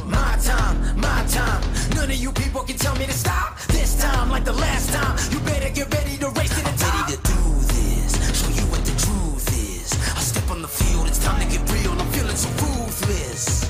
[0.06, 1.62] My time, my time.
[1.96, 3.60] None of you people can tell me to stop.
[3.68, 6.70] This time, like the last time, you better get ready to race to the.
[6.70, 7.42] I'm ready to do
[7.76, 8.12] this.
[8.40, 9.94] Show you what the truth is.
[10.18, 11.92] I step on the field, it's time to get real.
[11.92, 13.70] I'm feeling so ruthless.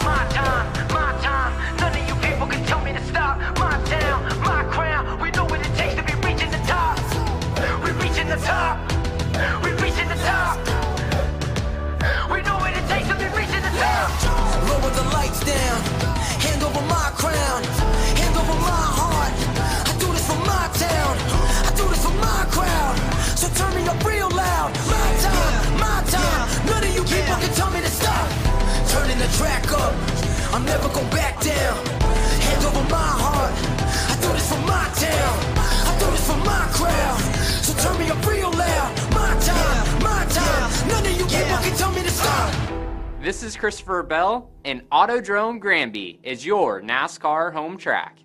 [0.00, 1.52] My time, my time.
[1.78, 3.38] None of you people can tell me to stop.
[3.58, 4.03] My town,
[29.36, 29.94] track up.
[30.52, 31.76] I'm never gonna back down.
[32.46, 33.52] Hand over my heart.
[34.10, 35.34] I do this for my town.
[35.88, 37.43] I do this for my crowd.
[37.84, 38.96] So turn me up real loud.
[39.12, 40.88] My time, my time.
[40.88, 42.54] None of you people can tell me to stop.
[43.20, 48.23] This is Christopher Bell, and Autodrome Granby is your NASCAR home track.